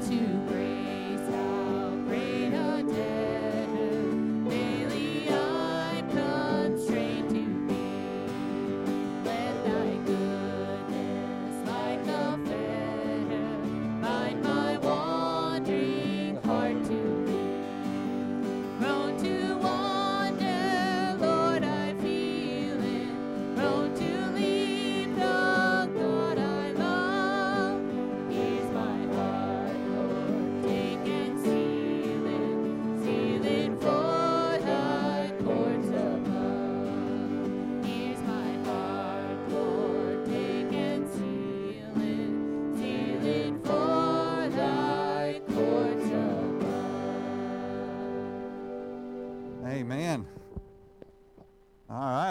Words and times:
to 0.00 0.47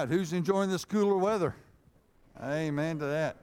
Who's 0.08 0.32
enjoying 0.32 0.70
this 0.70 0.86
cooler 0.86 1.18
weather? 1.18 1.54
Amen 2.42 2.98
to 3.00 3.06
that. 3.06 3.36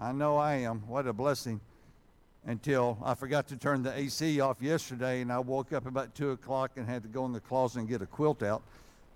I 0.00 0.10
know 0.10 0.36
I 0.36 0.54
am. 0.54 0.80
What 0.88 1.06
a 1.06 1.12
blessing. 1.12 1.60
Until 2.44 2.98
I 3.04 3.14
forgot 3.14 3.46
to 3.48 3.56
turn 3.56 3.84
the 3.84 3.96
AC 3.96 4.40
off 4.40 4.60
yesterday, 4.60 5.20
and 5.20 5.32
I 5.32 5.38
woke 5.38 5.72
up 5.72 5.86
about 5.86 6.12
2 6.16 6.32
o'clock 6.32 6.72
and 6.76 6.88
had 6.88 7.04
to 7.04 7.08
go 7.08 7.24
in 7.24 7.32
the 7.32 7.38
closet 7.38 7.80
and 7.80 7.88
get 7.88 8.02
a 8.02 8.06
quilt 8.06 8.42
out 8.42 8.62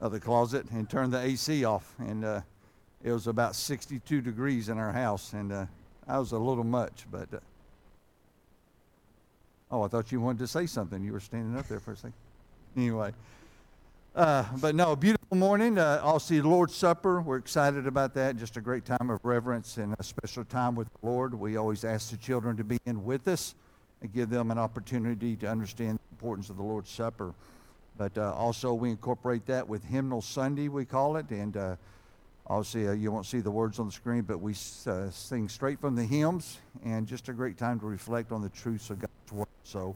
of 0.00 0.12
the 0.12 0.20
closet 0.20 0.70
and 0.70 0.88
turn 0.88 1.10
the 1.10 1.18
AC 1.18 1.64
off. 1.64 1.92
And 1.98 2.24
uh, 2.24 2.42
it 3.02 3.10
was 3.10 3.26
about 3.26 3.56
62 3.56 4.20
degrees 4.20 4.68
in 4.68 4.78
our 4.78 4.92
house, 4.92 5.32
and 5.32 5.50
uh, 5.50 5.66
that 6.06 6.18
was 6.18 6.30
a 6.30 6.38
little 6.38 6.62
much. 6.62 7.04
But 7.10 7.34
uh, 7.34 7.38
oh, 9.72 9.82
I 9.82 9.88
thought 9.88 10.12
you 10.12 10.20
wanted 10.20 10.38
to 10.38 10.46
say 10.46 10.66
something. 10.66 11.02
You 11.02 11.12
were 11.12 11.20
standing 11.20 11.58
up 11.58 11.66
there 11.66 11.80
for 11.80 11.92
a 11.92 11.96
second. 11.96 12.14
Anyway. 12.76 13.12
Uh, 14.16 14.42
but 14.62 14.74
no, 14.74 14.96
beautiful 14.96 15.36
morning. 15.36 15.76
Uh, 15.76 16.00
I'll 16.02 16.18
see 16.18 16.40
the 16.40 16.48
Lord's 16.48 16.74
Supper. 16.74 17.20
We're 17.20 17.36
excited 17.36 17.86
about 17.86 18.14
that. 18.14 18.38
Just 18.38 18.56
a 18.56 18.62
great 18.62 18.86
time 18.86 19.10
of 19.10 19.22
reverence 19.22 19.76
and 19.76 19.94
a 19.98 20.02
special 20.02 20.42
time 20.42 20.74
with 20.74 20.88
the 20.88 21.06
Lord. 21.06 21.34
We 21.34 21.58
always 21.58 21.84
ask 21.84 22.12
the 22.12 22.16
children 22.16 22.56
to 22.56 22.64
be 22.64 22.78
in 22.86 23.04
with 23.04 23.28
us 23.28 23.54
and 24.00 24.10
give 24.10 24.30
them 24.30 24.50
an 24.50 24.56
opportunity 24.56 25.36
to 25.36 25.46
understand 25.46 25.98
the 25.98 26.14
importance 26.14 26.48
of 26.48 26.56
the 26.56 26.62
Lord's 26.62 26.88
Supper. 26.88 27.34
But 27.98 28.16
uh, 28.16 28.32
also, 28.32 28.72
we 28.72 28.88
incorporate 28.88 29.44
that 29.46 29.68
with 29.68 29.84
Hymnal 29.84 30.22
Sunday, 30.22 30.68
we 30.68 30.86
call 30.86 31.18
it. 31.18 31.28
And 31.28 31.54
uh, 31.54 31.76
obviously, 32.46 32.88
uh, 32.88 32.92
you 32.92 33.12
won't 33.12 33.26
see 33.26 33.40
the 33.40 33.50
words 33.50 33.78
on 33.78 33.84
the 33.84 33.92
screen, 33.92 34.22
but 34.22 34.40
we 34.40 34.54
uh, 34.86 35.10
sing 35.10 35.46
straight 35.46 35.78
from 35.78 35.94
the 35.94 36.04
hymns 36.04 36.56
and 36.82 37.06
just 37.06 37.28
a 37.28 37.34
great 37.34 37.58
time 37.58 37.78
to 37.80 37.84
reflect 37.84 38.32
on 38.32 38.40
the 38.40 38.48
truths 38.48 38.88
of 38.88 38.98
God's 38.98 39.32
Word. 39.32 39.48
So, 39.62 39.94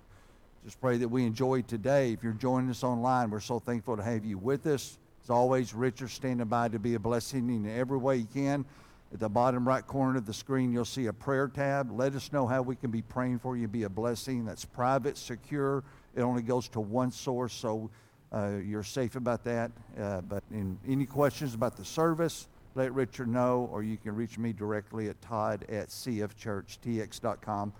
just 0.65 0.79
pray 0.79 0.99
that 0.99 1.09
we 1.09 1.25
enjoy 1.25 1.63
today. 1.63 2.13
If 2.13 2.23
you're 2.23 2.35
joining 2.35 2.69
us 2.69 2.85
online, 2.85 3.31
we're 3.31 3.41
so 3.41 3.59
thankful 3.59 3.97
to 3.97 4.03
have 4.03 4.27
you 4.27 4.37
with 4.37 4.67
us. 4.67 4.99
As 5.25 5.31
always, 5.31 5.73
Richard 5.73 6.11
standing 6.11 6.47
by 6.49 6.69
to 6.69 6.79
be 6.79 6.95
a 6.95 6.99
blessing 6.99 7.49
in 7.49 7.67
every 7.67 7.97
way 7.97 8.17
you 8.17 8.27
can. 8.33 8.67
At 9.13 9.21
the 9.21 9.29
bottom 9.29 9.67
right 9.67 9.85
corner 9.87 10.19
of 10.19 10.27
the 10.27 10.35
screen, 10.35 10.71
you'll 10.71 10.85
see 10.85 11.07
a 11.07 11.15
prayer 11.15 11.49
tab. 11.49 11.91
Let 11.91 12.15
us 12.15 12.31
know 12.31 12.47
how 12.47 12.61
we 12.61 12.77
can 12.77 12.91
be 12.91 13.01
praying 13.01 13.39
for 13.39 13.57
you, 13.57 13.69
be 13.69 13.85
a 13.85 13.89
blessing. 13.89 14.45
That's 14.45 14.67
private, 14.67 15.17
secure. 15.17 15.83
It 16.15 16.21
only 16.21 16.43
goes 16.43 16.69
to 16.71 16.81
one 16.81 17.11
source, 17.11 17.55
so 17.55 17.89
uh, 18.31 18.59
you're 18.63 18.83
safe 18.83 19.17
about 19.17 19.43
that. 19.45 19.71
Uh, 19.99 20.21
but 20.21 20.45
in 20.51 20.79
any 20.87 21.07
questions 21.07 21.55
about 21.55 21.79
the 21.79 21.87
service, 21.87 22.49
let 22.75 22.93
Richard 22.93 23.29
know, 23.29 23.69
or 23.73 23.83
you 23.83 23.97
can 23.97 24.15
reach 24.15 24.37
me 24.37 24.53
directly 24.53 25.09
at 25.09 25.21
todd 25.23 25.65
at 25.71 25.89
cfchurchtx.com. 25.89 27.73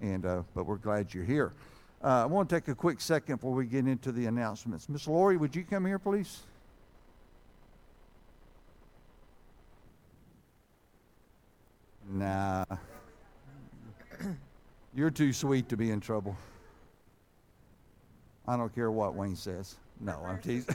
And, 0.00 0.26
uh, 0.26 0.42
but 0.54 0.64
we're 0.64 0.76
glad 0.76 1.12
you're 1.12 1.24
here. 1.24 1.52
Uh, 2.02 2.22
I 2.22 2.26
want 2.26 2.48
to 2.48 2.54
take 2.56 2.66
a 2.66 2.74
quick 2.74 3.00
second 3.00 3.36
before 3.36 3.52
we 3.52 3.64
get 3.64 3.86
into 3.86 4.10
the 4.10 4.26
announcements. 4.26 4.88
Miss 4.88 5.06
Lori, 5.06 5.36
would 5.36 5.54
you 5.54 5.62
come 5.62 5.86
here, 5.86 6.00
please? 6.00 6.40
Nah. 12.10 12.64
You're 14.94 15.12
too 15.12 15.32
sweet 15.32 15.68
to 15.68 15.76
be 15.76 15.92
in 15.92 16.00
trouble. 16.00 16.36
I 18.48 18.56
don't 18.56 18.74
care 18.74 18.90
what 18.90 19.14
Wayne 19.14 19.36
says. 19.36 19.76
No, 20.00 20.20
I'm 20.26 20.40
teasing. 20.40 20.74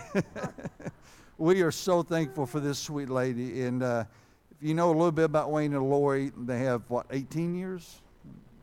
we 1.37 1.61
are 1.61 1.71
so 1.71 2.03
thankful 2.03 2.45
for 2.45 2.61
this 2.61 2.79
sweet 2.79 3.09
lady. 3.09 3.63
And 3.63 3.83
uh, 3.83 4.05
if 4.49 4.65
you 4.65 4.73
know 4.73 4.87
a 4.87 4.95
little 4.95 5.11
bit 5.11 5.25
about 5.25 5.51
Wayne 5.51 5.73
and 5.73 5.89
Lori, 5.89 6.31
they 6.37 6.59
have, 6.59 6.83
what, 6.87 7.05
18 7.11 7.53
years 7.53 7.99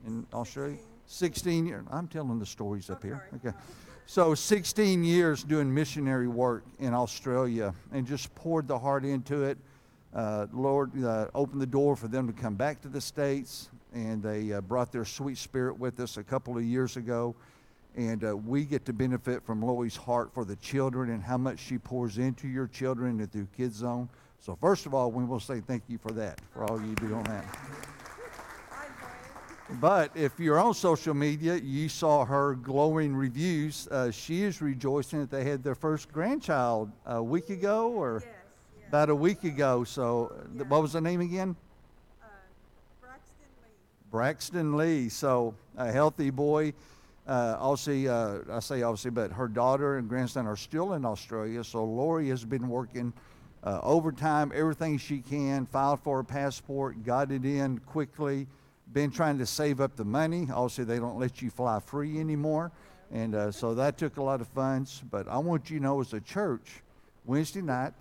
in 0.07 0.27
Australia? 0.33 0.79
16 1.15 1.67
years. 1.67 1.87
I'm 1.91 2.09
telling 2.09 2.39
the 2.39 2.47
stories 2.47 2.91
up 2.91 3.03
here. 3.03 3.29
Okay. 3.37 3.57
So 4.07 4.35
16 4.35 5.05
years 5.05 5.45
doing 5.45 5.73
missionary 5.73 6.29
work 6.29 6.65
in 6.81 6.93
Australia 6.93 7.73
and 7.93 8.07
just 8.07 8.35
poured 8.35 8.67
the 8.67 8.79
heart 8.79 9.05
into 9.05 9.45
it. 9.45 9.57
Uh, 10.13 10.47
Lord 10.53 11.03
uh, 11.03 11.29
opened 11.35 11.63
the 11.63 11.67
door 11.67 11.97
for 11.97 12.09
them 12.09 12.27
to 12.27 12.33
come 12.33 12.55
back 12.55 12.81
to 12.83 12.89
the 12.89 13.01
States, 13.01 13.71
and 13.93 14.23
they 14.23 14.53
uh, 14.53 14.61
brought 14.61 14.93
their 14.93 15.05
sweet 15.05 15.39
spirit 15.39 15.79
with 15.79 15.99
us 16.01 16.17
a 16.17 16.23
couple 16.23 16.57
of 16.57 16.65
years 16.65 16.97
ago. 16.97 17.35
And 17.97 18.25
uh, 18.25 18.37
we 18.37 18.65
get 18.65 18.85
to 18.87 18.93
benefit 18.93 19.45
from 19.45 19.63
Lori's 19.63 19.97
heart 19.97 20.35
for 20.35 20.45
the 20.45 20.57
children 20.57 21.11
and 21.11 21.23
how 21.23 21.39
much 21.39 21.61
she 21.61 21.79
pours 21.79 22.19
into 22.19 22.49
your 22.49 22.67
children 22.67 23.21
and 23.21 23.31
through 23.31 23.47
Kids 23.57 23.77
Zone. 23.77 24.09
So, 24.41 24.59
first 24.61 24.85
of 24.85 24.95
all, 24.95 25.13
we 25.13 25.25
will 25.25 25.41
say 25.41 25.61
thank 25.61 25.85
you 25.89 25.99
for 25.99 26.11
that, 26.13 26.41
for 26.53 26.65
all 26.65 26.81
you 26.81 26.95
do 26.97 27.15
on 27.15 27.23
that. 27.25 27.45
But 29.71 30.11
if 30.15 30.39
you're 30.39 30.59
on 30.59 30.75
social 30.75 31.15
media, 31.15 31.57
you 31.57 31.89
saw 31.89 32.25
her 32.27 32.55
glowing 32.55 33.17
reviews. 33.17 33.89
Uh, 33.91 34.11
she 34.11 34.43
is 34.43 34.61
rejoicing 34.61 35.21
that 35.21 35.31
they 35.31 35.45
had 35.45 35.63
their 35.63 35.75
first 35.75 36.13
grandchild 36.13 36.91
a 37.07 37.23
week 37.23 37.49
ago 37.49 37.91
or 37.91 38.23
yes, 38.23 38.33
yes. 38.77 38.89
about 38.89 39.09
a 39.09 39.15
week 39.15 39.43
ago. 39.45 39.83
So, 39.85 40.35
yeah. 40.55 40.65
what 40.65 40.83
was 40.83 40.93
the 40.93 41.01
name 41.01 41.23
again? 41.23 41.57
Uh, 42.23 42.27
Braxton 43.01 43.47
Lee. 43.63 43.71
Braxton 44.11 44.77
Lee. 44.77 45.09
So, 45.09 45.55
a 45.79 45.91
healthy 45.91 46.29
boy. 46.29 46.75
Uh, 47.27 47.57
obviously, 47.59 48.07
uh, 48.07 48.41
I 48.53 48.61
say 48.61 48.83
obviously, 48.83 49.13
but 49.13 49.33
her 49.33 49.49
daughter 49.49 49.97
and 49.97 50.07
grandson 50.11 50.47
are 50.47 50.57
still 50.57 50.93
in 50.93 51.07
Australia. 51.07 51.65
So, 51.65 51.85
Lori 51.85 52.29
has 52.29 52.45
been 52.45 52.69
working 52.69 53.15
uh, 53.63 53.81
overtime, 53.83 54.53
everything 54.55 54.99
she 54.99 55.21
can, 55.21 55.65
filed 55.65 56.01
for 56.01 56.21
a 56.21 56.25
passport, 56.25 57.03
got 57.03 57.33
it 57.33 57.47
in 57.47 57.79
quickly 57.79 58.47
been 58.93 59.11
trying 59.11 59.39
to 59.39 59.47
save 59.47 59.81
up 59.81 59.97
the 59.97 60.05
money. 60.05 60.49
Obviously, 60.53 60.85
they 60.85 60.99
don't 60.99 61.19
let 61.19 61.43
you 61.43 61.51
fly 61.51 61.81
free 61.81 62.19
anymore. 62.21 62.71
And 63.13 63.35
uh, 63.35 63.53
so 63.53 63.75
that 63.75 63.99
took 63.99 64.17
a 64.17 64.23
lot 64.23 64.41
of 64.41 64.49
funds. 64.49 65.03
But 65.11 65.29
I 65.29 65.39
want 65.39 65.71
you 65.71 65.79
to 65.79 65.85
know, 65.85 66.01
as 66.01 66.13
a 66.13 66.21
church, 66.21 66.83
Wednesday 67.25 67.63
night. 67.63 67.93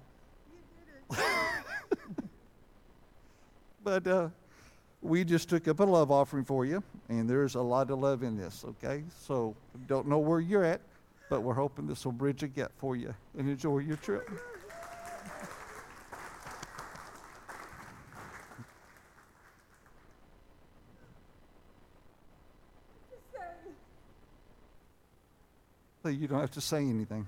but 3.84 4.08
uh, 4.08 4.30
we 5.04 5.24
just 5.24 5.50
took 5.50 5.68
up 5.68 5.80
a 5.80 5.84
love 5.84 6.12
offering 6.12 6.46
for 6.46 6.66
you, 6.66 6.82
and 7.10 7.30
there's 7.30 7.56
a 7.56 7.62
lot 7.62 7.92
of 7.92 8.00
love 8.00 8.24
in 8.24 8.38
this, 8.38 8.64
okay? 8.66 9.04
So 9.20 9.56
don't 9.88 10.08
know 10.08 10.20
where 10.20 10.40
you're 10.40 10.64
at, 10.64 10.82
but 11.30 11.42
we're 11.42 11.54
hoping 11.54 11.88
this 11.88 12.06
will 12.06 12.14
bridge 12.14 12.42
a 12.44 12.48
gap 12.48 12.72
for 12.78 12.96
you 12.96 13.14
and 13.38 13.50
enjoy 13.50 13.80
your 13.80 13.98
trip. 13.98 14.30
So 26.04 26.10
you 26.10 26.28
don't 26.28 26.42
have 26.42 26.52
to 26.52 26.62
say 26.62 26.80
anything. 26.80 27.26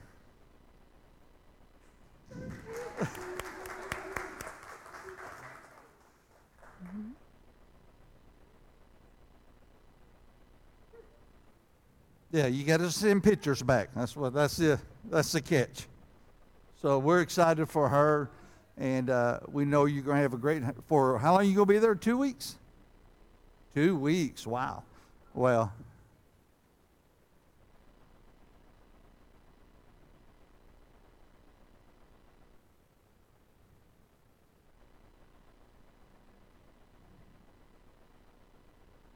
yeah, 12.34 12.48
you 12.48 12.66
got 12.66 12.82
to 12.82 12.92
send 12.92 13.24
pictures 13.24 13.64
back. 13.64 13.92
That's 13.96 14.14
what. 14.14 14.34
That's 14.34 14.58
the. 14.58 14.78
That's 15.10 15.32
the 15.32 15.40
catch. 15.40 15.88
So 16.82 17.00
we're 17.00 17.22
excited 17.22 17.70
for 17.70 17.88
her, 17.88 18.30
and 18.78 19.10
uh, 19.10 19.40
we 19.48 19.64
know 19.64 19.86
you're 19.86 20.04
going 20.04 20.18
to 20.18 20.22
have 20.22 20.34
a 20.34 20.38
great. 20.38 20.64
For 20.90 21.18
how 21.18 21.36
long 21.36 21.46
you 21.46 21.56
going 21.56 21.68
to 21.68 21.74
be 21.76 21.80
there? 21.80 21.96
Two 21.96 22.18
weeks. 22.18 22.56
Two 23.74 23.96
weeks. 23.96 24.46
Wow. 24.46 24.84
Well, 25.34 25.72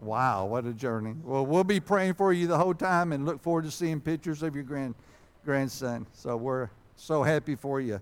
Wow, 0.01 0.45
what 0.45 0.65
a 0.65 0.71
journey. 0.71 1.13
Well, 1.25 1.45
we'll 1.45 1.65
be 1.65 1.81
praying 1.81 2.13
for 2.13 2.31
you 2.31 2.47
the 2.47 2.57
whole 2.57 2.73
time 2.73 3.11
and 3.11 3.25
look 3.25 3.41
forward 3.41 3.65
to 3.65 3.71
seeing 3.71 3.99
pictures 3.99 4.41
of 4.43 4.55
your 4.55 4.63
grand, 4.63 4.95
grandson. 5.43 6.07
So 6.13 6.37
we're 6.37 6.69
so 6.95 7.21
happy 7.21 7.55
for 7.55 7.81
you. 7.81 7.95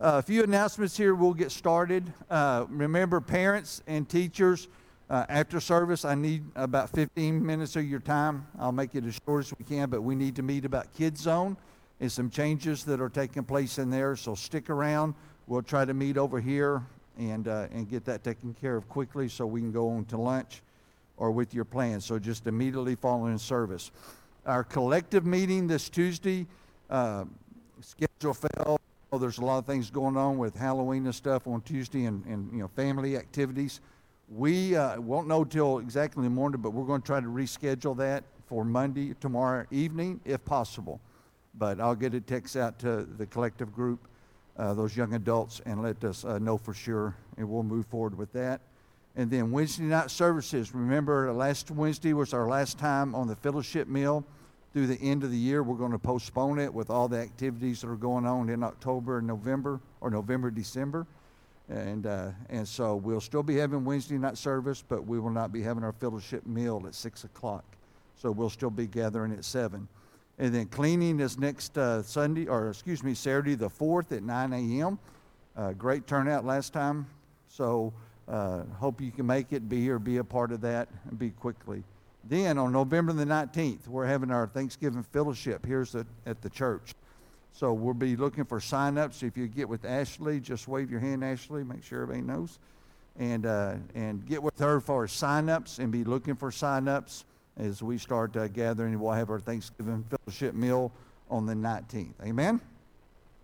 Uh, 0.00 0.16
a 0.16 0.22
few 0.22 0.42
announcements 0.42 0.96
here. 0.96 1.14
We'll 1.14 1.34
get 1.34 1.50
started. 1.50 2.10
Uh, 2.30 2.64
remember, 2.70 3.20
parents 3.20 3.82
and 3.86 4.08
teachers, 4.08 4.68
uh, 5.10 5.26
after 5.28 5.60
service, 5.60 6.06
I 6.06 6.14
need 6.14 6.42
about 6.54 6.88
15 6.90 7.44
minutes 7.44 7.76
of 7.76 7.84
your 7.84 8.00
time. 8.00 8.46
I'll 8.58 8.72
make 8.72 8.94
it 8.94 9.04
as 9.04 9.20
short 9.26 9.44
as 9.44 9.52
we 9.58 9.64
can, 9.66 9.90
but 9.90 10.00
we 10.00 10.14
need 10.14 10.36
to 10.36 10.42
meet 10.42 10.64
about 10.64 10.94
Kids 10.94 11.20
Zone 11.20 11.58
and 12.00 12.10
some 12.10 12.30
changes 12.30 12.82
that 12.84 12.98
are 12.98 13.10
taking 13.10 13.44
place 13.44 13.76
in 13.76 13.90
there. 13.90 14.16
So 14.16 14.34
stick 14.34 14.70
around. 14.70 15.14
We'll 15.46 15.62
try 15.62 15.84
to 15.84 15.92
meet 15.92 16.16
over 16.16 16.40
here 16.40 16.82
and, 17.18 17.46
uh, 17.46 17.66
and 17.72 17.86
get 17.86 18.06
that 18.06 18.24
taken 18.24 18.54
care 18.54 18.76
of 18.76 18.88
quickly 18.88 19.28
so 19.28 19.44
we 19.46 19.60
can 19.60 19.70
go 19.70 19.90
on 19.90 20.06
to 20.06 20.16
lunch 20.16 20.62
or 21.16 21.30
with 21.30 21.54
your 21.54 21.64
plans. 21.64 22.04
So 22.04 22.18
just 22.18 22.46
immediately 22.46 22.94
following 22.94 23.38
service. 23.38 23.90
Our 24.44 24.64
collective 24.64 25.26
meeting 25.26 25.66
this 25.66 25.88
Tuesday, 25.88 26.46
uh, 26.90 27.24
schedule 27.80 28.34
fell. 28.34 28.78
Oh, 29.12 29.18
there's 29.18 29.38
a 29.38 29.44
lot 29.44 29.58
of 29.58 29.66
things 29.66 29.90
going 29.90 30.16
on 30.16 30.38
with 30.38 30.56
Halloween 30.56 31.06
and 31.06 31.14
stuff 31.14 31.46
on 31.46 31.62
Tuesday 31.62 32.04
and, 32.04 32.24
and 32.26 32.52
you 32.52 32.58
know 32.58 32.68
family 32.68 33.16
activities. 33.16 33.80
We 34.28 34.74
uh, 34.74 35.00
won't 35.00 35.28
know 35.28 35.44
till 35.44 35.78
exactly 35.78 36.24
the 36.24 36.30
morning, 36.30 36.60
but 36.60 36.70
we're 36.70 36.84
going 36.84 37.00
to 37.00 37.06
try 37.06 37.20
to 37.20 37.26
reschedule 37.26 37.96
that 37.98 38.24
for 38.46 38.64
Monday, 38.64 39.14
tomorrow 39.20 39.64
evening, 39.70 40.20
if 40.24 40.44
possible. 40.44 41.00
But 41.54 41.80
I'll 41.80 41.94
get 41.94 42.14
a 42.14 42.20
text 42.20 42.56
out 42.56 42.78
to 42.80 43.04
the 43.04 43.26
collective 43.26 43.72
group, 43.72 44.08
uh, 44.56 44.74
those 44.74 44.96
young 44.96 45.14
adults, 45.14 45.60
and 45.64 45.82
let 45.82 46.02
us 46.04 46.24
uh, 46.24 46.38
know 46.38 46.58
for 46.58 46.74
sure, 46.74 47.16
and 47.36 47.48
we'll 47.48 47.62
move 47.62 47.86
forward 47.86 48.16
with 48.16 48.32
that. 48.32 48.60
And 49.16 49.30
then 49.30 49.50
Wednesday 49.50 49.84
night 49.84 50.10
services. 50.10 50.74
Remember, 50.74 51.32
last 51.32 51.70
Wednesday 51.70 52.12
was 52.12 52.34
our 52.34 52.46
last 52.46 52.78
time 52.78 53.14
on 53.14 53.26
the 53.26 53.36
fellowship 53.36 53.88
meal. 53.88 54.24
Through 54.74 54.88
the 54.88 55.00
end 55.00 55.24
of 55.24 55.30
the 55.30 55.38
year, 55.38 55.62
we're 55.62 55.78
going 55.78 55.92
to 55.92 55.98
postpone 55.98 56.58
it 56.58 56.72
with 56.72 56.90
all 56.90 57.08
the 57.08 57.18
activities 57.18 57.80
that 57.80 57.88
are 57.88 57.96
going 57.96 58.26
on 58.26 58.50
in 58.50 58.62
October 58.62 59.18
and 59.18 59.26
November, 59.26 59.80
or 60.02 60.10
November, 60.10 60.50
December. 60.50 61.06
And, 61.70 62.06
uh, 62.06 62.32
and 62.50 62.68
so 62.68 62.94
we'll 62.96 63.22
still 63.22 63.42
be 63.42 63.56
having 63.56 63.86
Wednesday 63.86 64.18
night 64.18 64.36
service, 64.36 64.84
but 64.86 65.06
we 65.06 65.18
will 65.18 65.30
not 65.30 65.50
be 65.50 65.62
having 65.62 65.82
our 65.82 65.92
fellowship 65.92 66.44
meal 66.46 66.84
at 66.86 66.94
6 66.94 67.24
o'clock. 67.24 67.64
So 68.16 68.30
we'll 68.30 68.50
still 68.50 68.70
be 68.70 68.86
gathering 68.86 69.32
at 69.32 69.46
7. 69.46 69.88
And 70.38 70.54
then 70.54 70.66
cleaning 70.66 71.20
is 71.20 71.38
next 71.38 71.78
uh, 71.78 72.02
Sunday, 72.02 72.46
or 72.46 72.68
excuse 72.68 73.02
me, 73.02 73.14
Saturday 73.14 73.54
the 73.54 73.70
4th 73.70 74.12
at 74.12 74.22
9 74.22 74.52
a.m. 74.52 74.98
Uh, 75.56 75.72
great 75.72 76.06
turnout 76.06 76.44
last 76.44 76.74
time. 76.74 77.06
So 77.48 77.94
uh, 78.28 78.62
hope 78.78 79.00
you 79.00 79.10
can 79.10 79.26
make 79.26 79.52
it, 79.52 79.68
be 79.68 79.80
here, 79.80 79.98
be 79.98 80.16
a 80.16 80.24
part 80.24 80.52
of 80.52 80.60
that, 80.62 80.88
and 81.08 81.18
be 81.18 81.30
quickly. 81.30 81.84
Then 82.24 82.58
on 82.58 82.72
November 82.72 83.12
the 83.12 83.24
19th, 83.24 83.86
we're 83.86 84.06
having 84.06 84.30
our 84.30 84.46
Thanksgiving 84.48 85.04
fellowship 85.04 85.64
here 85.64 85.86
at 86.26 86.42
the 86.42 86.50
church. 86.50 86.94
So 87.52 87.72
we'll 87.72 87.94
be 87.94 88.16
looking 88.16 88.44
for 88.44 88.60
sign-ups. 88.60 89.22
If 89.22 89.36
you 89.36 89.46
get 89.46 89.68
with 89.68 89.84
Ashley, 89.84 90.40
just 90.40 90.68
wave 90.68 90.90
your 90.90 91.00
hand, 91.00 91.24
Ashley. 91.24 91.64
Make 91.64 91.84
sure 91.84 92.02
everybody 92.02 92.26
knows. 92.26 92.58
And, 93.18 93.46
uh, 93.46 93.76
and 93.94 94.26
get 94.26 94.42
with 94.42 94.58
her 94.58 94.80
for 94.80 95.08
sign-ups 95.08 95.78
and 95.78 95.90
be 95.90 96.04
looking 96.04 96.34
for 96.34 96.50
sign-ups 96.50 97.24
as 97.56 97.82
we 97.82 97.96
start 97.96 98.36
uh, 98.36 98.48
gathering. 98.48 98.98
We'll 99.00 99.12
have 99.12 99.30
our 99.30 99.40
Thanksgiving 99.40 100.04
fellowship 100.10 100.54
meal 100.54 100.92
on 101.30 101.46
the 101.46 101.54
19th. 101.54 102.12
Amen? 102.22 102.60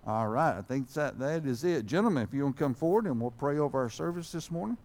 All 0.07 0.29
right. 0.29 0.57
I 0.59 0.63
think 0.63 0.93
that, 0.95 1.19
that 1.21 1.47
is 1.47 1.65
it. 1.65 1.87
Gentlemen, 1.87 2.25
if 2.25 2.35
you 2.35 2.43
want 2.43 2.57
to 2.57 2.65
come 2.65 2.75
forward 2.75 3.07
and 3.07 3.21
we'll 3.21 3.31
pray 3.31 3.59
over 3.59 3.81
our 3.81 3.91
service 3.91 4.33
this 4.33 4.51
morning. 4.51 4.77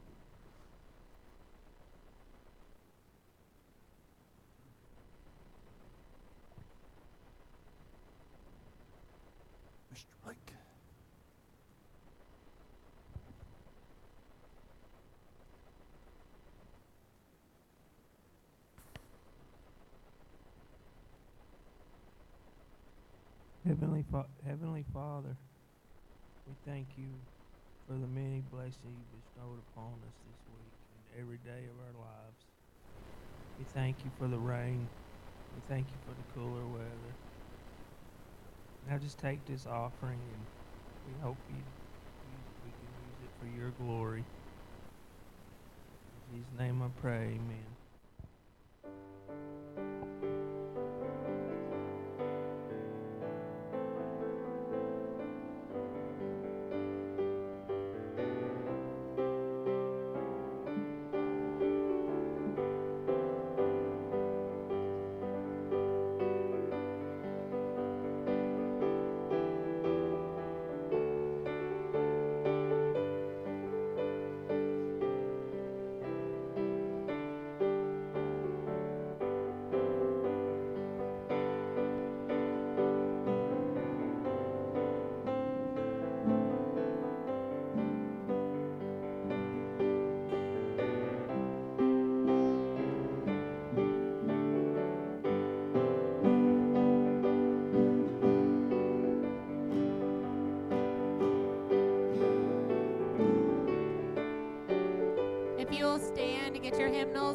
Heavenly, 23.97 24.11
Fa- 24.11 24.47
Heavenly 24.47 24.85
Father, 24.93 25.35
we 26.45 26.53
thank 26.65 26.89
you 26.97 27.15
for 27.87 27.93
the 27.93 28.05
many 28.05 28.41
blessings 28.41 28.95
you 28.99 29.05
bestowed 29.11 29.59
upon 29.71 30.01
us 30.07 30.13
this 30.23 30.37
week 30.47 30.73
and 30.93 31.19
every 31.19 31.37
day 31.39 31.65
of 31.65 31.79
our 31.79 31.99
lives. 31.99 32.45
We 33.57 33.65
thank 33.65 34.03
you 34.03 34.11
for 34.19 34.27
the 34.27 34.37
rain. 34.37 34.91
We 35.55 35.61
thank 35.67 35.87
you 35.89 35.97
for 36.05 36.13
the 36.13 36.23
cooler 36.31 36.67
weather. 36.67 37.15
Now 38.87 38.99
just 38.99 39.17
take 39.17 39.45
this 39.47 39.65
offering 39.65 40.21
and 40.31 40.45
we 41.03 41.15
hope 41.15 41.39
you, 41.49 41.63
we 42.63 42.71
can 42.73 42.89
use 43.01 43.15
it 43.23 43.31
for 43.39 43.47
your 43.47 43.71
glory. 43.71 44.25
In 46.13 46.33
Jesus' 46.35 46.53
name 46.59 46.83
I 46.83 46.89
pray, 47.01 47.39
amen. 47.39 47.75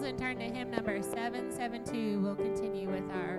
And 0.02 0.18
turn 0.18 0.38
to 0.38 0.44
hymn 0.44 0.70
number 0.70 1.00
772. 1.00 2.20
We'll 2.20 2.34
continue 2.34 2.88
with 2.90 3.08
our 3.12 3.31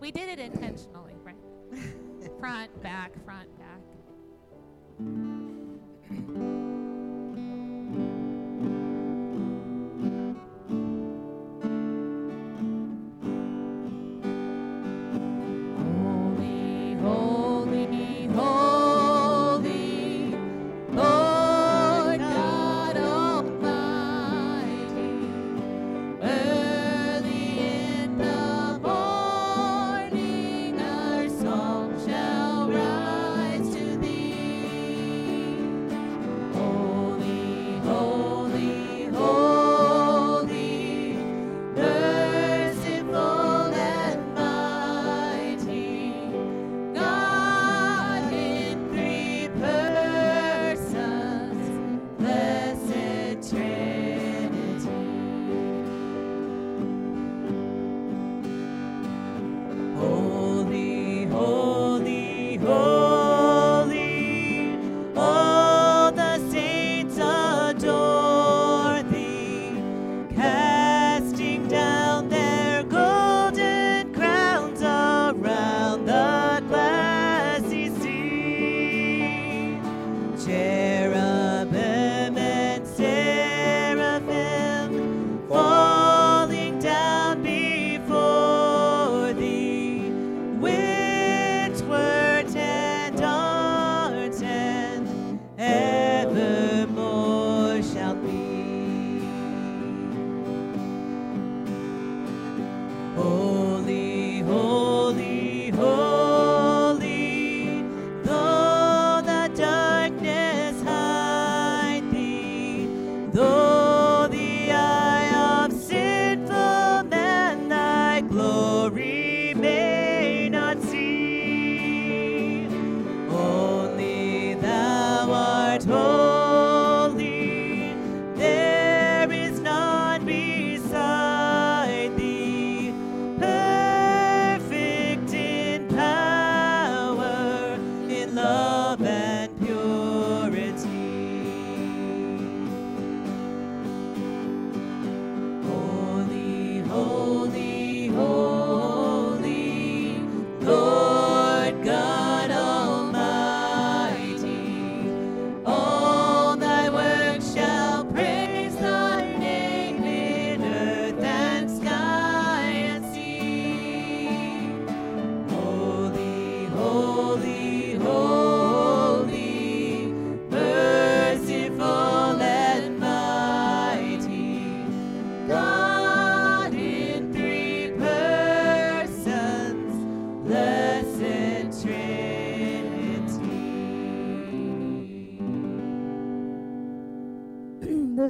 We 0.00 0.10
did 0.10 0.28
it 0.28 0.38
intentionally, 0.38 1.14
right? 1.24 1.36
front, 2.38 2.82
back, 2.82 3.12
front, 3.24 3.48
back. 3.58 3.65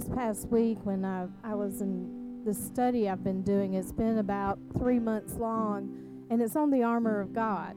This 0.06 0.14
past 0.14 0.48
week 0.48 0.78
when 0.84 1.04
I, 1.04 1.26
I 1.42 1.54
was 1.54 1.80
in 1.80 2.42
the 2.44 2.54
study 2.54 3.08
I've 3.08 3.24
been 3.24 3.42
doing, 3.42 3.74
it's 3.74 3.92
been 3.92 4.18
about 4.18 4.58
three 4.78 4.98
months 4.98 5.34
long, 5.34 6.26
and 6.30 6.40
it's 6.40 6.54
on 6.54 6.70
the 6.70 6.82
armor 6.82 7.20
of 7.20 7.32
God. 7.32 7.76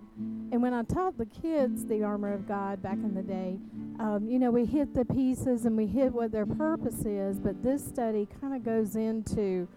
And 0.51 0.61
when 0.61 0.73
I 0.73 0.83
taught 0.83 1.17
the 1.17 1.25
kids 1.25 1.85
the 1.85 2.03
armor 2.03 2.33
of 2.33 2.47
God 2.47 2.81
back 2.81 2.95
in 2.95 3.13
the 3.15 3.21
day, 3.21 3.57
um, 3.99 4.27
you 4.27 4.37
know, 4.37 4.51
we 4.51 4.65
hit 4.65 4.93
the 4.93 5.05
pieces 5.05 5.65
and 5.65 5.75
we 5.75 5.87
hit 5.87 6.11
what 6.11 6.31
their 6.31 6.45
purpose 6.45 7.05
is, 7.05 7.39
but 7.39 7.61
this 7.63 7.85
study 7.85 8.27
kind 8.39 8.55
of 8.55 8.63
goes 8.63 8.95
into 8.95 9.67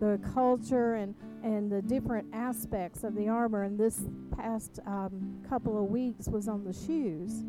the 0.00 0.20
culture 0.34 0.94
and, 0.94 1.14
and 1.42 1.70
the 1.70 1.82
different 1.82 2.26
aspects 2.32 3.04
of 3.04 3.14
the 3.14 3.28
armor. 3.28 3.64
And 3.64 3.78
this 3.78 4.02
past 4.36 4.80
um, 4.86 5.42
couple 5.48 5.82
of 5.82 5.90
weeks 5.90 6.28
was 6.28 6.48
on 6.48 6.64
the 6.64 6.72
shoes. 6.72 7.44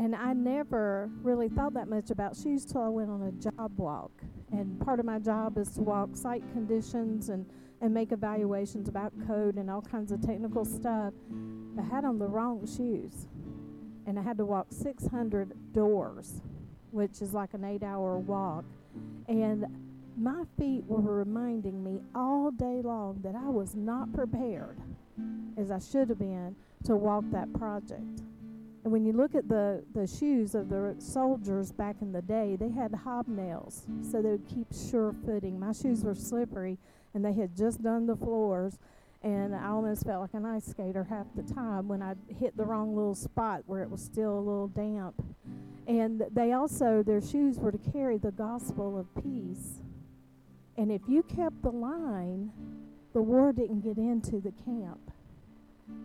And 0.00 0.16
I 0.16 0.32
never 0.32 1.10
really 1.22 1.50
thought 1.50 1.74
that 1.74 1.86
much 1.86 2.10
about 2.10 2.34
shoes 2.34 2.64
till 2.64 2.80
I 2.80 2.88
went 2.88 3.10
on 3.10 3.20
a 3.20 3.32
job 3.32 3.78
walk. 3.78 4.10
And 4.50 4.80
part 4.80 4.98
of 4.98 5.04
my 5.04 5.18
job 5.18 5.58
is 5.58 5.74
to 5.74 5.82
walk 5.82 6.16
site 6.16 6.42
conditions 6.54 7.28
and, 7.28 7.44
and 7.82 7.92
make 7.92 8.10
evaluations 8.10 8.88
about 8.88 9.12
code 9.26 9.56
and 9.56 9.70
all 9.70 9.82
kinds 9.82 10.10
of 10.10 10.22
technical 10.22 10.64
stuff. 10.64 11.12
I 11.78 11.82
had 11.82 12.06
on 12.06 12.18
the 12.18 12.26
wrong 12.26 12.66
shoes. 12.66 13.26
And 14.06 14.18
I 14.18 14.22
had 14.22 14.38
to 14.38 14.46
walk 14.46 14.68
600 14.70 15.74
doors, 15.74 16.40
which 16.92 17.20
is 17.20 17.34
like 17.34 17.52
an 17.52 17.62
eight 17.62 17.82
hour 17.82 18.16
walk. 18.16 18.64
And 19.28 19.66
my 20.16 20.44
feet 20.58 20.82
were 20.86 21.18
reminding 21.18 21.84
me 21.84 22.00
all 22.14 22.50
day 22.52 22.80
long 22.82 23.20
that 23.22 23.34
I 23.34 23.50
was 23.50 23.74
not 23.74 24.14
prepared, 24.14 24.78
as 25.58 25.70
I 25.70 25.78
should 25.78 26.08
have 26.08 26.18
been, 26.18 26.56
to 26.84 26.96
walk 26.96 27.24
that 27.32 27.52
project. 27.52 28.22
And 28.82 28.92
when 28.92 29.04
you 29.04 29.12
look 29.12 29.34
at 29.34 29.48
the, 29.48 29.84
the 29.94 30.06
shoes 30.06 30.54
of 30.54 30.70
the 30.70 30.94
soldiers 30.98 31.70
back 31.70 31.96
in 32.00 32.12
the 32.12 32.22
day, 32.22 32.56
they 32.58 32.70
had 32.70 32.92
hobnails 32.92 33.82
so 34.10 34.22
they 34.22 34.30
would 34.30 34.48
keep 34.48 34.68
sure 34.72 35.14
footing. 35.26 35.60
My 35.60 35.72
shoes 35.72 36.02
were 36.02 36.14
slippery 36.14 36.78
and 37.12 37.24
they 37.24 37.34
had 37.34 37.54
just 37.56 37.82
done 37.82 38.06
the 38.06 38.16
floors. 38.16 38.78
And 39.22 39.54
I 39.54 39.68
almost 39.68 40.06
felt 40.06 40.22
like 40.22 40.32
an 40.32 40.46
ice 40.46 40.64
skater 40.64 41.04
half 41.04 41.26
the 41.36 41.42
time 41.42 41.88
when 41.88 42.00
I 42.00 42.14
hit 42.38 42.56
the 42.56 42.64
wrong 42.64 42.96
little 42.96 43.14
spot 43.14 43.62
where 43.66 43.82
it 43.82 43.90
was 43.90 44.02
still 44.02 44.38
a 44.38 44.40
little 44.40 44.68
damp. 44.68 45.22
And 45.86 46.22
they 46.32 46.52
also, 46.52 47.02
their 47.02 47.20
shoes 47.20 47.58
were 47.58 47.72
to 47.72 47.90
carry 47.92 48.16
the 48.16 48.30
gospel 48.30 48.98
of 48.98 49.14
peace. 49.22 49.82
And 50.78 50.90
if 50.90 51.02
you 51.06 51.22
kept 51.22 51.62
the 51.62 51.70
line, 51.70 52.50
the 53.12 53.20
war 53.20 53.52
didn't 53.52 53.80
get 53.80 53.98
into 53.98 54.40
the 54.40 54.52
camp. 54.64 55.10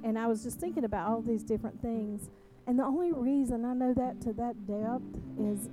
And 0.03 0.19
I 0.19 0.27
was 0.27 0.43
just 0.43 0.59
thinking 0.59 0.83
about 0.83 1.07
all 1.09 1.21
these 1.21 1.43
different 1.43 1.81
things. 1.81 2.29
And 2.67 2.79
the 2.79 2.83
only 2.83 3.11
reason 3.11 3.65
I 3.65 3.73
know 3.73 3.93
that 3.93 4.21
to 4.21 4.33
that 4.33 4.65
depth 4.65 5.03
is 5.39 5.69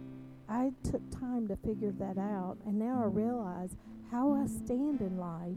I 0.49 0.73
took 0.85 1.03
time 1.11 1.49
to 1.49 1.57
figure 1.57 1.93
that 1.93 2.19
out. 2.19 2.59
And 2.67 2.79
now 2.79 3.01
I 3.03 3.07
realize 3.07 3.77
how 4.11 4.33
I 4.35 4.47
stand 4.47 5.01
in 5.01 5.19
life 5.19 5.57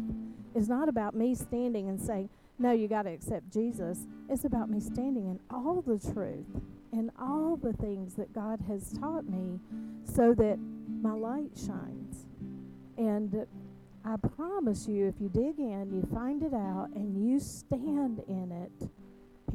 is 0.55 0.69
not 0.69 0.88
about 0.88 1.15
me 1.15 1.36
standing 1.36 1.89
and 1.89 1.99
saying, 1.99 2.29
no, 2.57 2.71
you 2.71 2.88
got 2.88 3.01
to 3.03 3.09
accept 3.09 3.51
Jesus. 3.51 4.07
It's 4.29 4.45
about 4.45 4.69
me 4.69 4.79
standing 4.79 5.27
in 5.27 5.39
all 5.49 5.81
the 5.81 5.99
truth 5.99 6.45
and 6.93 7.11
all 7.19 7.57
the 7.57 7.73
things 7.73 8.13
that 8.13 8.31
God 8.33 8.61
has 8.69 8.93
taught 8.93 9.27
me 9.27 9.59
so 10.05 10.33
that 10.36 10.57
my 11.01 11.11
light 11.11 11.51
shines. 11.55 12.25
And 12.97 13.45
I 14.05 14.15
promise 14.15 14.88
you, 14.88 15.07
if 15.07 15.15
you 15.19 15.27
dig 15.27 15.59
in, 15.59 15.91
you 15.91 16.07
find 16.13 16.43
it 16.43 16.53
out, 16.53 16.89
and 16.95 17.29
you 17.29 17.39
stand 17.39 18.21
in 18.27 18.51
it, 18.51 18.89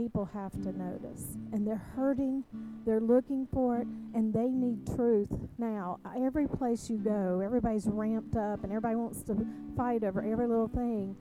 people 0.01 0.31
have 0.33 0.53
to 0.53 0.73
notice. 0.73 1.37
And 1.53 1.67
they're 1.67 1.85
hurting, 1.95 2.45
they're 2.87 3.01
looking 3.01 3.47
for 3.53 3.79
it, 3.79 3.87
and 4.15 4.33
they 4.33 4.49
need 4.49 4.87
truth. 4.95 5.29
Now, 5.59 5.99
every 6.17 6.49
place 6.49 6.89
you 6.89 6.97
go, 6.97 7.41
everybody's 7.45 7.87
ramped 7.87 8.37
up 8.37 8.65
and 8.65 8.73
everybody 8.73 8.97
wants 8.97 9.23
to 9.25 9.37
fight 9.77 10.03
over 10.03 10.23
every 10.23 10.47
little 10.47 10.69
thing. 10.69 11.17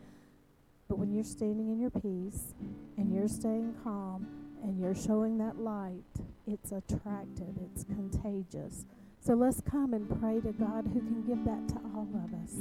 But 0.88 0.98
when 0.98 1.14
you're 1.14 1.24
standing 1.24 1.70
in 1.70 1.80
your 1.80 1.90
peace 1.92 2.54
and 2.98 3.14
you're 3.14 3.28
staying 3.28 3.76
calm 3.84 4.28
and 4.64 4.80
you're 4.80 4.96
showing 4.96 5.38
that 5.40 5.60
light, 5.60 6.04
it's 6.48 6.72
attractive, 6.72 7.56
it's 7.62 7.84
contagious. 7.84 8.86
So 9.20 9.34
let's 9.34 9.62
come 9.62 9.94
and 9.94 10.10
pray 10.20 10.40
to 10.40 10.54
God 10.54 10.90
who 10.94 11.02
can 11.02 11.24
give 11.28 11.44
that 11.46 11.68
to 11.70 11.82
all 11.94 12.08
of 12.16 12.34
us. 12.44 12.56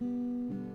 All 0.00 0.06
right, 0.06 0.67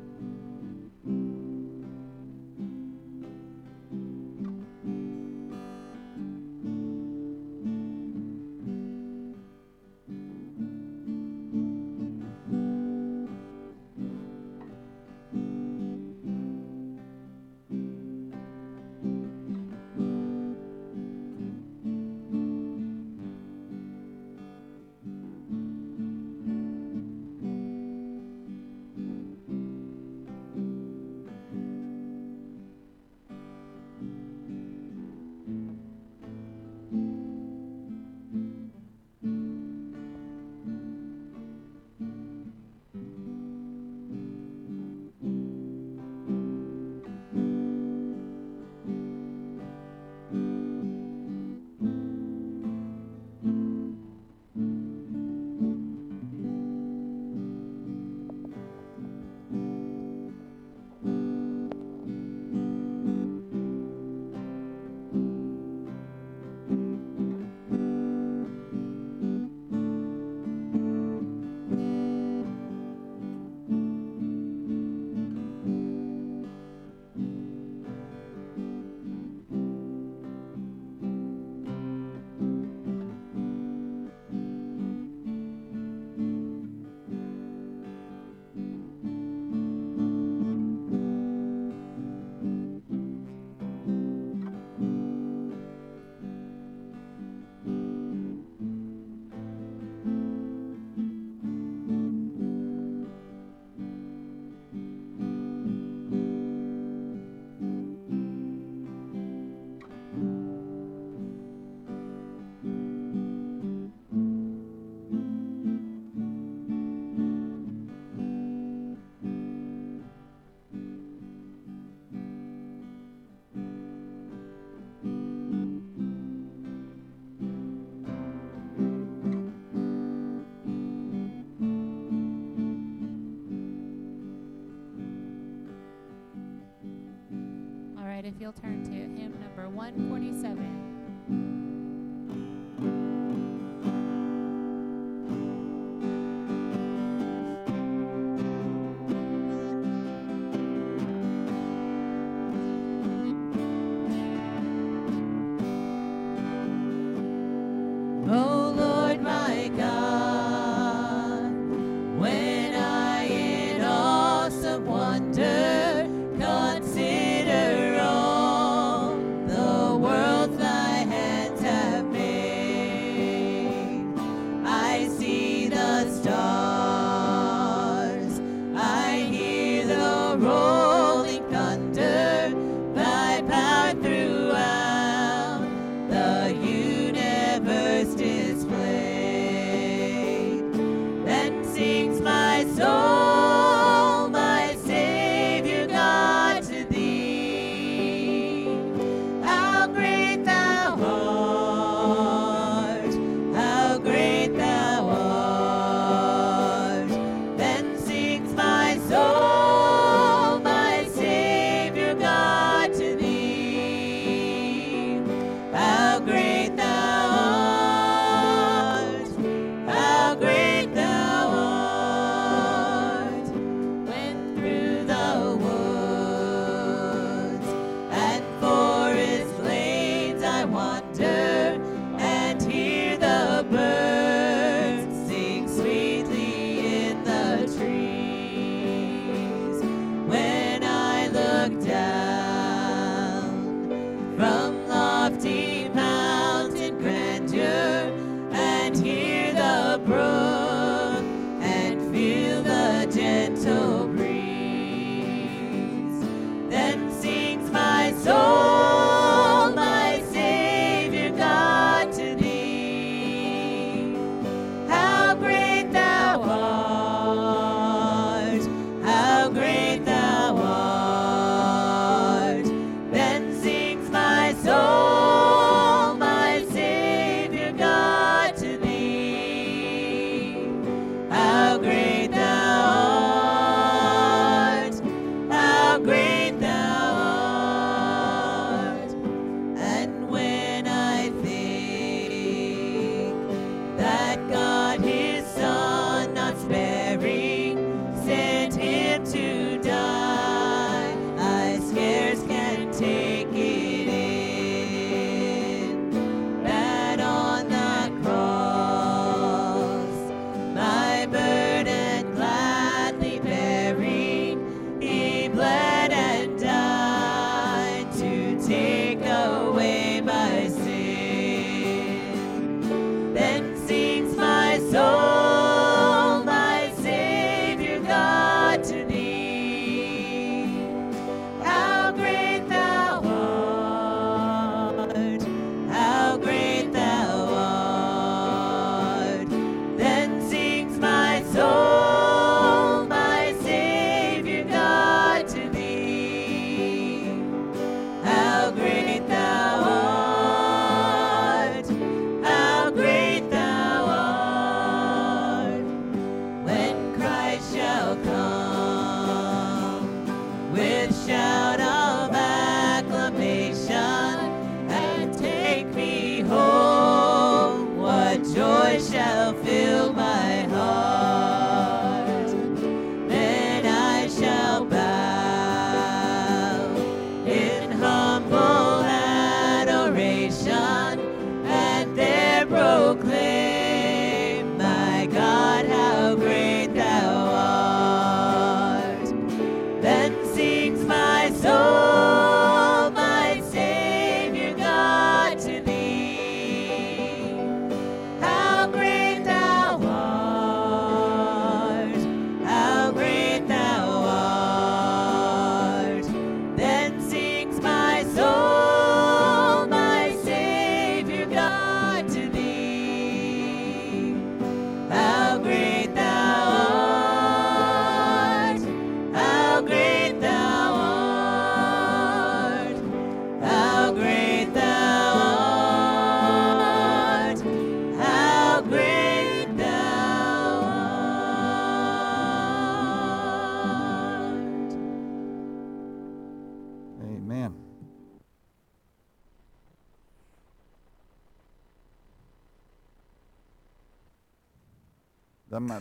you'll 138.44 138.52
turn 138.52 138.84
to 138.84 138.92
hymn 138.92 139.40
number 139.40 139.70
147. 139.70 140.73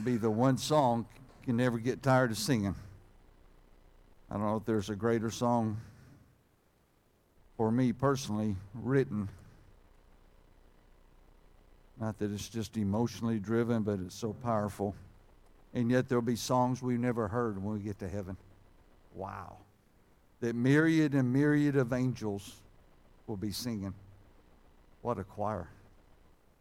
Be 0.04 0.16
the 0.16 0.30
one 0.30 0.58
song 0.58 1.06
you 1.40 1.46
can 1.46 1.56
never 1.56 1.78
get 1.78 2.02
tired 2.02 2.30
of 2.30 2.38
singing. 2.38 2.74
I 4.30 4.34
don't 4.34 4.44
know 4.44 4.56
if 4.56 4.64
there's 4.64 4.90
a 4.90 4.96
greater 4.96 5.30
song 5.30 5.80
for 7.56 7.70
me 7.70 7.92
personally 7.92 8.56
written. 8.74 9.28
Not 12.00 12.18
that 12.18 12.32
it's 12.32 12.48
just 12.48 12.76
emotionally 12.76 13.38
driven, 13.38 13.82
but 13.82 14.00
it's 14.00 14.14
so 14.14 14.32
powerful. 14.32 14.94
And 15.74 15.90
yet 15.90 16.08
there'll 16.08 16.22
be 16.22 16.36
songs 16.36 16.82
we've 16.82 16.98
never 16.98 17.28
heard 17.28 17.62
when 17.62 17.74
we 17.74 17.80
get 17.80 17.98
to 18.00 18.08
heaven. 18.08 18.36
Wow 19.14 19.58
that 20.42 20.56
myriad 20.56 21.14
and 21.14 21.32
myriad 21.32 21.76
of 21.76 21.92
angels 21.92 22.56
will 23.26 23.36
be 23.36 23.52
singing. 23.52 23.94
What 25.00 25.18
a 25.18 25.24
choir. 25.24 25.68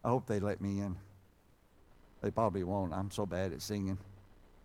I 0.06 0.10
hope 0.10 0.28
they 0.28 0.40
let 0.40 0.62
me 0.62 0.80
in. 0.80 0.96
They 2.22 2.32
probably 2.32 2.64
won't. 2.64 2.94
I'm 2.94 3.12
so 3.12 3.26
bad 3.26 3.54
at 3.54 3.62
singing. 3.62 3.98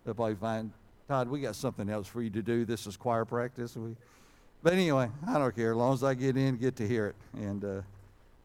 They'll 0.05 0.13
probably 0.13 0.35
find, 0.35 0.71
Todd, 1.07 1.27
we 1.27 1.41
got 1.41 1.55
something 1.55 1.89
else 1.89 2.07
for 2.07 2.21
you 2.21 2.29
to 2.29 2.41
do. 2.41 2.65
This 2.65 2.87
is 2.87 2.97
choir 2.97 3.25
practice. 3.25 3.75
We, 3.75 3.95
but 4.63 4.73
anyway, 4.73 5.09
I 5.27 5.37
don't 5.37 5.55
care. 5.55 5.71
As 5.71 5.77
long 5.77 5.93
as 5.93 6.03
I 6.03 6.13
get 6.13 6.37
in, 6.37 6.57
get 6.57 6.75
to 6.77 6.87
hear 6.87 7.07
it. 7.07 7.15
And 7.33 7.63
uh, 7.63 7.81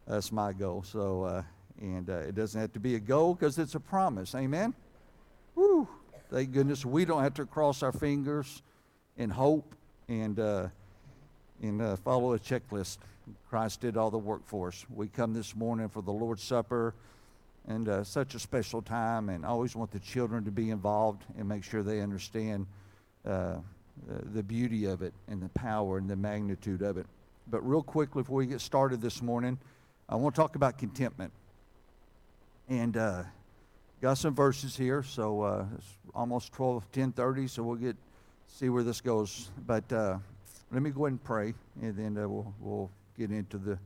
that's 0.06 0.32
my 0.32 0.52
goal. 0.52 0.82
So, 0.82 1.24
uh, 1.24 1.42
and 1.80 2.08
uh, 2.08 2.18
it 2.18 2.34
doesn't 2.34 2.60
have 2.60 2.72
to 2.72 2.80
be 2.80 2.94
a 2.94 3.00
goal 3.00 3.34
because 3.34 3.58
it's 3.58 3.74
a 3.74 3.80
promise. 3.80 4.34
Amen? 4.34 4.74
Woo! 5.54 5.86
Thank 6.30 6.52
goodness 6.52 6.84
we 6.84 7.04
don't 7.04 7.22
have 7.22 7.34
to 7.34 7.44
cross 7.44 7.82
our 7.82 7.92
fingers 7.92 8.62
and 9.18 9.30
hope 9.30 9.74
and 10.08 10.38
uh, 10.40 10.68
and 11.62 11.80
uh, 11.80 11.96
follow 11.96 12.32
a 12.32 12.38
checklist. 12.38 12.98
Christ 13.48 13.80
did 13.80 13.96
all 13.96 14.10
the 14.10 14.18
work 14.18 14.42
for 14.46 14.68
us. 14.68 14.84
We 14.92 15.08
come 15.08 15.32
this 15.32 15.54
morning 15.54 15.88
for 15.88 16.02
the 16.02 16.12
Lord's 16.12 16.42
Supper, 16.42 16.94
and 17.68 17.88
uh, 17.88 18.04
such 18.04 18.34
a 18.34 18.38
special 18.38 18.82
time. 18.82 19.28
And 19.28 19.44
I 19.44 19.48
always 19.48 19.74
want 19.76 19.90
the 19.90 20.00
children 20.00 20.44
to 20.44 20.50
be 20.50 20.70
involved 20.70 21.24
and 21.38 21.48
make 21.48 21.64
sure 21.64 21.82
they 21.82 22.00
understand 22.00 22.66
uh, 23.26 23.56
the 24.34 24.42
beauty 24.42 24.86
of 24.86 25.02
it 25.02 25.12
and 25.28 25.42
the 25.42 25.48
power 25.50 25.98
and 25.98 26.08
the 26.08 26.16
magnitude 26.16 26.82
of 26.82 26.96
it. 26.96 27.06
But 27.48 27.66
real 27.66 27.82
quickly 27.82 28.22
before 28.22 28.36
we 28.36 28.46
get 28.46 28.60
started 28.60 29.00
this 29.00 29.22
morning, 29.22 29.58
I 30.08 30.16
want 30.16 30.34
to 30.34 30.40
talk 30.40 30.56
about 30.56 30.78
contentment. 30.78 31.32
And 32.68 32.96
uh, 32.96 33.24
got 34.00 34.18
some 34.18 34.34
verses 34.34 34.76
here, 34.76 35.02
so 35.02 35.42
uh, 35.42 35.66
it's 35.76 35.86
almost 36.14 36.52
12, 36.52 36.90
10:30, 36.92 37.50
so 37.50 37.62
we'll 37.62 37.76
get 37.76 37.96
see 38.46 38.68
where 38.68 38.82
this 38.82 39.00
goes. 39.00 39.50
But 39.66 39.90
uh, 39.92 40.18
let 40.70 40.82
me 40.82 40.90
go 40.90 41.06
ahead 41.06 41.12
and 41.12 41.24
pray, 41.24 41.54
and 41.80 41.96
then 41.96 42.22
uh, 42.22 42.28
we'll 42.28 42.54
we'll 42.60 42.90
get 43.18 43.30
into 43.30 43.58
the 43.58 43.78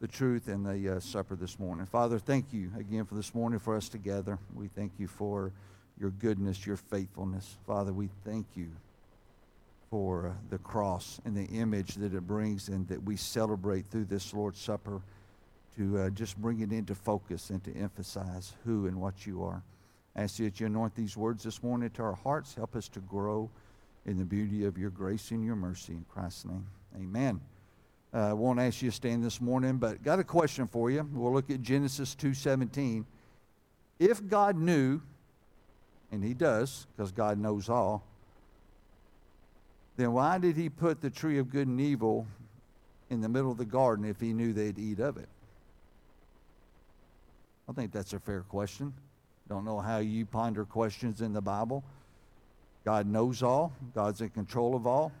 the 0.00 0.08
truth 0.08 0.48
and 0.48 0.66
the 0.66 0.96
uh, 0.96 1.00
supper 1.00 1.36
this 1.36 1.58
morning. 1.58 1.86
Father, 1.86 2.18
thank 2.18 2.52
you 2.52 2.70
again 2.78 3.04
for 3.06 3.14
this 3.14 3.34
morning 3.34 3.58
for 3.58 3.76
us 3.76 3.88
together. 3.88 4.38
We 4.54 4.68
thank 4.68 4.92
you 4.98 5.06
for 5.08 5.52
your 5.98 6.10
goodness, 6.10 6.66
your 6.66 6.76
faithfulness. 6.76 7.56
Father, 7.66 7.92
we 7.92 8.10
thank 8.24 8.46
you 8.54 8.70
for 9.90 10.28
uh, 10.28 10.32
the 10.50 10.58
cross 10.58 11.20
and 11.24 11.34
the 11.34 11.46
image 11.46 11.94
that 11.94 12.12
it 12.12 12.26
brings 12.26 12.68
and 12.68 12.86
that 12.88 13.02
we 13.02 13.16
celebrate 13.16 13.86
through 13.90 14.04
this 14.04 14.34
Lord's 14.34 14.60
Supper 14.60 15.00
to 15.76 15.98
uh, 15.98 16.10
just 16.10 16.36
bring 16.36 16.60
it 16.60 16.72
into 16.72 16.94
focus 16.94 17.50
and 17.50 17.62
to 17.64 17.74
emphasize 17.74 18.52
who 18.64 18.86
and 18.86 19.00
what 19.00 19.26
you 19.26 19.44
are. 19.44 19.62
I 20.14 20.22
ask 20.22 20.38
you 20.38 20.46
that 20.46 20.60
you 20.60 20.66
anoint 20.66 20.94
these 20.94 21.16
words 21.16 21.44
this 21.44 21.62
morning 21.62 21.90
to 21.90 22.02
our 22.02 22.14
hearts. 22.14 22.54
Help 22.54 22.76
us 22.76 22.88
to 22.88 23.00
grow 23.00 23.50
in 24.04 24.18
the 24.18 24.24
beauty 24.24 24.64
of 24.64 24.76
your 24.76 24.90
grace 24.90 25.30
and 25.30 25.44
your 25.44 25.56
mercy. 25.56 25.92
In 25.92 26.04
Christ's 26.08 26.46
name, 26.46 26.66
amen. 26.96 27.40
I 28.16 28.30
uh, 28.30 28.34
won't 28.34 28.58
ask 28.58 28.80
you 28.80 28.88
to 28.88 28.96
stand 28.96 29.22
this 29.22 29.42
morning, 29.42 29.76
but 29.76 30.02
got 30.02 30.18
a 30.18 30.24
question 30.24 30.66
for 30.66 30.90
you. 30.90 31.06
We'll 31.12 31.34
look 31.34 31.50
at 31.50 31.60
Genesis 31.60 32.16
2.17. 32.18 33.04
If 33.98 34.26
God 34.26 34.56
knew, 34.56 35.02
and 36.10 36.24
he 36.24 36.32
does, 36.32 36.86
because 36.96 37.12
God 37.12 37.38
knows 37.38 37.68
all, 37.68 38.02
then 39.98 40.14
why 40.14 40.38
did 40.38 40.56
he 40.56 40.70
put 40.70 41.02
the 41.02 41.10
tree 41.10 41.36
of 41.36 41.50
good 41.50 41.68
and 41.68 41.78
evil 41.78 42.26
in 43.10 43.20
the 43.20 43.28
middle 43.28 43.52
of 43.52 43.58
the 43.58 43.66
garden 43.66 44.06
if 44.06 44.18
he 44.18 44.32
knew 44.32 44.54
they'd 44.54 44.78
eat 44.78 44.98
of 44.98 45.18
it? 45.18 45.28
I 47.68 47.72
think 47.72 47.92
that's 47.92 48.14
a 48.14 48.18
fair 48.18 48.40
question. 48.40 48.94
Don't 49.46 49.66
know 49.66 49.78
how 49.78 49.98
you 49.98 50.24
ponder 50.24 50.64
questions 50.64 51.20
in 51.20 51.34
the 51.34 51.42
Bible. 51.42 51.84
God 52.82 53.06
knows 53.06 53.42
all. 53.42 53.74
God's 53.94 54.22
in 54.22 54.30
control 54.30 54.74
of 54.74 54.86
all. 54.86 55.12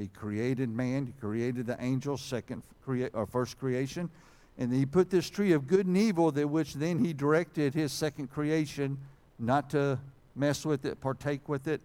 He 0.00 0.08
created 0.08 0.68
man. 0.70 1.06
He 1.06 1.12
created 1.20 1.66
the 1.66 1.76
angels, 1.82 2.22
second 2.22 2.62
crea- 2.84 3.10
or 3.12 3.26
first 3.26 3.58
creation. 3.58 4.10
And 4.58 4.72
he 4.72 4.86
put 4.86 5.10
this 5.10 5.30
tree 5.30 5.52
of 5.52 5.66
good 5.66 5.86
and 5.86 5.96
evil, 5.96 6.30
that 6.32 6.48
which 6.48 6.74
then 6.74 7.04
he 7.04 7.12
directed 7.12 7.74
his 7.74 7.92
second 7.92 8.28
creation 8.28 8.98
not 9.38 9.70
to 9.70 9.98
mess 10.34 10.64
with 10.64 10.84
it, 10.84 11.00
partake 11.00 11.48
with 11.48 11.68
it, 11.68 11.80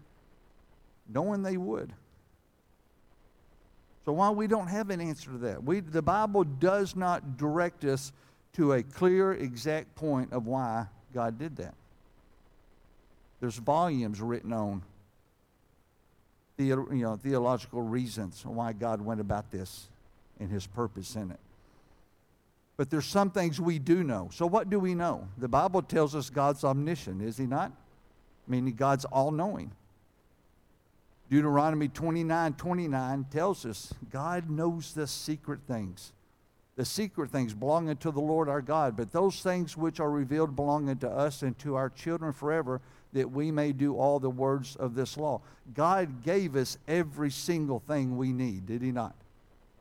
knowing 1.07 1.43
they 1.43 1.57
would. 1.57 1.93
So 4.05 4.13
while 4.13 4.35
we 4.35 4.47
don't 4.47 4.67
have 4.67 4.89
an 4.89 5.01
answer 5.01 5.31
to 5.31 5.37
that, 5.39 5.63
we, 5.63 5.79
the 5.79 6.01
Bible 6.01 6.43
does 6.43 6.95
not 6.95 7.37
direct 7.37 7.83
us 7.85 8.11
to 8.53 8.73
a 8.73 8.83
clear, 8.83 9.33
exact 9.33 9.95
point 9.95 10.31
of 10.31 10.45
why 10.45 10.85
God 11.13 11.39
did 11.39 11.55
that. 11.57 11.73
There's 13.39 13.57
volumes 13.57 14.21
written 14.21 14.53
on 14.53 14.83
the, 16.57 16.65
you 16.65 16.87
know, 16.91 17.15
theological 17.15 17.81
reasons 17.81 18.43
why 18.45 18.73
God 18.73 19.01
went 19.01 19.19
about 19.19 19.51
this 19.51 19.87
and 20.39 20.49
his 20.49 20.65
purpose 20.67 21.15
in 21.15 21.31
it. 21.31 21.39
But 22.77 22.89
there's 22.89 23.05
some 23.05 23.31
things 23.31 23.59
we 23.59 23.79
do 23.79 24.03
know. 24.03 24.29
So 24.33 24.45
what 24.45 24.69
do 24.69 24.79
we 24.79 24.95
know? 24.95 25.27
The 25.37 25.47
Bible 25.47 25.81
tells 25.81 26.13
us 26.13 26.29
God's 26.29 26.63
omniscient, 26.63 27.21
is 27.21 27.37
he 27.37 27.45
not? 27.45 27.71
Meaning 28.47 28.75
God's 28.75 29.05
all 29.05 29.31
knowing. 29.31 29.71
Deuteronomy 31.29 31.87
29 31.87 32.53
29 32.53 33.25
tells 33.31 33.65
us 33.65 33.93
God 34.11 34.49
knows 34.49 34.93
the 34.93 35.07
secret 35.07 35.61
things. 35.67 36.11
The 36.75 36.85
secret 36.85 37.31
things 37.31 37.53
belong 37.53 37.89
unto 37.89 38.11
the 38.11 38.19
Lord 38.19 38.49
our 38.49 38.61
God, 38.61 38.97
but 38.97 39.11
those 39.11 39.41
things 39.41 39.77
which 39.77 39.99
are 40.01 40.11
revealed 40.11 40.55
belong 40.55 40.89
unto 40.89 41.07
us 41.07 41.41
and 41.41 41.57
to 41.59 41.75
our 41.75 41.89
children 41.89 42.33
forever, 42.33 42.81
that 43.13 43.31
we 43.31 43.49
may 43.49 43.71
do 43.71 43.95
all 43.95 44.19
the 44.19 44.29
words 44.29 44.75
of 44.75 44.93
this 44.93 45.15
law. 45.15 45.39
God 45.73 46.21
gave 46.21 46.55
us 46.57 46.77
every 46.85 47.31
single 47.31 47.79
thing 47.79 48.17
we 48.17 48.33
need, 48.33 48.65
did 48.65 48.81
He 48.81 48.91
not? 48.91 49.15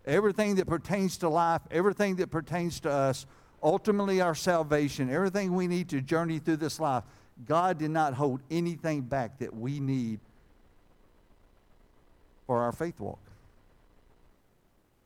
Everything 0.07 0.55
that 0.57 0.67
pertains 0.67 1.17
to 1.19 1.29
life, 1.29 1.63
everything 1.71 2.17
that 2.17 2.31
pertains 2.31 2.79
to 2.81 2.91
us, 2.91 3.27
ultimately 3.61 4.21
our 4.21 4.37
salvation, 4.37 5.11
everything 5.11 5.55
we 5.55 5.67
need 5.67 5.89
to 5.89 6.01
journey 6.01 6.39
through 6.39 6.59
this 6.59 6.79
life. 6.79 7.03
God 7.49 7.79
did 7.79 7.91
not 7.91 8.15
hold 8.15 8.41
anything 8.51 9.01
back 9.01 9.39
that 9.39 9.53
we 9.53 9.81
need 9.81 10.21
for 12.47 12.63
our 12.63 12.71
faith 12.71 13.01
walk. 13.01 13.24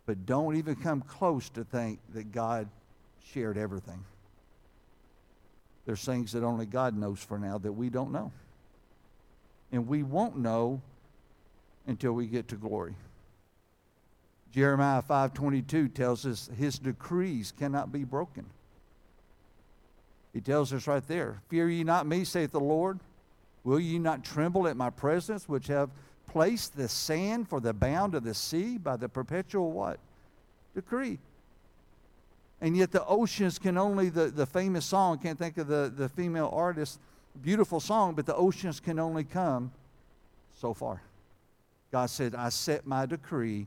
But 0.08 0.24
don't 0.24 0.56
even 0.56 0.74
come 0.74 1.02
close 1.02 1.50
to 1.50 1.64
think 1.64 2.00
that 2.14 2.32
God 2.32 2.70
shared 3.22 3.58
everything. 3.58 4.02
There's 5.84 6.02
things 6.02 6.32
that 6.32 6.42
only 6.42 6.64
God 6.64 6.96
knows 6.96 7.22
for 7.22 7.38
now 7.38 7.58
that 7.58 7.72
we 7.72 7.90
don't 7.90 8.10
know. 8.10 8.32
And 9.70 9.86
we 9.86 10.02
won't 10.02 10.38
know 10.38 10.80
until 11.86 12.14
we 12.14 12.26
get 12.26 12.48
to 12.48 12.56
glory. 12.56 12.96
Jeremiah 14.50 15.02
5:22 15.02 15.88
tells 15.90 16.24
us 16.24 16.46
his 16.56 16.78
decrees 16.78 17.52
cannot 17.52 17.92
be 17.92 18.04
broken. 18.04 18.46
He 20.32 20.40
tells 20.40 20.72
us 20.72 20.86
right 20.86 21.06
there, 21.06 21.42
"Fear 21.48 21.68
ye 21.68 21.84
not 21.84 22.06
me," 22.06 22.24
saith 22.24 22.52
the 22.52 22.60
Lord. 22.60 23.00
Will 23.62 23.78
ye 23.78 23.98
not 23.98 24.24
tremble 24.24 24.66
at 24.66 24.74
my 24.74 24.88
presence, 24.88 25.50
which 25.50 25.66
have 25.66 25.90
placed 26.28 26.76
the 26.76 26.88
sand 26.88 27.48
for 27.48 27.60
the 27.60 27.72
bound 27.72 28.14
of 28.14 28.22
the 28.22 28.34
sea 28.34 28.78
by 28.78 28.96
the 28.96 29.08
perpetual 29.08 29.72
what? 29.72 29.98
Decree. 30.74 31.18
And 32.60 32.76
yet 32.76 32.90
the 32.90 33.04
oceans 33.06 33.58
can 33.58 33.78
only, 33.78 34.08
the, 34.08 34.26
the 34.26 34.46
famous 34.46 34.84
song, 34.84 35.18
can't 35.18 35.38
think 35.38 35.58
of 35.58 35.68
the, 35.68 35.92
the 35.94 36.08
female 36.08 36.50
artist, 36.52 36.98
beautiful 37.42 37.80
song, 37.80 38.14
but 38.14 38.26
the 38.26 38.34
oceans 38.34 38.80
can 38.80 38.98
only 38.98 39.24
come 39.24 39.70
so 40.60 40.74
far. 40.74 41.02
God 41.90 42.10
said, 42.10 42.34
I 42.34 42.48
set 42.50 42.86
my 42.86 43.06
decree, 43.06 43.66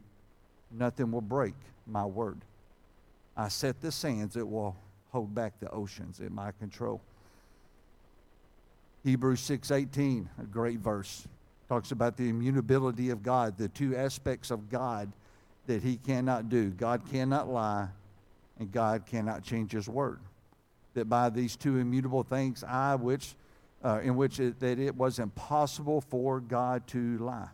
nothing 0.71 1.11
will 1.11 1.21
break 1.21 1.55
my 1.87 2.05
word. 2.05 2.39
I 3.35 3.47
set 3.47 3.81
the 3.81 3.91
sands, 3.91 4.35
it 4.35 4.47
will 4.47 4.75
hold 5.11 5.33
back 5.33 5.59
the 5.59 5.69
oceans 5.71 6.19
in 6.19 6.33
my 6.33 6.51
control. 6.51 7.01
Hebrews 9.03 9.41
6:18, 9.41 10.27
a 10.39 10.43
great 10.43 10.79
verse 10.79 11.27
talks 11.71 11.93
about 11.93 12.17
the 12.17 12.27
immutability 12.27 13.11
of 13.11 13.23
God, 13.23 13.57
the 13.57 13.69
two 13.69 13.95
aspects 13.95 14.51
of 14.51 14.69
God 14.69 15.09
that 15.67 15.81
he 15.81 15.95
cannot 15.95 16.49
do. 16.49 16.69
God 16.69 17.09
cannot 17.09 17.47
lie, 17.47 17.87
and 18.59 18.69
God 18.69 19.05
cannot 19.05 19.41
change 19.41 19.71
his 19.71 19.87
word. 19.87 20.19
That 20.95 21.07
by 21.07 21.29
these 21.29 21.55
two 21.55 21.77
immutable 21.77 22.23
things, 22.23 22.65
I, 22.65 22.95
which, 22.95 23.35
uh, 23.85 24.01
in 24.03 24.17
which 24.17 24.41
it, 24.41 24.59
that 24.59 24.79
it 24.79 24.97
was 24.97 25.17
impossible 25.17 26.01
for 26.01 26.41
God 26.41 26.85
to 26.87 27.17
lie. 27.19 27.47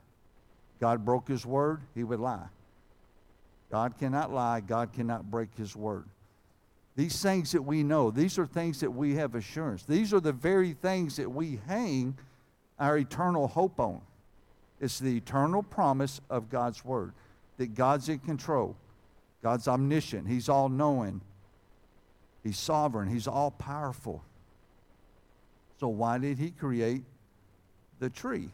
God 0.82 1.05
broke 1.05 1.28
his 1.28 1.45
word, 1.45 1.82
he 1.93 2.03
would 2.03 2.20
lie. 2.20 2.47
God 3.72 3.99
cannot 3.99 4.34
lie, 4.34 4.61
God 4.61 4.93
cannot 4.93 5.30
break 5.30 5.49
his 5.55 5.76
word. 5.76 6.05
These 6.95 7.22
things 7.22 7.51
that 7.51 7.61
we 7.61 7.84
know, 7.84 8.09
these 8.09 8.39
are 8.39 8.47
things 8.47 8.80
that 8.80 8.89
we 8.89 9.13
have 9.13 9.36
assurance. 9.36 9.84
These 9.84 10.11
are 10.11 10.20
the 10.20 10.34
very 10.34 10.74
things 10.74 11.18
that 11.18 11.32
we 11.32 11.59
hang 11.68 12.18
our 12.80 12.98
eternal 12.98 13.48
hope 13.48 13.80
on. 13.80 14.02
It's 14.80 15.00
the 15.00 15.18
eternal 15.18 15.64
promise 15.64 16.22
of 16.30 16.50
God's 16.50 16.86
Word 16.86 17.14
that 17.58 17.74
God's 17.74 18.10
in 18.10 18.20
control. 18.20 18.76
God's 19.42 19.68
omniscient. 19.68 20.28
He's 20.28 20.50
all 20.50 20.70
knowing. 20.70 21.22
He's 22.44 22.58
sovereign. 22.58 23.08
He's 23.10 23.28
all 23.28 23.52
powerful. 23.52 24.24
So, 25.80 25.88
why 25.88 26.18
did 26.18 26.38
He 26.38 26.52
create 26.52 27.04
the 28.00 28.10
tree? 28.10 28.50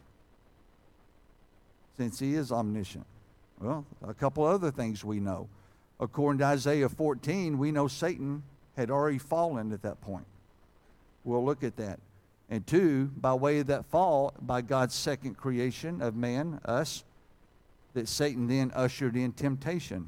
Since 1.98 2.20
He 2.20 2.36
is 2.36 2.52
omniscient. 2.52 3.06
Well, 3.60 3.86
a 4.06 4.14
couple 4.14 4.44
other 4.44 4.72
things 4.72 5.06
we 5.06 5.20
know. 5.20 5.48
According 6.00 6.40
to 6.40 6.46
Isaiah 6.46 6.90
14, 6.90 7.58
we 7.58 7.72
know 7.72 7.88
Satan 7.88 8.44
had 8.76 8.90
already 8.90 9.20
fallen 9.20 9.72
at 9.72 9.84
that 9.84 10.02
point. 10.02 10.26
We'll 11.24 11.46
look 11.46 11.64
at 11.64 11.78
that. 11.78 12.00
And 12.54 12.68
two, 12.68 13.10
by 13.18 13.34
way 13.34 13.58
of 13.62 13.68
that 13.68 13.84
fall, 13.88 14.32
by 14.40 14.62
God's 14.62 14.94
second 14.94 15.38
creation 15.38 16.04
of 16.04 16.16
man, 16.16 16.62
us, 16.66 17.04
that 17.96 18.08
Satan 18.08 18.48
then 18.48 18.72
ushered 18.76 19.16
in 19.16 19.32
temptation. 19.32 20.08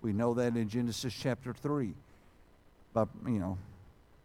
We 0.00 0.12
know 0.12 0.32
that 0.34 0.56
in 0.56 0.68
Genesis 0.68 1.12
chapter 1.12 1.52
3, 1.52 1.92
by, 2.94 3.04
you 3.26 3.40
know, 3.40 3.58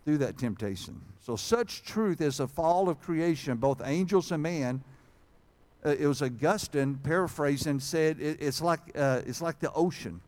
through 0.03 0.19
that 0.19 0.37
temptation. 0.37 1.01
So, 1.19 1.35
such 1.35 1.81
truth 1.81 2.21
as 2.21 2.37
the 2.37 2.47
fall 2.47 2.89
of 2.89 3.01
creation, 3.01 3.57
both 3.57 3.81
angels 3.83 4.31
and 4.31 4.43
man, 4.43 4.83
uh, 5.83 5.95
it 5.97 6.05
was 6.05 6.21
Augustine 6.21 6.93
paraphrasing 7.01 7.79
said 7.79 8.19
it, 8.19 8.37
it's 8.39 8.61
like 8.61 8.81
uh, 8.95 9.23
it's 9.25 9.41
like 9.41 9.59
the 9.59 9.73
ocean. 9.73 10.21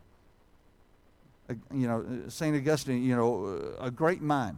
Uh, 1.48 1.54
you 1.72 1.88
know, 1.88 2.04
Saint 2.28 2.56
Augustine, 2.56 3.04
you 3.04 3.16
know, 3.16 3.76
a 3.80 3.92
great 3.92 4.24
mind 4.24 4.58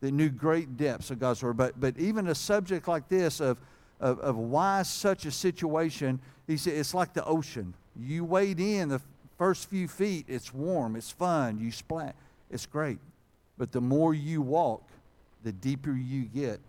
that 0.00 0.12
knew 0.12 0.28
great 0.28 0.76
depths 0.76 1.10
of 1.10 1.18
God's 1.18 1.42
word. 1.42 1.56
But, 1.56 1.80
but 1.80 1.98
even 1.98 2.28
a 2.28 2.34
subject 2.34 2.86
like 2.86 3.08
this 3.08 3.40
of, 3.40 3.58
of, 4.00 4.18
of 4.20 4.36
why 4.36 4.82
such 4.82 5.24
a 5.24 5.30
situation, 5.30 6.20
he 6.46 6.56
said 6.56 6.74
it's 6.74 6.94
like 6.94 7.14
the 7.14 7.24
ocean. 7.24 7.74
You 7.98 8.24
wade 8.24 8.60
in 8.60 8.88
the 8.88 9.00
first 9.38 9.70
few 9.70 9.88
feet, 9.88 10.26
it's 10.28 10.52
warm, 10.52 10.96
it's 10.96 11.10
fun, 11.10 11.58
you 11.58 11.70
splat, 11.72 12.14
it's 12.50 12.66
great. 12.66 12.98
But 13.58 13.72
the 13.72 13.80
more 13.80 14.12
you 14.12 14.42
walk, 14.42 14.82
the 15.44 15.52
deeper 15.52 15.92
you 15.92 16.24
get, 16.24 16.60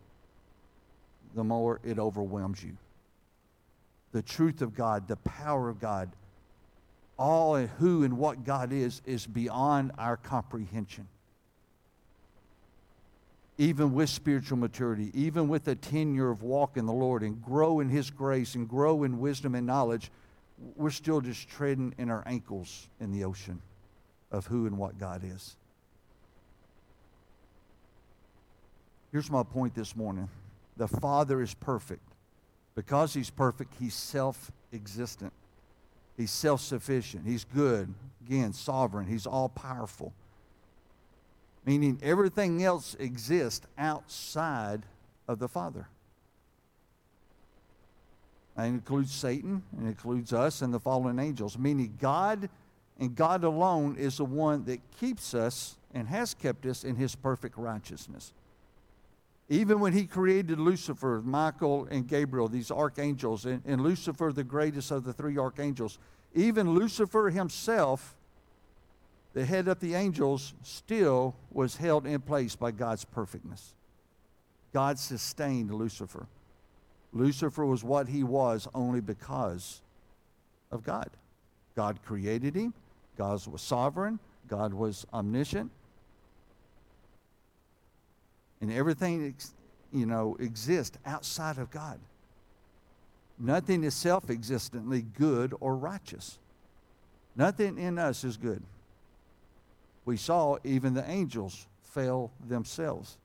the 1.36 1.44
more 1.44 1.80
it 1.84 2.00
overwhelms 2.00 2.64
you. 2.64 2.78
The 4.14 4.22
truth 4.22 4.62
of 4.62 4.74
God, 4.74 5.08
the 5.08 5.18
power 5.18 5.70
of 5.70 5.80
God, 5.80 6.10
all 7.20 7.56
and 7.56 7.70
who 7.78 8.04
and 8.04 8.18
what 8.18 8.46
God 8.46 8.72
is, 8.72 9.02
is 9.06 9.28
beyond 9.28 9.92
our 9.98 10.18
comprehension. 10.18 11.08
Even 13.58 13.94
with 13.94 14.10
spiritual 14.10 14.58
maturity, 14.58 15.12
even 15.14 15.48
with 15.48 15.68
a 15.68 15.76
tenure 15.76 16.30
of 16.30 16.44
walk 16.44 16.78
in 16.78 16.86
the 16.86 16.94
Lord 16.94 17.24
and 17.24 17.42
grow 17.42 17.80
in 17.80 17.90
His 17.90 18.10
grace 18.12 18.56
and 18.56 18.68
grow 18.68 19.04
in 19.04 19.20
wisdom 19.20 19.56
and 19.56 19.66
knowledge, 19.66 20.12
we're 20.76 20.90
still 20.90 21.22
just 21.22 21.50
treading 21.50 21.94
in 21.98 22.10
our 22.10 22.24
ankles 22.26 22.88
in 23.00 23.12
the 23.12 23.24
ocean 23.24 23.62
of 24.32 24.48
who 24.48 24.66
and 24.68 24.78
what 24.78 24.98
God 24.98 25.24
is. 25.24 25.56
Here's 29.12 29.32
my 29.32 29.44
point 29.44 29.74
this 29.74 29.96
morning 29.96 30.30
the 30.76 30.88
Father 30.88 31.42
is 31.42 31.54
perfect. 31.54 32.02
Because 32.76 33.16
He's 33.16 33.32
perfect, 33.32 33.74
He's 33.80 33.96
self 33.96 34.52
existent. 34.72 35.34
He's 36.16 36.32
self 36.32 36.62
sufficient. 36.62 37.26
He's 37.26 37.44
good. 37.44 37.94
Again, 38.26 38.54
sovereign. 38.54 39.08
He's 39.08 39.26
all 39.26 39.50
powerful. 39.50 40.14
Meaning 41.68 42.00
everything 42.02 42.64
else 42.64 42.96
exists 42.98 43.68
outside 43.78 44.84
of 45.28 45.38
the 45.38 45.50
Father. 45.50 45.90
That 48.56 48.64
includes 48.64 49.14
Satan, 49.14 49.64
and 49.78 49.86
includes 49.86 50.32
us 50.32 50.62
and 50.62 50.74
the 50.74 50.80
fallen 50.80 51.20
angels. 51.20 51.58
Meaning 51.58 51.98
God 52.00 52.50
and 52.98 53.14
God 53.14 53.44
alone 53.44 53.98
is 53.98 54.16
the 54.16 54.26
one 54.26 54.64
that 54.64 54.80
keeps 54.98 55.34
us 55.34 55.76
and 55.94 56.08
has 56.08 56.34
kept 56.34 56.66
us 56.66 56.86
in 56.86 56.96
His 56.96 57.16
perfect 57.16 57.58
righteousness. 57.58 58.32
Even 59.50 59.80
when 59.80 59.94
he 59.94 60.06
created 60.06 60.60
Lucifer, 60.60 61.22
Michael, 61.24 61.88
and 61.90 62.08
Gabriel, 62.08 62.48
these 62.48 62.72
archangels, 62.72 63.46
and, 63.46 63.62
and, 63.66 63.82
Lucifer, 63.82 64.32
the 64.34 64.44
greatest 64.44 64.92
of 64.92 65.06
the 65.06 65.14
three 65.14 65.38
archangels, 65.38 66.00
even 66.34 66.74
Lucifer 66.74 67.30
himself, 67.30 68.17
the 69.38 69.46
head 69.46 69.68
of 69.68 69.80
the 69.80 69.94
angels, 69.94 70.56
still 70.64 71.36
was 71.52 71.78
held 71.78 72.08
in 72.08 72.20
place 72.20 72.56
by 72.56 72.72
God's 72.72 73.06
perfectness. 73.06 73.76
God 74.74 74.98
sustained 74.98 75.72
Lucifer. 75.72 76.26
Lucifer 77.14 77.64
was 77.64 77.84
what 77.84 78.08
he 78.08 78.24
was 78.24 78.68
only 78.74 79.00
because 79.00 79.84
of 80.72 80.84
God. 80.84 81.12
God 81.76 82.00
created 82.04 82.56
him, 82.56 82.74
God 83.16 83.46
was 83.46 83.62
sovereign, 83.62 84.18
God 84.48 84.74
was 84.74 85.06
omniscient, 85.14 85.70
and 88.60 88.72
everything 88.72 89.36
you 89.94 90.08
know 90.08 90.36
exists 90.40 90.98
outside 91.06 91.60
of 91.60 91.70
God. 91.70 92.00
Nothing 93.38 93.84
is 93.84 93.94
self-existently 93.94 95.04
good 95.16 95.54
or 95.60 95.76
righteous. 95.76 96.40
Nothing 97.36 97.78
in 97.78 98.00
us 98.00 98.24
is 98.24 98.36
good. 98.36 98.64
We 100.08 100.16
saw 100.16 100.56
even 100.64 100.94
the 100.94 101.08
angels 101.10 101.68
fail 101.84 102.32
themselves. 102.48 103.18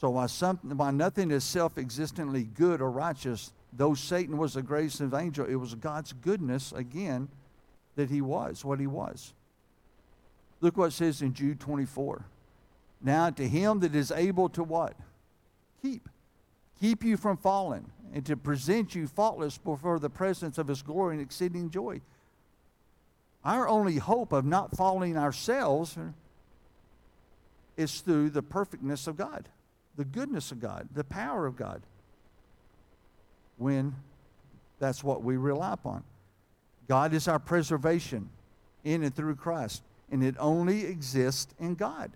So 0.00 0.10
while, 0.10 0.28
some, 0.28 0.58
while 0.58 0.92
nothing 0.92 1.32
is 1.32 1.42
self-existently 1.42 2.44
good 2.44 2.80
or 2.80 2.88
righteous, 2.88 3.52
though 3.72 3.94
Satan 3.94 4.38
was 4.38 4.54
the 4.54 4.62
greatest 4.62 5.00
of 5.00 5.12
angels, 5.12 5.48
it 5.50 5.56
was 5.56 5.74
God's 5.74 6.12
goodness, 6.12 6.70
again, 6.70 7.28
that 7.96 8.10
he 8.10 8.20
was 8.20 8.64
what 8.64 8.78
he 8.78 8.86
was. 8.86 9.34
Look 10.60 10.76
what 10.76 10.86
it 10.86 10.92
says 10.92 11.20
in 11.20 11.34
Jude 11.34 11.58
24. 11.58 12.24
Now 13.00 13.30
to 13.30 13.48
him 13.48 13.80
that 13.80 13.96
is 13.96 14.12
able 14.12 14.48
to 14.50 14.62
what? 14.62 14.94
Keep. 15.82 16.08
Keep 16.80 17.02
you 17.02 17.16
from 17.16 17.38
falling 17.38 17.90
and 18.14 18.24
to 18.26 18.36
present 18.36 18.94
you 18.94 19.08
faultless 19.08 19.58
before 19.58 19.98
the 19.98 20.10
presence 20.10 20.58
of 20.58 20.68
his 20.68 20.80
glory 20.82 21.16
and 21.16 21.22
exceeding 21.22 21.68
joy. 21.68 22.00
Our 23.44 23.68
only 23.68 23.96
hope 23.96 24.32
of 24.32 24.44
not 24.44 24.76
falling 24.76 25.16
ourselves 25.16 25.98
is 27.76 28.00
through 28.00 28.30
the 28.30 28.42
perfectness 28.42 29.06
of 29.06 29.16
God, 29.16 29.48
the 29.96 30.04
goodness 30.04 30.52
of 30.52 30.60
God, 30.60 30.88
the 30.94 31.04
power 31.04 31.46
of 31.46 31.56
God. 31.56 31.82
When 33.56 33.94
that's 34.78 35.02
what 35.04 35.22
we 35.22 35.36
rely 35.36 35.72
upon. 35.72 36.04
God 36.88 37.14
is 37.14 37.28
our 37.28 37.38
preservation 37.38 38.28
in 38.84 39.02
and 39.02 39.14
through 39.14 39.36
Christ 39.36 39.82
and 40.12 40.22
it 40.22 40.36
only 40.38 40.84
exists 40.84 41.52
in 41.58 41.74
God. 41.74 42.12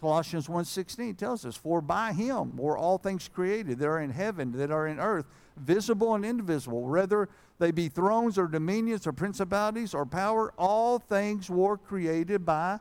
Colossians 0.00 0.48
1:16 0.48 1.14
tells 1.14 1.44
us, 1.44 1.56
"For 1.56 1.82
by 1.82 2.12
him 2.12 2.56
were 2.56 2.78
all 2.78 2.96
things 2.96 3.28
created 3.28 3.78
that 3.78 3.86
are 3.86 4.00
in 4.00 4.10
heaven, 4.10 4.52
that 4.52 4.70
are 4.70 4.86
in 4.86 4.98
earth, 4.98 5.26
visible 5.56 6.14
and 6.14 6.24
invisible, 6.24 6.82
whether 6.82 7.28
they 7.58 7.70
be 7.70 7.88
thrones 7.88 8.38
or 8.38 8.46
dominions 8.46 9.06
or 9.06 9.12
principalities 9.12 9.92
or 9.92 10.06
power, 10.06 10.54
all 10.56 10.98
things 10.98 11.50
were 11.50 11.76
created 11.76 12.46
by 12.46 12.80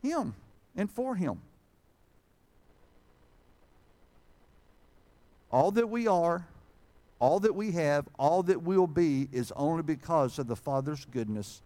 him 0.00 0.34
and 0.76 0.88
for 0.88 1.16
him." 1.16 1.42
All 5.50 5.72
that 5.72 5.88
we 5.88 6.06
are, 6.06 6.46
all 7.18 7.40
that 7.40 7.56
we 7.56 7.72
have, 7.72 8.08
all 8.18 8.44
that 8.44 8.62
we'll 8.62 8.86
be 8.86 9.28
is 9.32 9.50
only 9.52 9.82
because 9.82 10.38
of 10.38 10.46
the 10.46 10.56
Father's 10.56 11.04
goodness 11.06 11.62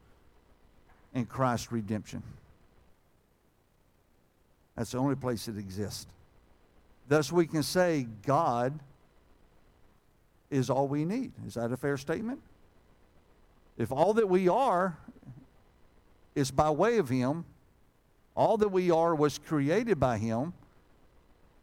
and 1.12 1.28
Christ's 1.28 1.70
redemption. 1.70 2.22
That's 4.80 4.92
the 4.92 4.98
only 4.98 5.14
place 5.14 5.46
it 5.46 5.58
exists. 5.58 6.06
Thus, 7.06 7.30
we 7.30 7.46
can 7.46 7.62
say 7.62 8.06
God 8.24 8.80
is 10.50 10.70
all 10.70 10.88
we 10.88 11.04
need. 11.04 11.32
Is 11.46 11.52
that 11.52 11.70
a 11.70 11.76
fair 11.76 11.98
statement? 11.98 12.40
If 13.76 13.92
all 13.92 14.14
that 14.14 14.26
we 14.26 14.48
are 14.48 14.96
is 16.34 16.50
by 16.50 16.70
way 16.70 16.96
of 16.96 17.10
Him, 17.10 17.44
all 18.34 18.56
that 18.56 18.70
we 18.70 18.90
are 18.90 19.14
was 19.14 19.36
created 19.36 20.00
by 20.00 20.16
Him, 20.16 20.54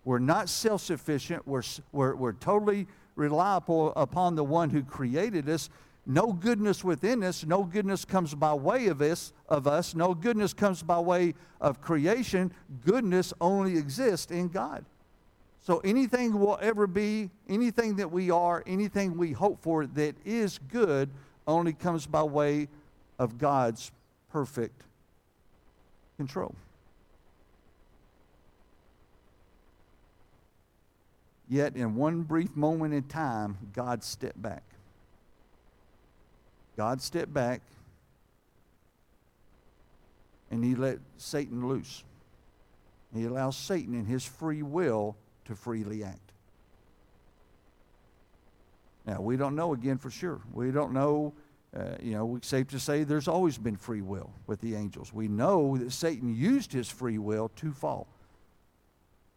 we're 0.05 0.19
not 0.19 0.47
self 0.47 0.83
sufficient, 0.83 1.47
we're, 1.47 1.63
we're, 1.91 2.15
we're 2.15 2.33
totally 2.33 2.85
reliable 3.15 3.93
upon 3.95 4.35
the 4.35 4.43
one 4.43 4.69
who 4.69 4.83
created 4.83 5.49
us 5.49 5.71
no 6.09 6.31
goodness 6.31 6.85
within 6.85 7.21
us, 7.21 7.45
no 7.45 7.65
goodness 7.65 8.05
comes 8.05 8.33
by 8.33 8.53
way 8.53 8.87
of 8.87 9.01
us, 9.01 9.33
of 9.49 9.67
us, 9.67 9.93
no 9.93 10.13
goodness 10.13 10.53
comes 10.53 10.81
by 10.81 10.97
way 10.97 11.33
of 11.59 11.81
creation. 11.81 12.53
Goodness 12.85 13.33
only 13.41 13.77
exists 13.77 14.31
in 14.31 14.47
God. 14.47 14.85
So 15.59 15.79
anything 15.79 16.39
will 16.39 16.57
ever 16.61 16.87
be, 16.87 17.29
anything 17.49 17.97
that 17.97 18.09
we 18.09 18.31
are, 18.31 18.63
anything 18.65 19.17
we 19.17 19.33
hope 19.33 19.61
for 19.61 19.85
that 19.85 20.15
is 20.25 20.59
good 20.71 21.09
only 21.45 21.73
comes 21.73 22.07
by 22.07 22.23
way 22.23 22.69
of 23.19 23.37
God's 23.37 23.91
perfect 24.31 24.83
control. 26.15 26.55
Yet, 31.49 31.75
in 31.75 31.95
one 31.95 32.21
brief 32.21 32.55
moment 32.55 32.93
in 32.93 33.03
time, 33.03 33.57
God 33.73 34.03
stepped 34.05 34.41
back. 34.41 34.63
God 36.77 37.01
stepped 37.01 37.33
back 37.33 37.61
and 40.51 40.63
he 40.63 40.75
let 40.75 40.99
Satan 41.17 41.67
loose. 41.67 42.03
He 43.13 43.25
allows 43.25 43.57
Satan 43.57 43.95
in 43.95 44.05
his 44.05 44.23
free 44.23 44.61
will 44.61 45.17
to 45.45 45.55
freely 45.55 46.03
act. 46.03 46.31
Now, 49.05 49.21
we 49.21 49.37
don't 49.37 49.55
know 49.55 49.73
again 49.73 49.97
for 49.97 50.11
sure. 50.11 50.41
We 50.53 50.71
don't 50.71 50.93
know, 50.93 51.33
uh, 51.75 51.95
you 52.01 52.11
know, 52.11 52.35
it's 52.35 52.47
safe 52.47 52.67
to 52.67 52.79
say 52.79 53.03
there's 53.03 53.27
always 53.29 53.57
been 53.57 53.77
free 53.77 54.01
will 54.01 54.31
with 54.45 54.59
the 54.61 54.75
angels. 54.75 55.13
We 55.13 55.27
know 55.27 55.77
that 55.77 55.91
Satan 55.91 56.35
used 56.35 56.73
his 56.73 56.89
free 56.89 57.17
will 57.17 57.49
to 57.55 57.71
fall. 57.71 58.07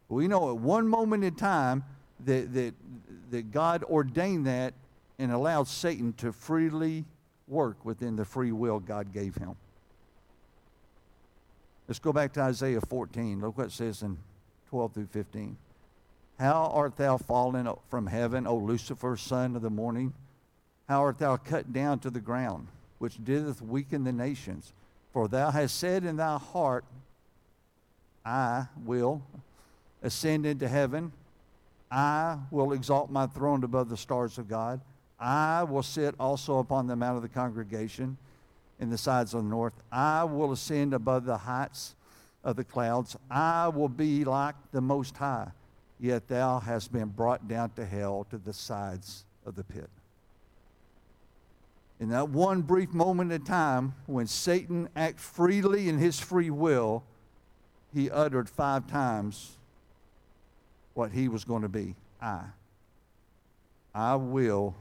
We 0.09 0.27
know 0.27 0.51
at 0.51 0.57
one 0.57 0.89
moment 0.89 1.23
in 1.23 1.37
time 1.37 1.85
that, 2.25 2.53
that, 2.53 2.75
that 3.31 3.53
God 3.53 3.85
ordained 3.85 4.47
that 4.49 4.75
and 5.21 5.31
allowed 5.31 5.69
Satan 5.69 6.13
to 6.15 6.33
freely 6.33 7.05
work 7.51 7.85
within 7.85 8.17
the 8.17 8.25
free 8.25 8.53
will 8.53 8.81
God 8.81 9.13
gave 9.13 9.35
him. 9.35 9.57
Let's 11.89 11.99
go 11.99 12.13
back 12.13 12.33
to 12.35 12.41
Isaiah 12.41 12.81
14. 12.81 13.41
Look 13.41 13.59
what 13.59 13.67
it 13.67 13.73
says 13.73 14.03
in 14.03 14.17
12 14.69 14.95
through 14.95 15.07
15. 15.07 15.57
How 16.39 16.71
art 16.73 16.97
thou 16.97 17.19
fallen 17.19 17.69
from 17.89 18.07
heaven, 18.07 18.47
O 18.47 18.57
Lucifer, 18.57 19.17
son 19.17 19.57
of 19.57 19.63
the 19.63 19.71
morning? 19.71 20.15
How 20.89 21.03
art 21.03 21.19
thou 21.19 21.37
cut 21.37 21.73
down 21.73 21.99
to 22.01 22.11
the 22.11 22.21
ground, 22.21 22.69
which 22.99 23.23
didst 23.23 23.61
weaken 23.61 24.05
the 24.05 24.13
nations? 24.13 24.73
For 25.13 25.29
thou 25.29 25.51
hast 25.51 25.77
said 25.79 26.05
in 26.05 26.17
thy 26.17 26.39
heart, 26.39 26.85
I 28.25 28.67
will 28.85 29.23
ascend 30.03 30.47
into 30.47 30.69
heaven. 30.69 31.13
I 31.91 32.39
will 32.51 32.73
exalt 32.73 33.11
my 33.11 33.27
throne 33.27 33.65
above 33.65 33.89
the 33.89 33.97
stars 33.97 34.39
of 34.39 34.49
God. 34.49 34.81
I 35.21 35.65
will 35.65 35.83
sit 35.83 36.15
also 36.19 36.59
upon 36.59 36.87
the 36.87 36.97
mount 36.97 37.17
of 37.17 37.23
the 37.23 37.29
congregation 37.29 38.17
in 38.81 38.89
the 38.89 38.97
sides 38.97 39.35
of 39.35 39.45
the 39.45 39.51
north. 39.51 39.75
I 39.93 40.25
will 40.25 40.53
ascend 40.53 40.95
above 40.95 41.27
the 41.27 41.37
heights 41.37 41.95
of 42.43 42.57
the 42.57 42.65
clouds. 42.65 43.17
I 43.31 43.69
will 43.69 43.91
be 43.91 44.25
like 44.25 44.55
the 44.73 44.81
Most 44.81 45.19
High, 45.19 45.49
yet 46.01 46.27
thou 46.29 46.59
hast 46.59 46.91
been 46.91 47.09
brought 47.09 47.47
down 47.47 47.71
to 47.73 47.85
hell 47.85 48.27
to 48.31 48.39
the 48.39 48.55
sides 48.55 49.25
of 49.45 49.57
the 49.57 49.65
pit. 49.65 49.91
In 52.01 52.09
that 52.09 52.31
one 52.31 52.63
brief 52.63 52.95
moment 52.95 53.31
in 53.31 53.43
time, 53.43 53.95
when 54.07 54.27
Satan 54.27 54.89
acts 54.97 55.23
freely 55.23 55.91
in 55.91 55.99
his 55.99 56.19
free 56.19 56.49
will, 56.49 57.05
he 57.93 58.11
uttered 58.11 58.49
five 58.49 58.87
times 58.87 59.59
what 60.95 61.13
he 61.13 61.29
was 61.29 61.45
going 61.45 61.61
to 61.61 61.69
be 61.69 61.95
I. 62.23 62.45
I 63.95 64.15
will 64.15 64.75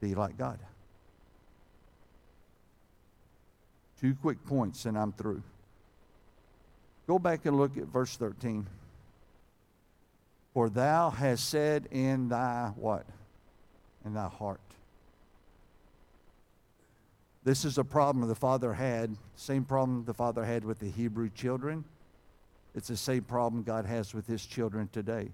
be 0.00 0.14
like 0.14 0.36
God. 0.38 0.58
Two 4.00 4.14
quick 4.20 4.44
points 4.46 4.84
and 4.84 4.96
I'm 4.96 5.12
through. 5.12 5.42
Go 7.06 7.18
back 7.18 7.46
and 7.46 7.56
look 7.56 7.76
at 7.76 7.84
verse 7.84 8.16
13. 8.16 8.66
For 10.54 10.68
thou 10.68 11.10
hast 11.10 11.48
said 11.48 11.88
in 11.90 12.28
thy 12.28 12.72
what? 12.76 13.06
In 14.04 14.14
thy 14.14 14.28
heart. 14.28 14.60
This 17.44 17.64
is 17.64 17.78
a 17.78 17.84
problem 17.84 18.28
the 18.28 18.34
father 18.34 18.74
had, 18.74 19.16
same 19.36 19.64
problem 19.64 20.04
the 20.04 20.14
father 20.14 20.44
had 20.44 20.64
with 20.64 20.80
the 20.80 20.90
Hebrew 20.90 21.30
children. 21.30 21.84
It's 22.74 22.88
the 22.88 22.96
same 22.96 23.22
problem 23.22 23.62
God 23.62 23.86
has 23.86 24.12
with 24.12 24.26
his 24.26 24.44
children 24.44 24.88
today. 24.92 25.30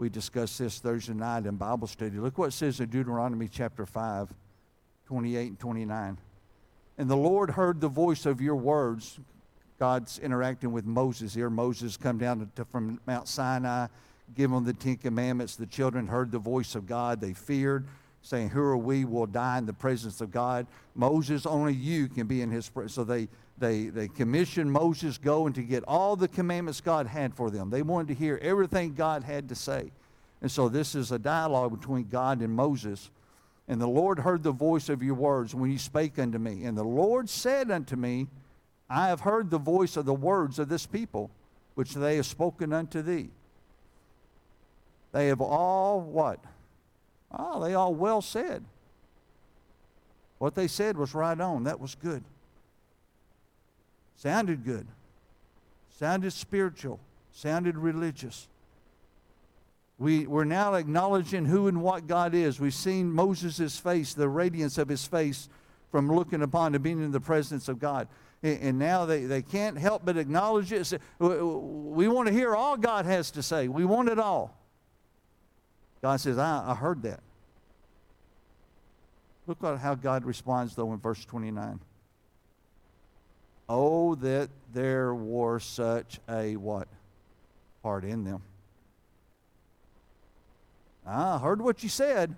We 0.00 0.08
discussed 0.08 0.58
this 0.58 0.78
Thursday 0.78 1.12
night 1.12 1.44
in 1.44 1.56
Bible 1.56 1.86
study. 1.86 2.16
Look 2.16 2.38
what 2.38 2.46
it 2.46 2.52
says 2.52 2.80
in 2.80 2.88
Deuteronomy 2.88 3.48
chapter 3.48 3.84
5, 3.84 4.32
28 5.04 5.46
and 5.46 5.58
29. 5.58 6.18
And 6.96 7.10
the 7.10 7.16
Lord 7.18 7.50
heard 7.50 7.82
the 7.82 7.88
voice 7.88 8.24
of 8.24 8.40
your 8.40 8.56
words. 8.56 9.20
God's 9.78 10.18
interacting 10.18 10.72
with 10.72 10.86
Moses 10.86 11.34
here. 11.34 11.50
Moses 11.50 11.98
come 11.98 12.16
down 12.16 12.50
to, 12.56 12.64
from 12.64 12.98
Mount 13.06 13.28
Sinai, 13.28 13.88
give 14.34 14.50
them 14.50 14.64
the 14.64 14.72
Ten 14.72 14.96
Commandments. 14.96 15.56
The 15.56 15.66
children 15.66 16.06
heard 16.06 16.32
the 16.32 16.38
voice 16.38 16.74
of 16.74 16.86
God. 16.86 17.20
They 17.20 17.34
feared, 17.34 17.86
saying, 18.22 18.48
Who 18.48 18.62
are 18.62 18.78
we? 18.78 19.04
We'll 19.04 19.26
die 19.26 19.58
in 19.58 19.66
the 19.66 19.74
presence 19.74 20.22
of 20.22 20.30
God. 20.30 20.66
Moses, 20.94 21.44
only 21.44 21.74
you 21.74 22.08
can 22.08 22.26
be 22.26 22.40
in 22.40 22.50
his 22.50 22.70
presence. 22.70 22.94
So 22.94 23.04
they, 23.04 23.28
they, 23.60 23.84
they 23.84 24.08
commissioned 24.08 24.72
Moses 24.72 25.18
go 25.18 25.46
and 25.46 25.54
to 25.54 25.62
get 25.62 25.84
all 25.86 26.16
the 26.16 26.28
commandments 26.28 26.80
God 26.80 27.06
had 27.06 27.34
for 27.34 27.50
them. 27.50 27.70
They 27.70 27.82
wanted 27.82 28.08
to 28.08 28.14
hear 28.14 28.38
everything 28.42 28.94
God 28.94 29.22
had 29.22 29.50
to 29.50 29.54
say. 29.54 29.92
And 30.40 30.50
so 30.50 30.68
this 30.68 30.94
is 30.94 31.12
a 31.12 31.18
dialogue 31.18 31.78
between 31.78 32.08
God 32.08 32.40
and 32.40 32.52
Moses. 32.52 33.10
And 33.68 33.80
the 33.80 33.86
Lord 33.86 34.18
heard 34.18 34.42
the 34.42 34.50
voice 34.50 34.88
of 34.88 35.02
your 35.02 35.14
words 35.14 35.54
when 35.54 35.70
you 35.70 35.78
spake 35.78 36.18
unto 36.18 36.38
me. 36.38 36.64
And 36.64 36.76
the 36.76 36.82
Lord 36.82 37.28
said 37.28 37.70
unto 37.70 37.96
me, 37.96 38.28
I 38.88 39.08
have 39.08 39.20
heard 39.20 39.50
the 39.50 39.58
voice 39.58 39.96
of 39.96 40.06
the 40.06 40.14
words 40.14 40.58
of 40.58 40.68
this 40.68 40.86
people, 40.86 41.30
which 41.74 41.94
they 41.94 42.16
have 42.16 42.26
spoken 42.26 42.72
unto 42.72 43.02
thee. 43.02 43.28
They 45.12 45.28
have 45.28 45.40
all 45.40 46.00
what? 46.00 46.40
Oh, 47.30 47.62
they 47.62 47.74
all 47.74 47.94
well 47.94 48.22
said. 48.22 48.64
What 50.38 50.54
they 50.54 50.66
said 50.66 50.96
was 50.96 51.14
right 51.14 51.38
on. 51.38 51.64
That 51.64 51.78
was 51.78 51.94
good. 51.94 52.24
Sounded 54.22 54.64
good. 54.64 54.86
Sounded 55.98 56.32
spiritual. 56.32 57.00
Sounded 57.32 57.76
religious. 57.76 58.48
We, 59.98 60.26
we're 60.26 60.44
now 60.44 60.74
acknowledging 60.74 61.44
who 61.44 61.68
and 61.68 61.82
what 61.82 62.06
God 62.06 62.34
is. 62.34 62.58
We've 62.58 62.72
seen 62.72 63.12
Moses' 63.12 63.78
face, 63.78 64.14
the 64.14 64.28
radiance 64.28 64.78
of 64.78 64.88
his 64.88 65.04
face 65.04 65.48
from 65.90 66.10
looking 66.10 66.42
upon 66.42 66.74
and 66.74 66.82
being 66.82 67.02
in 67.02 67.10
the 67.10 67.20
presence 67.20 67.68
of 67.68 67.78
God 67.78 68.08
and 68.42 68.78
now 68.78 69.04
they, 69.04 69.24
they 69.24 69.42
can't 69.42 69.76
help 69.76 70.04
but 70.04 70.16
acknowledge 70.16 70.72
it. 70.72 70.98
We 71.18 72.08
want 72.08 72.28
to 72.28 72.32
hear 72.32 72.56
all 72.56 72.76
God 72.76 73.04
has 73.04 73.30
to 73.32 73.42
say. 73.42 73.68
We 73.68 73.84
want 73.84 74.08
it 74.08 74.18
all. 74.18 74.56
God 76.00 76.20
says, 76.20 76.38
I, 76.38 76.70
I 76.70 76.74
heard 76.74 77.02
that. 77.02 77.20
Look 79.46 79.62
at 79.62 79.78
how 79.78 79.94
God 79.94 80.24
responds, 80.24 80.74
though, 80.74 80.92
in 80.92 80.98
verse 80.98 81.22
29. 81.24 81.80
Oh, 83.72 84.16
that 84.16 84.50
there 84.74 85.14
were 85.14 85.60
such 85.60 86.18
a 86.28 86.56
what? 86.56 86.88
Heart 87.84 88.04
in 88.04 88.24
them. 88.24 88.42
I 91.06 91.38
heard 91.38 91.62
what 91.62 91.84
you 91.84 91.88
said, 91.88 92.34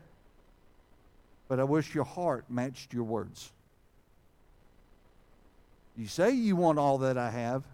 but 1.49 1.59
I 1.59 1.65
wish 1.65 1.95
your 1.95 2.05
heart 2.05 2.45
matched 2.51 2.93
your 2.93 3.05
words. 3.05 3.51
You 5.97 6.07
say 6.07 6.33
you 6.33 6.55
want 6.55 6.79
all 6.79 6.99
that 6.99 7.17
I 7.17 7.31
have. 7.31 7.65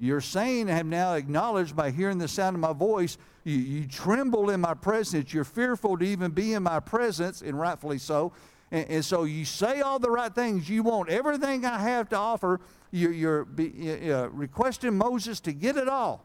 You're 0.00 0.22
saying, 0.22 0.70
I 0.70 0.76
have 0.76 0.86
now 0.86 1.12
acknowledged 1.12 1.76
by 1.76 1.90
hearing 1.90 2.16
the 2.16 2.28
sound 2.28 2.56
of 2.56 2.60
my 2.60 2.72
voice, 2.72 3.18
you, 3.44 3.56
you 3.56 3.86
tremble 3.86 4.48
in 4.48 4.62
my 4.62 4.72
presence. 4.72 5.34
You're 5.34 5.44
fearful 5.44 5.98
to 5.98 6.06
even 6.06 6.30
be 6.30 6.54
in 6.54 6.62
my 6.62 6.80
presence, 6.80 7.42
and 7.42 7.60
rightfully 7.60 7.98
so. 7.98 8.32
And, 8.70 8.88
and 8.88 9.04
so 9.04 9.24
you 9.24 9.44
say 9.44 9.80
all 9.80 9.98
the 9.98 10.10
right 10.10 10.34
things. 10.34 10.68
You 10.68 10.82
want 10.82 11.08
everything 11.08 11.64
I 11.64 11.78
have 11.78 12.08
to 12.10 12.16
offer. 12.16 12.60
You're, 12.90 13.12
you're 13.12 13.42
uh, 13.42 14.28
requesting 14.28 14.96
Moses 14.96 15.40
to 15.40 15.52
get 15.52 15.76
it 15.76 15.88
all. 15.88 16.24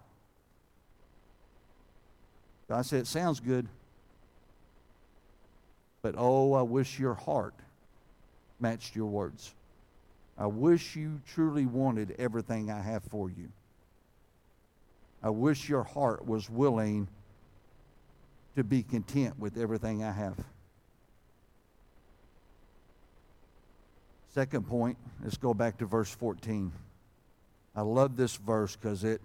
God 2.70 2.86
said, 2.86 3.02
It 3.02 3.08
sounds 3.08 3.40
good. 3.40 3.68
But 6.02 6.16
oh, 6.18 6.54
I 6.54 6.62
wish 6.64 7.00
your 7.00 7.14
heart 7.14 7.54
matched 8.60 8.96
your 8.96 9.06
words. 9.08 9.54
I 10.38 10.48
wish 10.48 10.96
you 10.96 11.22
truly 11.34 11.66
wanted 11.66 12.16
everything 12.18 12.72
I 12.72 12.82
have 12.82 13.04
for 13.04 13.30
you. 13.30 13.50
I 15.22 15.30
wish 15.30 15.70
your 15.70 15.84
heart 15.84 16.26
was 16.26 16.50
willing 16.50 17.08
to 18.56 18.64
be 18.64 18.84
content 18.84 19.40
with 19.40 19.58
everything 19.58 20.04
I 20.04 20.12
have. 20.12 20.38
Second 24.34 24.68
point, 24.68 24.98
let's 25.24 25.38
go 25.38 25.54
back 25.54 25.78
to 25.78 25.86
verse 25.86 26.10
14. 26.10 26.72
I 27.76 27.82
love 27.82 28.18
this 28.18 28.36
verse 28.36 28.76
because 28.76 29.04
it, 29.04 29.22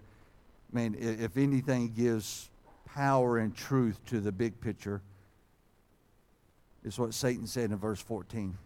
I 0.70 0.76
mean, 0.76 0.96
if 0.98 1.38
anything 1.38 1.94
gives 1.96 2.50
power 2.84 3.38
and 3.38 3.56
truth 3.56 3.98
to 4.06 4.20
the 4.20 4.32
big 4.32 4.61
picture, 4.61 5.00
is 6.84 6.98
what 6.98 7.14
Satan 7.14 7.46
said 7.46 7.70
in 7.70 7.78
verse 7.78 8.00
14. 8.02 8.56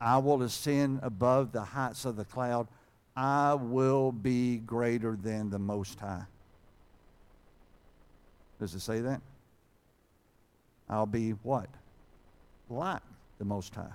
I 0.00 0.16
will 0.18 0.42
ascend 0.42 1.00
above 1.02 1.52
the 1.52 1.62
heights 1.62 2.06
of 2.06 2.16
the 2.16 2.24
cloud. 2.24 2.66
I 3.14 3.52
will 3.52 4.10
be 4.10 4.58
greater 4.58 5.18
than 5.22 5.50
the 5.50 5.58
Most 5.58 6.00
High. 6.00 6.24
Does 8.58 8.74
it 8.74 8.80
say 8.80 9.00
that? 9.00 9.20
I'll 10.88 11.04
be 11.06 11.32
what? 11.42 11.68
Like 12.70 13.02
the 13.38 13.44
Most 13.44 13.74
High. 13.74 13.92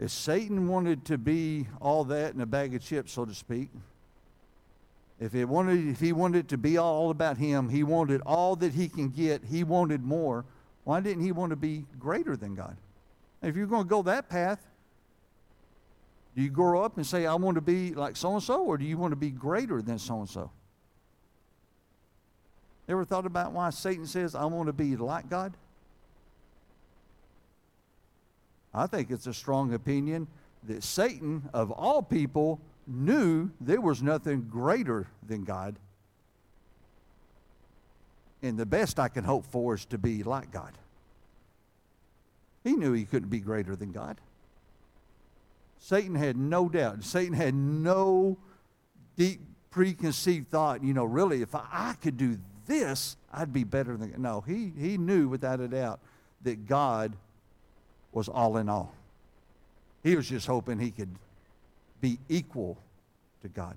If 0.00 0.10
Satan 0.10 0.66
wanted 0.66 1.04
to 1.04 1.18
be 1.18 1.68
all 1.78 2.04
that 2.04 2.34
in 2.34 2.40
a 2.40 2.46
bag 2.46 2.74
of 2.74 2.82
chips, 2.82 3.12
so 3.12 3.26
to 3.26 3.34
speak, 3.34 3.68
if, 5.20 5.34
it 5.34 5.44
wanted, 5.44 5.86
if 5.88 6.00
he 6.00 6.14
wanted 6.14 6.48
to 6.48 6.56
be 6.56 6.78
all 6.78 7.10
about 7.10 7.36
him, 7.36 7.68
he 7.68 7.82
wanted 7.82 8.22
all 8.24 8.56
that 8.56 8.72
he 8.72 8.88
can 8.88 9.10
get, 9.10 9.44
he 9.44 9.62
wanted 9.62 10.02
more, 10.02 10.46
why 10.84 11.00
didn't 11.00 11.22
he 11.22 11.32
want 11.32 11.50
to 11.50 11.56
be 11.56 11.84
greater 11.98 12.34
than 12.34 12.54
God? 12.54 12.78
If 13.42 13.56
you're 13.56 13.66
going 13.66 13.84
to 13.84 13.88
go 13.88 14.00
that 14.04 14.30
path, 14.30 14.66
do 16.34 16.40
you 16.40 16.48
grow 16.48 16.82
up 16.82 16.96
and 16.96 17.06
say, 17.06 17.26
I 17.26 17.34
want 17.34 17.56
to 17.56 17.60
be 17.60 17.94
like 17.94 18.16
so 18.16 18.32
and 18.32 18.42
so, 18.42 18.64
or 18.64 18.78
do 18.78 18.86
you 18.86 18.96
want 18.96 19.12
to 19.12 19.16
be 19.16 19.30
greater 19.30 19.82
than 19.82 19.98
so 19.98 20.20
and 20.20 20.28
so? 20.28 20.50
Ever 22.88 23.04
thought 23.04 23.26
about 23.26 23.52
why 23.52 23.68
Satan 23.68 24.06
says, 24.06 24.34
I 24.34 24.46
want 24.46 24.68
to 24.68 24.72
be 24.72 24.96
like 24.96 25.28
God? 25.28 25.52
I 28.72 28.86
think 28.86 29.10
it's 29.10 29.26
a 29.26 29.34
strong 29.34 29.74
opinion 29.74 30.28
that 30.64 30.82
Satan, 30.82 31.48
of 31.52 31.70
all 31.70 32.02
people, 32.02 32.60
knew 32.86 33.50
there 33.60 33.80
was 33.80 34.02
nothing 34.02 34.42
greater 34.50 35.06
than 35.26 35.44
God. 35.44 35.76
And 38.42 38.58
the 38.58 38.66
best 38.66 38.98
I 38.98 39.08
can 39.08 39.24
hope 39.24 39.46
for 39.46 39.74
is 39.74 39.84
to 39.86 39.98
be 39.98 40.22
like 40.22 40.50
God. 40.50 40.72
He 42.64 42.72
knew 42.74 42.92
he 42.92 43.04
couldn't 43.04 43.28
be 43.28 43.40
greater 43.40 43.74
than 43.74 43.92
God. 43.92 44.18
Satan 45.78 46.14
had 46.14 46.36
no 46.36 46.68
doubt. 46.68 47.02
Satan 47.04 47.32
had 47.32 47.54
no 47.54 48.36
deep 49.16 49.40
preconceived 49.70 50.48
thought, 50.50 50.82
you 50.82 50.92
know, 50.92 51.04
really, 51.04 51.42
if 51.42 51.54
I, 51.54 51.94
could 52.00 52.16
do 52.16 52.38
this, 52.66 53.16
I'd 53.32 53.52
be 53.52 53.64
better 53.64 53.96
than. 53.96 54.14
No, 54.18 54.40
he, 54.40 54.72
he 54.76 54.98
knew 54.98 55.28
without 55.28 55.60
a 55.60 55.68
doubt 55.68 56.00
that 56.42 56.66
God 56.66 57.16
was 58.12 58.28
all 58.28 58.56
in 58.56 58.68
all. 58.68 58.92
He 60.02 60.16
was 60.16 60.28
just 60.28 60.46
hoping 60.46 60.78
he 60.78 60.90
could 60.90 61.14
be 62.00 62.18
equal 62.28 62.78
to 63.42 63.48
God. 63.48 63.76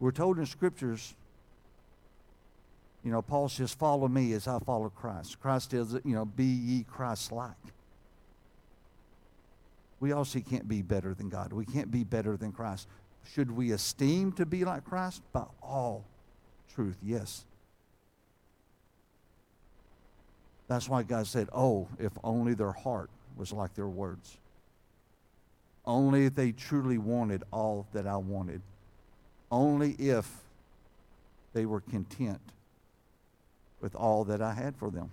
We're 0.00 0.10
told 0.10 0.38
in 0.38 0.46
scriptures 0.46 1.14
you 3.04 3.10
know, 3.10 3.22
Paul 3.22 3.48
says, 3.48 3.74
Follow 3.74 4.08
me 4.08 4.32
as 4.32 4.46
I 4.46 4.58
follow 4.60 4.88
Christ. 4.88 5.40
Christ 5.40 5.72
tells 5.72 5.94
you 5.94 6.14
know, 6.14 6.24
be 6.24 6.44
ye 6.44 6.84
Christ 6.84 7.32
like. 7.32 7.50
We 10.00 10.12
also 10.12 10.40
can't 10.40 10.68
be 10.68 10.82
better 10.82 11.14
than 11.14 11.28
God. 11.28 11.52
We 11.52 11.64
can't 11.64 11.90
be 11.90 12.04
better 12.04 12.36
than 12.36 12.52
Christ. 12.52 12.88
Should 13.34 13.50
we 13.50 13.70
esteem 13.70 14.32
to 14.32 14.46
be 14.46 14.64
like 14.64 14.84
Christ? 14.84 15.22
By 15.32 15.44
all 15.62 16.04
truth, 16.74 16.96
yes. 17.04 17.44
That's 20.68 20.88
why 20.88 21.02
God 21.02 21.26
said, 21.26 21.48
Oh, 21.52 21.88
if 21.98 22.12
only 22.22 22.54
their 22.54 22.72
heart 22.72 23.10
was 23.36 23.52
like 23.52 23.74
their 23.74 23.88
words. 23.88 24.36
Only 25.84 26.26
if 26.26 26.34
they 26.34 26.52
truly 26.52 26.98
wanted 26.98 27.42
all 27.52 27.86
that 27.92 28.06
I 28.06 28.16
wanted. 28.16 28.62
Only 29.50 29.92
if 29.92 30.30
they 31.52 31.66
were 31.66 31.80
content 31.80 32.40
with 33.80 33.94
all 33.94 34.24
that 34.24 34.40
I 34.40 34.54
had 34.54 34.76
for 34.76 34.90
them. 34.90 35.10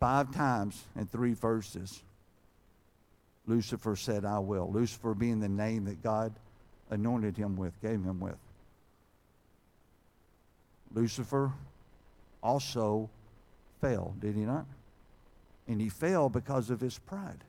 Five 0.00 0.34
times 0.34 0.82
in 0.96 1.06
three 1.06 1.34
verses, 1.34 2.02
Lucifer 3.46 3.96
said, 3.96 4.24
I 4.24 4.38
will. 4.38 4.70
Lucifer 4.70 5.14
being 5.14 5.40
the 5.40 5.48
name 5.48 5.84
that 5.84 6.02
God 6.02 6.32
anointed 6.90 7.36
him 7.36 7.56
with, 7.56 7.80
gave 7.80 8.02
him 8.02 8.18
with. 8.18 8.36
Lucifer 10.92 11.52
also 12.42 13.08
fell, 13.80 14.14
did 14.20 14.34
he 14.34 14.42
not? 14.42 14.66
And 15.66 15.80
he 15.80 15.88
fell 15.88 16.28
because 16.28 16.70
of 16.70 16.80
his 16.80 16.98
pride. 16.98 17.44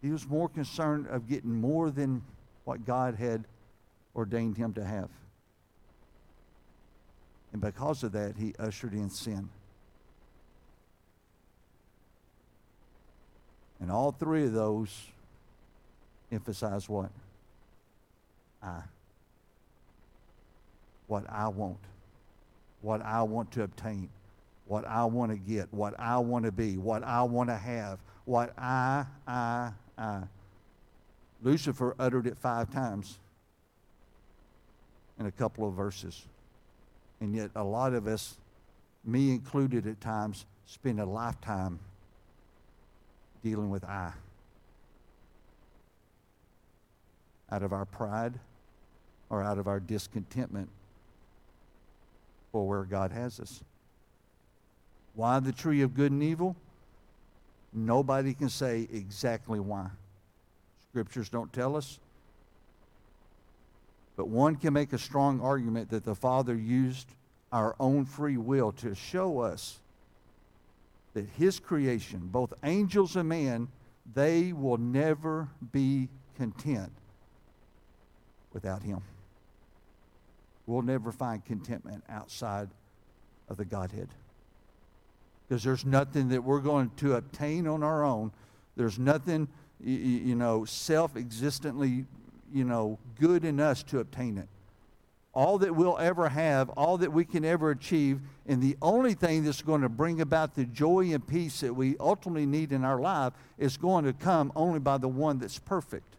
He 0.00 0.10
was 0.10 0.26
more 0.26 0.48
concerned 0.48 1.06
of 1.08 1.28
getting 1.28 1.54
more 1.54 1.90
than 1.90 2.22
what 2.64 2.84
God 2.84 3.14
had 3.14 3.44
ordained 4.16 4.56
him 4.56 4.72
to 4.74 4.84
have. 4.84 5.08
And 7.52 7.60
because 7.60 8.02
of 8.02 8.12
that, 8.12 8.36
he 8.36 8.54
ushered 8.58 8.94
in 8.94 9.10
sin. 9.10 9.48
And 13.80 13.90
all 13.90 14.12
three 14.12 14.44
of 14.44 14.52
those 14.52 15.08
emphasize 16.30 16.88
what? 16.88 17.10
I. 18.62 18.82
What 21.06 21.28
I 21.28 21.48
want. 21.48 21.78
What 22.80 23.02
I 23.02 23.22
want 23.22 23.50
to 23.52 23.64
obtain. 23.64 24.08
What 24.66 24.86
I 24.86 25.04
want 25.04 25.32
to 25.32 25.38
get. 25.38 25.72
What 25.72 25.98
I 25.98 26.18
want 26.18 26.44
to 26.44 26.52
be. 26.52 26.76
What 26.78 27.02
I 27.02 27.22
want 27.22 27.48
to 27.50 27.56
have. 27.56 27.98
What 28.24 28.52
I, 28.56 29.06
I, 29.26 29.72
I. 29.98 30.22
Lucifer 31.42 31.94
uttered 31.98 32.26
it 32.26 32.38
five 32.38 32.72
times 32.72 33.18
in 35.18 35.26
a 35.26 35.32
couple 35.32 35.66
of 35.66 35.74
verses. 35.74 36.24
And 37.20 37.34
yet, 37.34 37.50
a 37.54 37.64
lot 37.64 37.94
of 37.94 38.06
us, 38.06 38.36
me 39.04 39.30
included 39.30 39.86
at 39.86 40.00
times, 40.00 40.46
spend 40.66 41.00
a 41.00 41.04
lifetime 41.04 41.78
dealing 43.42 43.70
with 43.70 43.84
I. 43.84 44.12
Out 47.50 47.62
of 47.62 47.72
our 47.72 47.84
pride 47.84 48.34
or 49.28 49.42
out 49.42 49.58
of 49.58 49.66
our 49.66 49.80
discontentment 49.80 50.68
for 52.50 52.66
where 52.66 52.84
God 52.84 53.12
has 53.12 53.40
us. 53.40 53.62
Why 55.14 55.40
the 55.40 55.52
tree 55.52 55.82
of 55.82 55.94
good 55.94 56.12
and 56.12 56.22
evil? 56.22 56.56
Nobody 57.72 58.34
can 58.34 58.48
say 58.48 58.88
exactly 58.92 59.60
why. 59.60 59.88
Scriptures 60.90 61.28
don't 61.28 61.52
tell 61.52 61.76
us. 61.76 61.98
But 64.16 64.28
one 64.28 64.56
can 64.56 64.74
make 64.74 64.92
a 64.92 64.98
strong 64.98 65.40
argument 65.40 65.90
that 65.90 66.04
the 66.04 66.14
Father 66.14 66.54
used 66.54 67.08
our 67.50 67.74
own 67.80 68.04
free 68.04 68.36
will 68.36 68.72
to 68.72 68.94
show 68.94 69.40
us 69.40 69.80
that 71.14 71.26
his 71.36 71.58
creation, 71.58 72.20
both 72.24 72.52
angels 72.62 73.16
and 73.16 73.28
man, 73.28 73.68
they 74.14 74.52
will 74.52 74.78
never 74.78 75.48
be 75.72 76.08
content 76.36 76.92
without 78.52 78.82
him. 78.82 79.00
We'll 80.66 80.82
never 80.82 81.12
find 81.12 81.44
contentment 81.44 82.04
outside 82.08 82.68
of 83.48 83.56
the 83.56 83.64
Godhead. 83.64 84.08
Because 85.52 85.64
there's 85.64 85.84
nothing 85.84 86.30
that 86.30 86.42
we're 86.42 86.60
going 86.60 86.90
to 86.96 87.16
obtain 87.16 87.66
on 87.66 87.82
our 87.82 88.02
own. 88.02 88.32
There's 88.74 88.98
nothing, 88.98 89.48
you 89.84 90.34
know, 90.34 90.64
self 90.64 91.14
existently, 91.14 92.06
you 92.50 92.64
know, 92.64 92.98
good 93.20 93.44
in 93.44 93.60
us 93.60 93.82
to 93.82 93.98
obtain 93.98 94.38
it 94.38 94.48
all 95.34 95.58
that 95.58 95.76
we'll 95.76 95.98
ever 95.98 96.30
have, 96.30 96.70
all 96.70 96.96
that 96.98 97.12
we 97.12 97.26
can 97.26 97.44
ever 97.44 97.70
achieve, 97.70 98.20
and 98.46 98.62
the 98.62 98.76
only 98.80 99.12
thing 99.12 99.44
that's 99.44 99.60
going 99.60 99.82
to 99.82 99.88
bring 99.90 100.22
about 100.22 100.54
the 100.54 100.64
joy 100.64 101.12
and 101.12 101.26
peace 101.26 101.60
that 101.60 101.74
we 101.74 101.96
ultimately 101.98 102.46
need 102.46 102.72
in 102.72 102.82
our 102.84 102.98
life 102.98 103.34
is 103.58 103.76
going 103.76 104.04
to 104.06 104.12
come 104.14 104.52
only 104.56 104.78
by 104.78 104.96
the 104.96 105.08
one 105.08 105.38
that's 105.38 105.58
perfect. 105.58 106.16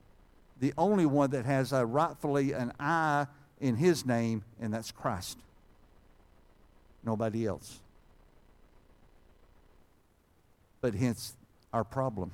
The 0.60 0.74
only 0.78 1.06
one 1.08 1.32
that 1.32 1.46
has 1.46 1.74
a 1.74 1.86
rightfully 1.86 2.54
an 2.54 2.72
I 2.80 3.28
in 3.60 3.78
his 3.78 4.06
name, 4.06 4.44
and 4.60 4.74
that's 4.74 4.92
Christ. 4.92 5.40
Nobody 7.04 7.46
else. 7.48 7.83
But 10.84 10.96
hence 10.96 11.38
our 11.72 11.86
problem 11.86 12.30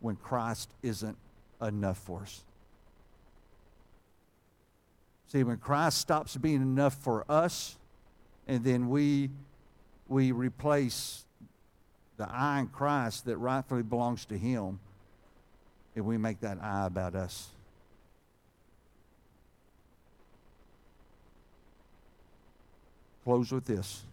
when 0.00 0.16
Christ 0.16 0.70
isn't 0.82 1.18
enough 1.60 1.98
for 1.98 2.22
us. 2.22 2.40
See, 5.26 5.44
when 5.44 5.58
Christ 5.58 5.98
stops 5.98 6.34
being 6.38 6.62
enough 6.62 6.94
for 6.94 7.30
us, 7.30 7.76
and 8.48 8.64
then 8.64 8.88
we 8.88 9.28
we 10.08 10.32
replace 10.32 11.26
the 12.16 12.26
I 12.26 12.60
in 12.60 12.68
Christ 12.68 13.26
that 13.26 13.36
rightfully 13.36 13.82
belongs 13.82 14.24
to 14.24 14.38
Him, 14.38 14.80
and 15.94 16.06
we 16.06 16.16
make 16.16 16.40
that 16.40 16.56
I 16.62 16.86
about 16.86 17.14
us. 17.14 17.50
Close 23.24 23.52
with 23.52 23.66
this. 23.66 24.04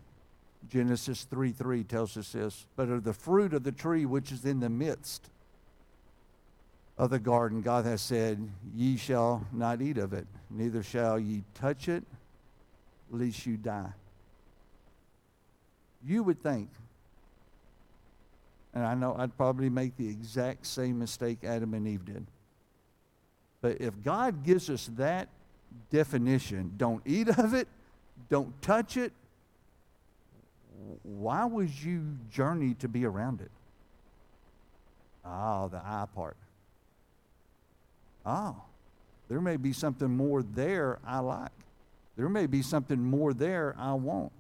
Genesis 0.70 1.24
3 1.26 1.52
3 1.52 1.84
tells 1.84 2.18
us 2.18 2.32
this. 2.32 2.66
But 2.76 2.90
of 2.90 3.04
the 3.04 3.14
fruit 3.14 3.54
of 3.54 3.64
the 3.64 3.72
tree 3.72 4.06
which 4.06 4.32
is 4.32 4.46
in 4.46 4.60
the 4.60 4.70
midst 4.70 5.30
of 6.98 7.10
the 7.10 7.20
garden, 7.20 7.62
God 7.62 7.86
has 7.86 8.02
said, 8.02 8.50
Ye 8.76 8.98
shall 8.98 9.46
not 9.52 9.82
eat 9.82 9.98
of 9.98 10.14
it, 10.14 10.28
neither 10.50 10.84
shall 10.84 11.20
ye 11.20 11.44
touch 11.54 11.88
it, 11.88 12.04
lest 13.12 13.46
you 13.46 13.58
die. 13.58 13.94
You 16.06 16.24
would 16.24 16.42
think, 16.42 16.70
and 18.74 18.86
I 18.86 18.94
know 18.94 19.16
I'd 19.18 19.36
probably 19.38 19.70
make 19.70 19.98
the 19.98 20.08
exact 20.08 20.66
same 20.66 21.00
mistake 21.00 21.44
Adam 21.44 21.74
and 21.74 21.88
Eve 21.88 22.06
did. 22.06 22.26
But 23.62 23.82
if 23.82 24.02
God 24.04 24.44
gives 24.44 24.70
us 24.70 24.90
that 24.98 25.30
definition, 25.90 26.74
don't 26.78 27.02
eat 27.06 27.30
of 27.30 27.54
it, 27.54 27.68
don't 28.30 28.60
touch 28.62 28.98
it, 28.98 29.14
why 31.04 31.46
would 31.46 31.72
you 31.84 32.18
journey 32.32 32.76
to 32.76 32.88
be 32.88 33.06
around 33.06 33.42
it? 33.42 33.52
Ah, 35.26 35.64
oh, 35.64 35.68
the 35.68 35.78
I 35.78 36.06
part 36.14 36.38
oh, 38.28 38.56
there 39.30 39.42
may 39.42 39.58
be 39.58 39.74
something 39.74 40.16
more 40.16 40.44
there 40.44 41.00
I 41.06 41.20
like. 41.20 41.52
There 42.18 42.30
may 42.30 42.46
be 42.46 42.62
something 42.62 43.02
more 43.02 43.34
there 43.34 43.76
I 43.78 43.94
want. 43.94 44.32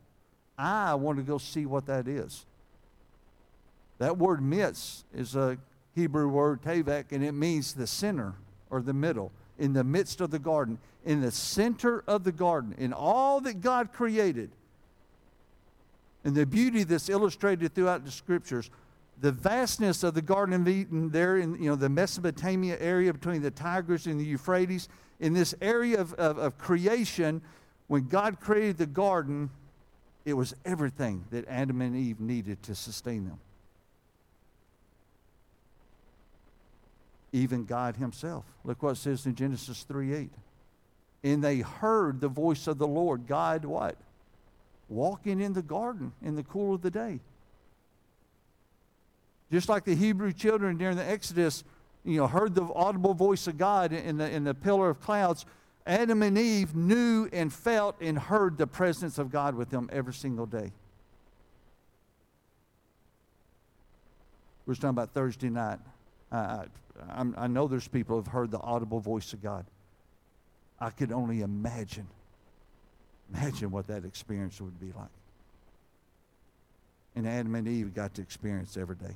I 0.58 0.96
want 0.96 1.18
to 1.18 1.24
go 1.24 1.38
see 1.38 1.66
what 1.66 1.86
that 1.86 2.08
is. 2.08 2.46
That 4.00 4.18
word 4.18 4.42
midst 4.42 5.06
is 5.14 5.36
a 5.36 5.58
Hebrew 5.96 6.28
word, 6.28 6.62
tevek, 6.62 7.06
and 7.12 7.24
it 7.24 7.32
means 7.32 7.74
the 7.74 7.88
center 7.88 8.36
or 8.70 8.82
the 8.82 8.94
middle, 8.94 9.32
in 9.58 9.74
the 9.74 9.84
midst 9.84 10.22
of 10.22 10.30
the 10.30 10.40
garden, 10.40 10.78
in 11.06 11.22
the 11.22 11.32
center 11.32 12.04
of 12.08 12.24
the 12.24 12.32
garden, 12.32 12.76
in 12.78 12.94
all 12.94 13.40
that 13.42 13.62
God 13.62 13.94
created. 13.94 14.52
And 16.28 16.36
the 16.36 16.46
beauty 16.46 16.84
that's 16.84 17.08
illustrated 17.08 17.74
throughout 17.74 18.04
the 18.04 18.12
scriptures 18.12 18.70
the 19.22 19.32
vastness 19.32 20.04
of 20.04 20.14
the 20.14 20.22
Garden 20.22 20.54
of 20.54 20.68
Eden 20.68 21.10
there 21.10 21.38
in 21.38 21.56
you 21.56 21.70
know, 21.70 21.78
the 21.78 21.88
Mesopotamia 21.88 22.78
area 22.82 23.14
between 23.14 23.42
the 23.42 23.50
Tigris 23.50 24.08
and 24.08 24.20
the 24.20 24.26
Euphrates, 24.26 24.90
in 25.22 25.34
this 25.34 25.56
area 25.62 26.02
of, 26.02 26.14
of, 26.16 26.38
of 26.38 26.58
creation, 26.58 27.42
when 27.88 28.10
God 28.10 28.42
created 28.42 28.78
the 28.78 28.86
garden, 28.86 29.50
it 30.26 30.34
was 30.34 30.54
everything 30.66 31.24
that 31.32 31.48
Adam 31.48 31.82
and 31.82 31.96
Eve 31.96 32.20
needed 32.20 32.62
to 32.64 32.76
sustain 32.76 33.24
them. 33.24 33.40
Even 37.32 37.64
God 37.64 37.96
Himself. 37.96 38.44
Look 38.66 38.84
what 38.84 38.92
it 38.92 38.96
says 38.98 39.26
in 39.26 39.34
Genesis 39.34 39.84
3 39.84 40.14
8. 40.14 40.30
And 41.24 41.42
they 41.42 41.60
heard 41.60 42.20
the 42.20 42.28
voice 42.28 42.68
of 42.68 42.80
the 42.80 42.88
Lord, 42.88 43.28
God, 43.28 43.64
what? 43.64 43.96
Walking 44.90 45.42
in 45.42 45.54
the 45.54 45.62
garden 45.62 46.14
in 46.22 46.36
the 46.36 46.44
cool 46.44 46.76
of 46.76 46.82
the 46.82 46.92
day. 46.92 47.20
Just 49.52 49.70
like 49.70 49.86
the 49.86 49.96
Hebrew 49.96 50.34
children 50.34 50.78
during 50.78 50.98
the 50.98 51.08
Exodus, 51.08 51.64
you 52.04 52.18
know, 52.18 52.28
heard 52.28 52.56
the 52.56 52.64
audible 52.74 53.14
voice 53.14 53.48
of 53.48 53.58
God 53.58 53.92
in 53.94 54.18
the, 54.18 54.30
in 54.30 54.44
the 54.44 54.54
pillar 54.54 54.90
of 54.90 55.00
clouds, 55.02 55.46
Adam 55.86 56.22
and 56.22 56.38
Eve 56.38 56.76
knew 56.76 57.30
and 57.32 57.52
felt 57.52 57.96
and 58.02 58.20
heard 58.20 58.58
the 58.58 58.68
presence 58.68 59.18
of 59.18 59.32
God 59.32 59.56
with 59.56 59.70
them 59.70 59.90
every 59.92 60.14
single 60.14 60.46
day. 60.46 60.72
We 64.66 64.74
are 64.74 64.76
talking 64.76 64.90
about 64.90 65.14
Thursday 65.14 65.50
night. 65.50 65.80
Uh, 66.30 66.66
I, 67.10 67.26
I 67.38 67.48
know 67.48 67.68
there's 67.68 67.88
people 67.88 68.18
who 68.18 68.24
have 68.24 68.32
heard 68.32 68.52
the 68.52 68.60
audible 68.60 69.00
voice 69.00 69.32
of 69.32 69.42
God. 69.42 69.66
I 70.80 70.90
could 70.90 71.14
only 71.14 71.42
imagine, 71.42 72.08
imagine 73.34 73.72
what 73.72 73.88
that 73.88 74.06
experience 74.06 74.60
would 74.62 74.80
be 74.80 74.92
like. 74.98 75.10
and 77.16 77.28
Adam 77.28 77.56
and 77.56 77.68
Eve 77.68 77.94
got 77.96 78.14
to 78.16 78.22
experience 78.22 78.78
every 78.78 78.96
day. 78.96 79.16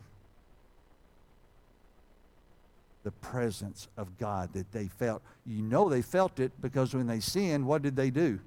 The 3.04 3.12
presence 3.12 3.88
of 3.98 4.18
God 4.18 4.54
that 4.54 4.72
they 4.72 4.88
felt. 4.88 5.22
You 5.46 5.62
know 5.62 5.90
they 5.90 6.02
felt 6.02 6.40
it 6.40 6.52
because 6.62 6.94
when 6.94 7.08
they 7.08 7.20
sinned, 7.20 7.66
what 7.66 7.82
did 7.82 7.96
they 7.96 8.10
do? 8.10 8.40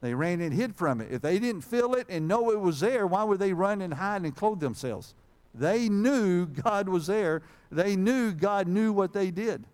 They 0.00 0.14
ran 0.14 0.40
and 0.40 0.54
hid 0.54 0.76
from 0.76 1.00
it. 1.00 1.08
If 1.10 1.22
they 1.22 1.38
didn't 1.38 1.62
feel 1.62 1.94
it 1.94 2.06
and 2.08 2.28
know 2.28 2.50
it 2.50 2.60
was 2.60 2.80
there, 2.80 3.06
why 3.06 3.24
would 3.24 3.40
they 3.40 3.52
run 3.52 3.82
and 3.82 3.94
hide 3.94 4.22
and 4.22 4.34
clothe 4.34 4.60
themselves? 4.60 5.14
They 5.54 5.88
knew 5.88 6.46
God 6.46 6.88
was 6.88 7.08
there. 7.08 7.42
They 7.70 7.96
knew 7.96 8.32
God 8.32 8.68
knew 8.68 8.92
what 8.92 9.12
they 9.12 9.30
did. 9.30 9.64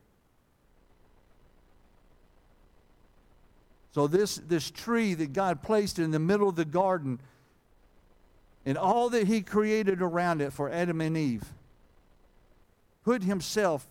So 3.94 4.08
this, 4.08 4.36
this 4.48 4.72
tree 4.72 5.14
that 5.14 5.32
God 5.32 5.62
placed 5.62 6.00
in 6.00 6.10
the 6.10 6.18
middle 6.18 6.48
of 6.48 6.56
the 6.56 6.64
garden 6.64 7.20
and 8.66 8.76
all 8.76 9.08
that 9.10 9.28
he 9.28 9.40
created 9.40 10.02
around 10.02 10.42
it 10.42 10.52
for 10.52 10.68
Adam 10.68 11.00
and 11.00 11.16
Eve 11.16 11.44
put 13.04 13.22
himself 13.22 13.86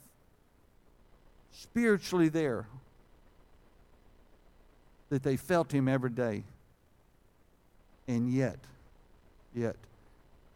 spiritually 1.54 2.28
there 2.28 2.66
that 5.08 5.24
they 5.24 5.38
felt 5.38 5.72
him 5.72 5.88
every 5.88 6.10
day. 6.10 6.44
And 8.06 8.30
yet, 8.30 8.60
yet, 9.56 9.78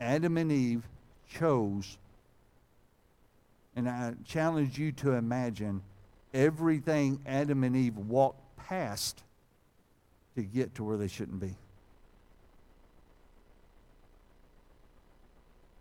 Adam 0.02 0.36
and 0.36 0.52
Eve 0.52 0.84
chose, 1.30 1.98
and 3.78 3.88
I 3.88 4.14
challenge 4.26 4.78
you 4.78 4.92
to 4.94 5.14
imagine 5.14 5.84
everything 6.34 7.22
Adam 7.26 7.64
and 7.64 7.78
Eve 7.78 7.98
walked 7.98 8.42
past 8.58 9.24
to 10.38 10.44
get 10.44 10.76
to 10.76 10.84
where 10.84 10.98
they 10.98 11.08
shouldn't 11.08 11.40
be. 11.40 11.48
Do 11.48 11.56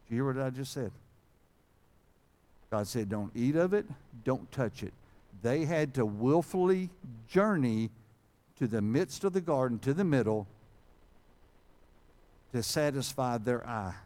you 0.08 0.16
hear 0.16 0.32
what 0.32 0.42
I 0.42 0.48
just 0.48 0.72
said? 0.72 0.92
God 2.70 2.86
said, 2.86 3.10
don't 3.10 3.30
eat 3.34 3.54
of 3.54 3.74
it, 3.74 3.84
don't 4.24 4.50
touch 4.50 4.82
it. 4.82 4.94
They 5.42 5.66
had 5.66 5.92
to 5.94 6.06
willfully 6.06 6.88
journey 7.28 7.90
to 8.58 8.66
the 8.66 8.80
midst 8.80 9.24
of 9.24 9.34
the 9.34 9.42
garden, 9.42 9.78
to 9.80 9.92
the 9.92 10.04
middle, 10.04 10.46
to 12.52 12.62
satisfy 12.62 13.36
their 13.36 13.66
eye. 13.66 13.96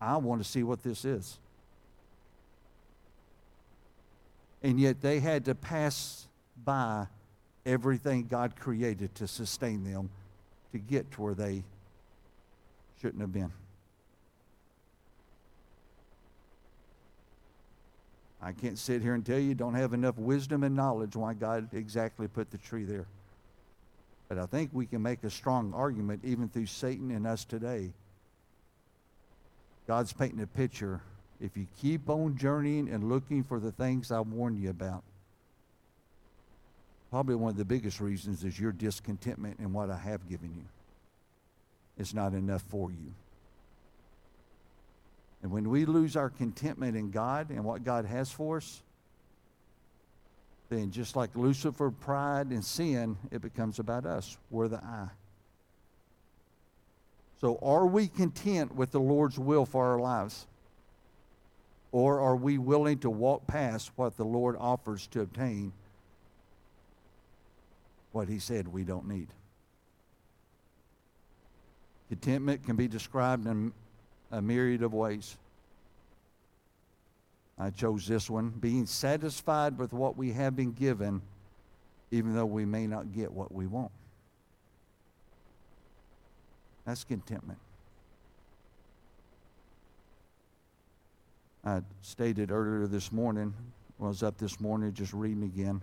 I 0.00 0.16
want 0.16 0.42
to 0.42 0.48
see 0.48 0.62
what 0.62 0.82
this 0.82 1.04
is. 1.04 1.38
And 4.62 4.80
yet 4.80 5.02
they 5.02 5.20
had 5.20 5.44
to 5.44 5.54
pass 5.54 6.28
by 6.64 7.08
everything 7.64 8.26
God 8.28 8.56
created 8.56 9.14
to 9.16 9.28
sustain 9.28 9.84
them 9.84 10.10
to 10.72 10.78
get 10.78 11.10
to 11.12 11.22
where 11.22 11.34
they 11.34 11.62
shouldn't 13.00 13.20
have 13.20 13.32
been. 13.32 13.52
I 18.40 18.50
can't 18.52 18.78
sit 18.78 19.02
here 19.02 19.14
and 19.14 19.24
tell 19.24 19.38
you 19.38 19.54
don't 19.54 19.74
have 19.74 19.92
enough 19.92 20.18
wisdom 20.18 20.64
and 20.64 20.74
knowledge 20.74 21.14
why 21.14 21.34
God 21.34 21.68
exactly 21.72 22.26
put 22.26 22.50
the 22.50 22.58
tree 22.58 22.84
there. 22.84 23.06
But 24.28 24.38
I 24.38 24.46
think 24.46 24.70
we 24.72 24.86
can 24.86 25.02
make 25.02 25.22
a 25.22 25.30
strong 25.30 25.72
argument 25.74 26.22
even 26.24 26.48
through 26.48 26.66
Satan 26.66 27.12
and 27.12 27.26
us 27.26 27.44
today. 27.44 27.92
God's 29.86 30.12
painting 30.12 30.40
a 30.40 30.46
picture. 30.46 31.02
If 31.40 31.56
you 31.56 31.66
keep 31.80 32.08
on 32.08 32.36
journeying 32.36 32.88
and 32.88 33.08
looking 33.08 33.44
for 33.44 33.60
the 33.60 33.72
things 33.72 34.10
I 34.10 34.20
warned 34.20 34.58
you 34.58 34.70
about, 34.70 35.04
probably 37.12 37.34
one 37.34 37.50
of 37.50 37.58
the 37.58 37.64
biggest 37.64 38.00
reasons 38.00 38.42
is 38.42 38.58
your 38.58 38.72
discontentment 38.72 39.60
in 39.60 39.70
what 39.70 39.90
I 39.90 39.98
have 39.98 40.26
given 40.30 40.50
you. 40.56 40.64
It's 41.98 42.14
not 42.14 42.32
enough 42.32 42.62
for 42.62 42.90
you. 42.90 43.12
And 45.42 45.52
when 45.52 45.68
we 45.68 45.84
lose 45.84 46.16
our 46.16 46.30
contentment 46.30 46.96
in 46.96 47.10
God 47.10 47.50
and 47.50 47.64
what 47.66 47.84
God 47.84 48.06
has 48.06 48.32
for 48.32 48.56
us, 48.56 48.80
then 50.70 50.90
just 50.90 51.14
like 51.14 51.36
Lucifer, 51.36 51.90
pride, 51.90 52.46
and 52.46 52.64
sin, 52.64 53.18
it 53.30 53.42
becomes 53.42 53.78
about 53.78 54.06
us. 54.06 54.38
We're 54.50 54.68
the 54.68 54.78
I. 54.78 55.08
So 57.42 57.58
are 57.60 57.84
we 57.84 58.08
content 58.08 58.74
with 58.74 58.90
the 58.90 59.00
Lord's 59.00 59.38
will 59.38 59.66
for 59.66 59.84
our 59.84 60.00
lives? 60.00 60.46
Or 61.90 62.20
are 62.20 62.36
we 62.36 62.56
willing 62.56 63.00
to 63.00 63.10
walk 63.10 63.46
past 63.46 63.90
what 63.96 64.16
the 64.16 64.24
Lord 64.24 64.56
offers 64.58 65.06
to 65.08 65.20
obtain 65.20 65.74
what 68.12 68.28
he 68.28 68.38
said 68.38 68.68
we 68.68 68.84
don't 68.84 69.08
need? 69.08 69.28
Contentment 72.08 72.64
can 72.64 72.76
be 72.76 72.88
described 72.88 73.46
in 73.46 73.72
a 74.30 74.40
myriad 74.42 74.82
of 74.82 74.92
ways. 74.92 75.36
I 77.58 77.70
chose 77.70 78.06
this 78.06 78.28
one 78.28 78.50
being 78.50 78.86
satisfied 78.86 79.78
with 79.78 79.92
what 79.92 80.16
we 80.16 80.32
have 80.32 80.56
been 80.56 80.72
given, 80.72 81.22
even 82.10 82.34
though 82.34 82.46
we 82.46 82.64
may 82.64 82.86
not 82.86 83.12
get 83.12 83.32
what 83.32 83.52
we 83.52 83.66
want. 83.66 83.92
That's 86.84 87.04
contentment. 87.04 87.58
I 91.64 91.82
stated 92.00 92.50
earlier 92.50 92.88
this 92.88 93.12
morning, 93.12 93.54
I 94.00 94.06
was 94.08 94.22
up 94.22 94.36
this 94.36 94.60
morning 94.60 94.92
just 94.92 95.12
reading 95.12 95.44
again, 95.44 95.80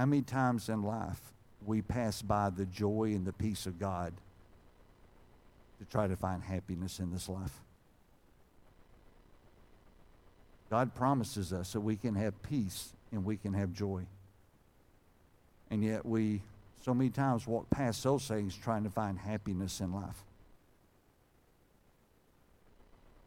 how 0.00 0.06
many 0.06 0.22
times 0.22 0.70
in 0.70 0.82
life 0.82 1.20
we 1.62 1.82
pass 1.82 2.22
by 2.22 2.48
the 2.48 2.64
joy 2.64 3.12
and 3.14 3.26
the 3.26 3.34
peace 3.34 3.66
of 3.66 3.78
God 3.78 4.14
to 5.78 5.84
try 5.84 6.06
to 6.06 6.16
find 6.16 6.42
happiness 6.42 7.00
in 7.00 7.12
this 7.12 7.28
life. 7.28 7.52
God 10.70 10.94
promises 10.94 11.52
us 11.52 11.74
that 11.74 11.82
we 11.82 11.96
can 11.96 12.14
have 12.14 12.42
peace 12.42 12.94
and 13.12 13.26
we 13.26 13.36
can 13.36 13.52
have 13.52 13.74
joy. 13.74 14.06
And 15.70 15.84
yet 15.84 16.06
we 16.06 16.40
so 16.82 16.94
many 16.94 17.10
times 17.10 17.46
walk 17.46 17.68
past 17.68 18.02
those 18.02 18.26
things 18.26 18.56
trying 18.56 18.84
to 18.84 18.90
find 18.90 19.18
happiness 19.18 19.80
in 19.82 19.92
life. 19.92 20.24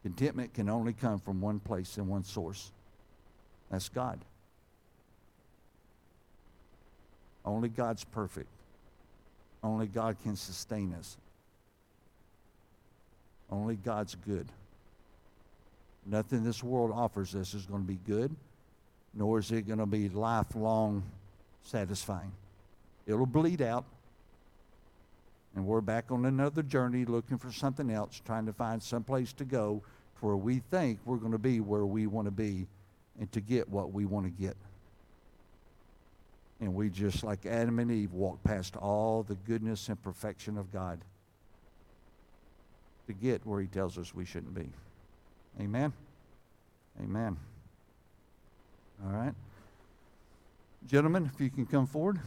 Contentment 0.01 0.55
can 0.55 0.69
only 0.69 0.93
come 0.93 1.19
from 1.19 1.39
one 1.39 1.59
place 1.59 1.97
and 1.97 2.07
one 2.07 2.23
source. 2.23 2.71
That's 3.69 3.89
God. 3.89 4.25
Only 7.45 7.69
God's 7.69 8.03
perfect. 8.03 8.49
Only 9.63 9.87
God 9.87 10.17
can 10.23 10.35
sustain 10.35 10.93
us. 10.93 11.17
Only 13.49 13.75
God's 13.75 14.15
good. 14.15 14.47
Nothing 16.05 16.43
this 16.43 16.63
world 16.63 16.91
offers 16.93 17.35
us 17.35 17.53
is 17.53 17.65
going 17.65 17.81
to 17.81 17.87
be 17.87 17.99
good, 18.05 18.35
nor 19.13 19.39
is 19.39 19.51
it 19.51 19.67
going 19.67 19.79
to 19.79 19.85
be 19.85 20.09
lifelong 20.09 21.03
satisfying. 21.63 22.31
It'll 23.05 23.25
bleed 23.25 23.61
out, 23.61 23.85
and 25.55 25.65
we're 25.65 25.81
back 25.81 26.11
on 26.11 26.25
another 26.25 26.63
journey 26.63 27.05
looking 27.05 27.37
for 27.37 27.51
something 27.51 27.89
else, 27.89 28.21
trying 28.25 28.45
to 28.47 28.53
find 28.53 28.81
some 28.81 29.03
place 29.03 29.31
to 29.33 29.45
go 29.45 29.81
to 30.19 30.25
where 30.25 30.35
we 30.35 30.59
think 30.71 30.99
we're 31.05 31.17
going 31.17 31.31
to 31.31 31.37
be 31.37 31.59
where 31.59 31.85
we 31.85 32.07
want 32.07 32.25
to 32.25 32.31
be 32.31 32.67
and 33.19 33.31
to 33.31 33.39
get 33.39 33.69
what 33.69 33.93
we 33.93 34.05
want 34.05 34.25
to 34.25 34.31
get. 34.31 34.57
And 36.59 36.73
we 36.73 36.89
just, 36.89 37.23
like 37.23 37.45
Adam 37.45 37.79
and 37.79 37.91
Eve, 37.91 38.13
walk 38.13 38.43
past 38.43 38.75
all 38.77 39.23
the 39.23 39.35
goodness 39.35 39.89
and 39.89 40.01
perfection 40.01 40.57
of 40.57 40.71
God 40.71 41.03
to 43.07 43.13
get 43.13 43.45
where 43.45 43.59
he 43.59 43.67
tells 43.67 43.97
us 43.97 44.13
we 44.13 44.25
shouldn't 44.25 44.53
be. 44.53 44.69
Amen? 45.59 45.91
Amen. 47.01 47.37
All 49.03 49.11
right. 49.11 49.33
Gentlemen, 50.87 51.29
if 51.33 51.39
you 51.41 51.49
can 51.49 51.65
come 51.65 51.87
forward. 51.87 52.19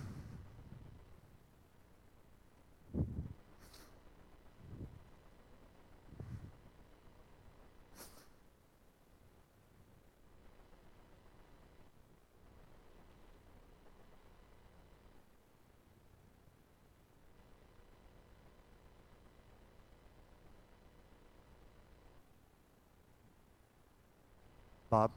Bob? 24.97 25.11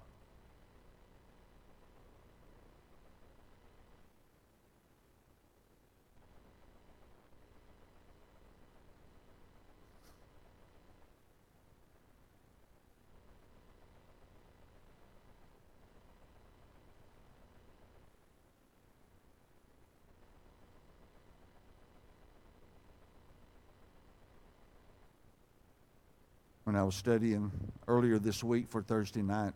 when 26.66 26.76
I 26.76 26.84
was 26.84 26.94
studying 26.94 27.52
earlier 27.88 28.20
this 28.20 28.44
week 28.44 28.68
for 28.70 28.84
Thursday 28.84 29.24
night, 29.24 29.54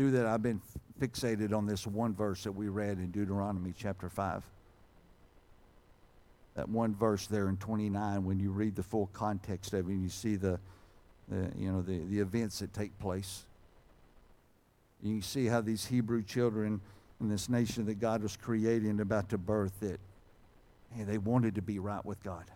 through 0.00 0.12
that, 0.12 0.24
I've 0.24 0.42
been 0.42 0.62
fixated 0.98 1.52
on 1.52 1.66
this 1.66 1.86
one 1.86 2.14
verse 2.14 2.44
that 2.44 2.52
we 2.52 2.68
read 2.68 2.96
in 2.96 3.10
Deuteronomy 3.10 3.74
chapter 3.76 4.08
5. 4.08 4.42
That 6.54 6.70
one 6.70 6.94
verse 6.94 7.26
there 7.26 7.50
in 7.50 7.58
29, 7.58 8.24
when 8.24 8.40
you 8.40 8.50
read 8.50 8.76
the 8.76 8.82
full 8.82 9.10
context 9.12 9.74
of 9.74 9.90
it, 9.90 9.92
and 9.92 10.02
you 10.02 10.08
see 10.08 10.36
the, 10.36 10.58
the 11.28 11.50
you 11.54 11.70
know, 11.70 11.82
the, 11.82 11.98
the 11.98 12.18
events 12.18 12.60
that 12.60 12.72
take 12.72 12.98
place. 12.98 13.44
You 15.02 15.16
can 15.16 15.22
see 15.22 15.44
how 15.44 15.60
these 15.60 15.84
Hebrew 15.84 16.22
children 16.22 16.80
in 17.20 17.28
this 17.28 17.50
nation 17.50 17.84
that 17.84 18.00
God 18.00 18.22
was 18.22 18.38
creating 18.38 19.00
about 19.00 19.28
to 19.28 19.36
birth 19.36 19.82
it, 19.82 20.00
hey, 20.96 21.04
they 21.04 21.18
wanted 21.18 21.56
to 21.56 21.62
be 21.62 21.78
right 21.78 22.06
with 22.06 22.22
God. 22.22 22.46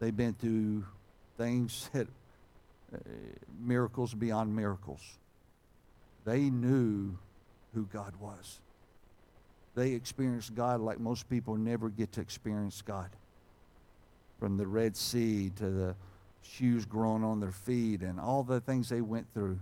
They've 0.00 0.16
been 0.16 0.34
through 0.34 0.86
things 1.38 1.88
that 1.92 2.08
uh, 2.92 2.98
miracles 3.60 4.12
beyond 4.12 4.52
miracles. 4.52 5.02
They 6.26 6.50
knew 6.50 7.16
who 7.72 7.86
God 7.86 8.14
was. 8.20 8.60
They 9.76 9.92
experienced 9.92 10.54
God 10.54 10.80
like 10.80 10.98
most 10.98 11.30
people 11.30 11.56
never 11.56 11.88
get 11.88 12.12
to 12.12 12.20
experience 12.20 12.82
God. 12.82 13.08
From 14.40 14.56
the 14.56 14.66
Red 14.66 14.96
Sea 14.96 15.50
to 15.56 15.70
the 15.70 15.94
shoes 16.42 16.84
growing 16.84 17.22
on 17.24 17.40
their 17.40 17.52
feet 17.52 18.02
and 18.02 18.18
all 18.18 18.42
the 18.42 18.60
things 18.60 18.88
they 18.88 19.00
went 19.00 19.26
through 19.32 19.58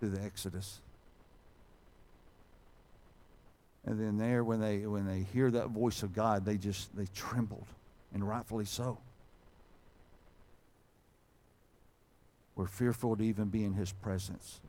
through 0.00 0.10
the 0.10 0.22
Exodus. 0.22 0.80
And 3.84 4.00
then 4.00 4.18
there 4.18 4.42
when 4.42 4.60
they 4.60 4.86
when 4.86 5.06
they 5.06 5.26
hear 5.32 5.50
that 5.50 5.68
voice 5.68 6.02
of 6.02 6.14
God, 6.14 6.44
they 6.44 6.56
just 6.56 6.94
they 6.96 7.06
trembled, 7.14 7.66
and 8.12 8.26
rightfully 8.26 8.64
so. 8.64 8.98
We're 12.56 12.66
fearful 12.66 13.16
to 13.16 13.22
even 13.22 13.48
be 13.48 13.64
in 13.64 13.74
his 13.74 13.92
presence. 13.92 14.60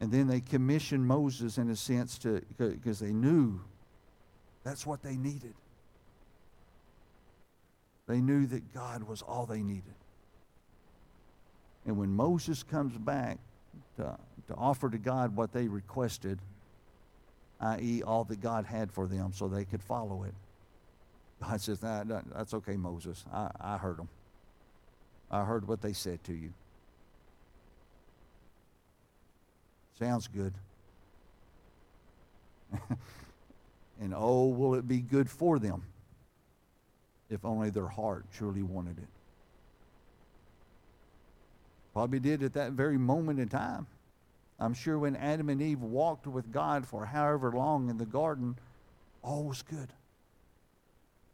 And 0.00 0.12
then 0.12 0.28
they 0.28 0.40
commissioned 0.40 1.06
Moses 1.06 1.58
in 1.58 1.70
a 1.70 1.76
sense 1.76 2.18
to 2.18 2.42
because 2.56 3.00
they 3.00 3.12
knew 3.12 3.60
that's 4.62 4.86
what 4.86 5.02
they 5.02 5.16
needed. 5.16 5.54
They 8.06 8.20
knew 8.20 8.46
that 8.46 8.72
God 8.72 9.02
was 9.02 9.22
all 9.22 9.44
they 9.44 9.62
needed. 9.62 9.94
And 11.86 11.96
when 11.96 12.10
Moses 12.10 12.62
comes 12.62 12.96
back 12.96 13.38
to, 13.96 14.16
to 14.48 14.54
offer 14.54 14.88
to 14.88 14.98
God 14.98 15.36
what 15.36 15.52
they 15.52 15.68
requested, 15.68 16.38
i.e., 17.60 18.02
all 18.02 18.24
that 18.24 18.40
God 18.40 18.64
had 18.64 18.92
for 18.92 19.06
them 19.06 19.32
so 19.32 19.48
they 19.48 19.64
could 19.64 19.82
follow 19.82 20.24
it, 20.24 20.34
God 21.40 21.60
says, 21.60 21.82
nah, 21.82 22.04
That's 22.04 22.54
okay, 22.54 22.76
Moses. 22.76 23.24
I, 23.32 23.50
I 23.60 23.76
heard 23.78 23.98
them. 23.98 24.08
I 25.30 25.44
heard 25.44 25.68
what 25.68 25.82
they 25.82 25.92
said 25.92 26.24
to 26.24 26.34
you. 26.34 26.52
Sounds 29.98 30.28
good. 30.28 30.54
and 34.00 34.14
oh, 34.14 34.46
will 34.46 34.74
it 34.74 34.86
be 34.86 34.98
good 35.00 35.28
for 35.28 35.58
them 35.58 35.82
if 37.30 37.44
only 37.44 37.70
their 37.70 37.88
heart 37.88 38.26
truly 38.32 38.62
wanted 38.62 38.98
it. 38.98 39.08
Probably 41.92 42.20
did 42.20 42.42
at 42.42 42.52
that 42.54 42.72
very 42.72 42.96
moment 42.96 43.40
in 43.40 43.48
time. 43.48 43.86
I'm 44.60 44.74
sure 44.74 44.98
when 44.98 45.16
Adam 45.16 45.48
and 45.50 45.60
Eve 45.60 45.80
walked 45.80 46.26
with 46.26 46.52
God 46.52 46.86
for 46.86 47.06
however 47.06 47.52
long 47.52 47.90
in 47.90 47.98
the 47.98 48.06
garden, 48.06 48.56
all 49.22 49.44
was 49.44 49.62
good 49.62 49.92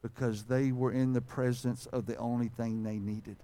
because 0.03 0.45
they 0.45 0.73
were 0.73 0.93
in 0.93 1.13
the 1.13 1.21
presence 1.21 1.87
of 1.87 2.07
the 2.07 2.17
only 2.17 2.49
thing 2.49 2.83
they 2.83 2.99
needed. 2.99 3.37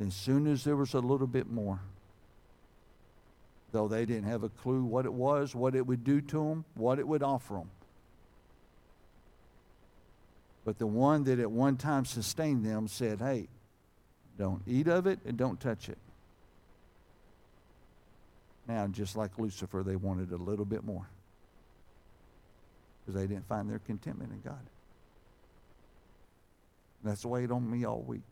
As 0.00 0.14
soon 0.14 0.46
as 0.46 0.64
there 0.64 0.76
was 0.76 0.94
a 0.94 1.00
little 1.00 1.26
bit 1.26 1.50
more, 1.50 1.80
though 3.72 3.86
they 3.86 4.06
didn't 4.06 4.24
have 4.24 4.42
a 4.42 4.48
clue 4.48 4.82
what 4.82 5.04
it 5.04 5.12
was, 5.12 5.54
what 5.54 5.74
it 5.74 5.86
would 5.86 6.04
do 6.04 6.20
to 6.22 6.48
them, 6.48 6.64
what 6.74 6.98
it 6.98 7.06
would 7.06 7.22
offer 7.22 7.54
them. 7.54 7.70
But 10.64 10.78
the 10.78 10.86
one 10.86 11.24
that 11.24 11.38
at 11.38 11.50
one 11.50 11.76
time 11.76 12.04
sustained 12.04 12.64
them 12.64 12.88
said, 12.88 13.20
Hey, 13.20 13.48
don't 14.38 14.62
eat 14.66 14.88
of 14.88 15.06
it 15.06 15.18
and 15.26 15.36
don't 15.36 15.60
touch 15.60 15.88
it. 15.88 15.98
Now, 18.66 18.86
just 18.86 19.16
like 19.16 19.38
Lucifer, 19.38 19.82
they 19.82 19.96
wanted 19.96 20.32
a 20.32 20.36
little 20.36 20.64
bit 20.64 20.84
more 20.84 21.08
because 23.00 23.20
they 23.20 23.26
didn't 23.26 23.48
find 23.48 23.68
their 23.68 23.80
contentment 23.80 24.32
in 24.32 24.40
God. 24.40 24.60
That's 27.02 27.24
weighed 27.24 27.50
on 27.50 27.68
me 27.68 27.84
all 27.84 28.02
week. 28.02 28.22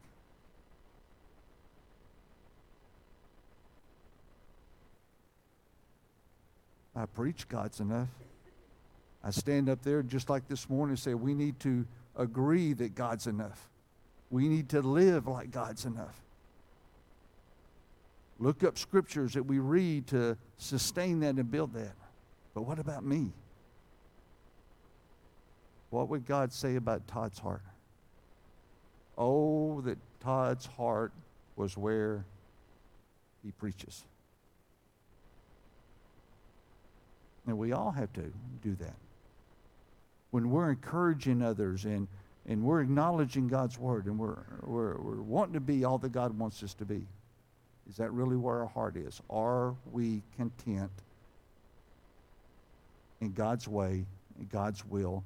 I 6.99 7.07
preach 7.07 7.47
God's 7.49 7.79
enough. 7.79 8.09
I 9.23 9.31
stand 9.31 9.69
up 9.69 9.83
there 9.83 10.03
just 10.03 10.29
like 10.29 10.49
this 10.49 10.69
morning 10.69 10.93
and 10.93 10.99
say, 10.99 11.15
we 11.15 11.33
need 11.33 11.61
to 11.61 11.87
agree 12.16 12.73
that 12.73 12.97
God's 12.97 13.29
enough. 13.29 13.69
We 14.31 14.49
need 14.49 14.69
to 14.70 14.83
live 14.83 15.29
like 15.29 15.53
God's 15.53 15.85
enough. 15.85 16.20
Look 18.41 18.65
up 18.65 18.77
scriptures 18.77 19.35
that 19.35 19.45
we 19.45 19.61
read 19.61 20.09
to 20.09 20.37
sustain 20.57 21.20
that 21.20 21.37
and 21.37 21.49
build 21.49 21.73
that. 21.75 21.95
But 22.53 22.62
what 22.62 22.81
about 22.81 23.05
me? 23.05 23.31
What 25.91 26.09
would 26.09 26.27
God 26.27 26.53
say 26.53 26.75
about 26.75 27.07
Todd's 27.07 27.39
heart? 27.39 27.62
Oh, 29.16 29.81
that 29.83 29.99
Todd's 30.20 30.66
heart 30.66 31.12
was 31.55 31.77
where 31.77 32.25
he 33.45 33.53
preaches. 33.53 34.05
And 37.49 37.57
we 37.57 37.73
all 37.73 37.91
have 37.91 38.12
to 38.12 38.31
do 38.62 38.75
that. 38.77 38.95
When 40.31 40.51
we're 40.51 40.70
encouraging 40.70 41.41
others 41.41 41.87
and, 41.87 42.07
and 42.47 42.62
we're 42.62 42.83
acknowledging 42.83 43.49
God's 43.49 43.79
word 43.79 44.05
and 44.05 44.19
we're, 44.19 44.37
we're, 44.62 44.99
we're 44.99 45.23
wanting 45.23 45.55
to 45.55 45.61
be 45.61 45.83
all 45.85 45.97
that 45.99 46.12
God 46.12 46.39
wants 46.39 46.62
us 46.62 46.75
to 46.75 46.85
be, 46.85 47.07
is 47.89 47.97
that 47.97 48.12
really 48.12 48.37
where 48.37 48.61
our 48.61 48.66
heart 48.66 48.97
is? 48.97 49.23
Are 49.31 49.75
we 49.91 50.23
content 50.37 50.91
in 53.23 53.33
God's 53.33 53.66
way, 53.66 54.05
in 54.39 54.47
God's 54.53 54.85
will, 54.85 55.25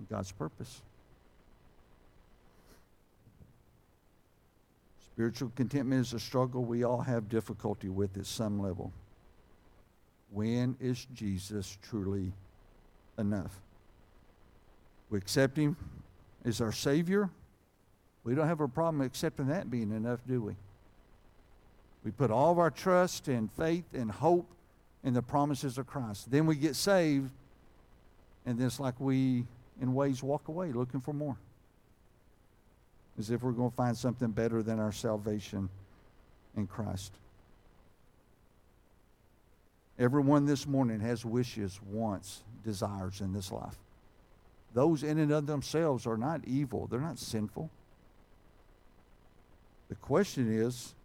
in 0.00 0.06
God's 0.10 0.32
purpose? 0.32 0.82
Spiritual 5.12 5.52
contentment 5.54 6.00
is 6.00 6.12
a 6.12 6.18
struggle 6.18 6.64
we 6.64 6.82
all 6.82 7.02
have 7.02 7.28
difficulty 7.28 7.88
with 7.88 8.16
at 8.16 8.26
some 8.26 8.58
level. 8.58 8.92
When 10.32 10.76
is 10.80 11.06
Jesus 11.14 11.78
truly 11.82 12.32
enough? 13.18 13.60
We 15.10 15.18
accept 15.18 15.58
him 15.58 15.76
as 16.44 16.60
our 16.60 16.72
Savior. 16.72 17.28
We 18.24 18.34
don't 18.34 18.46
have 18.46 18.60
a 18.60 18.68
problem 18.68 19.02
accepting 19.02 19.48
that 19.48 19.70
being 19.70 19.90
enough, 19.92 20.20
do 20.26 20.40
we? 20.40 20.56
We 22.04 22.10
put 22.10 22.30
all 22.30 22.50
of 22.50 22.58
our 22.58 22.70
trust 22.70 23.28
and 23.28 23.50
faith 23.52 23.84
and 23.92 24.10
hope 24.10 24.48
in 25.04 25.14
the 25.14 25.22
promises 25.22 25.78
of 25.78 25.86
Christ. 25.86 26.30
Then 26.30 26.46
we 26.46 26.56
get 26.56 26.76
saved, 26.76 27.30
and 28.46 28.58
then 28.58 28.66
it's 28.66 28.80
like 28.80 28.98
we, 28.98 29.44
in 29.80 29.94
ways, 29.94 30.22
walk 30.22 30.48
away 30.48 30.72
looking 30.72 31.00
for 31.00 31.12
more. 31.12 31.36
As 33.18 33.30
if 33.30 33.42
we're 33.42 33.52
going 33.52 33.70
to 33.70 33.76
find 33.76 33.96
something 33.96 34.30
better 34.30 34.62
than 34.62 34.80
our 34.80 34.92
salvation 34.92 35.68
in 36.56 36.66
Christ. 36.66 37.12
Everyone 40.02 40.46
this 40.46 40.66
morning 40.66 40.98
has 40.98 41.24
wishes, 41.24 41.78
wants, 41.88 42.42
desires 42.64 43.20
in 43.20 43.32
this 43.32 43.52
life. 43.52 43.76
Those 44.74 45.04
in 45.04 45.20
and 45.20 45.30
of 45.30 45.46
themselves 45.46 46.08
are 46.08 46.16
not 46.16 46.40
evil, 46.44 46.88
they're 46.90 46.98
not 46.98 47.20
sinful. 47.20 47.70
The 49.88 49.94
question 49.94 50.52
is, 50.52 50.96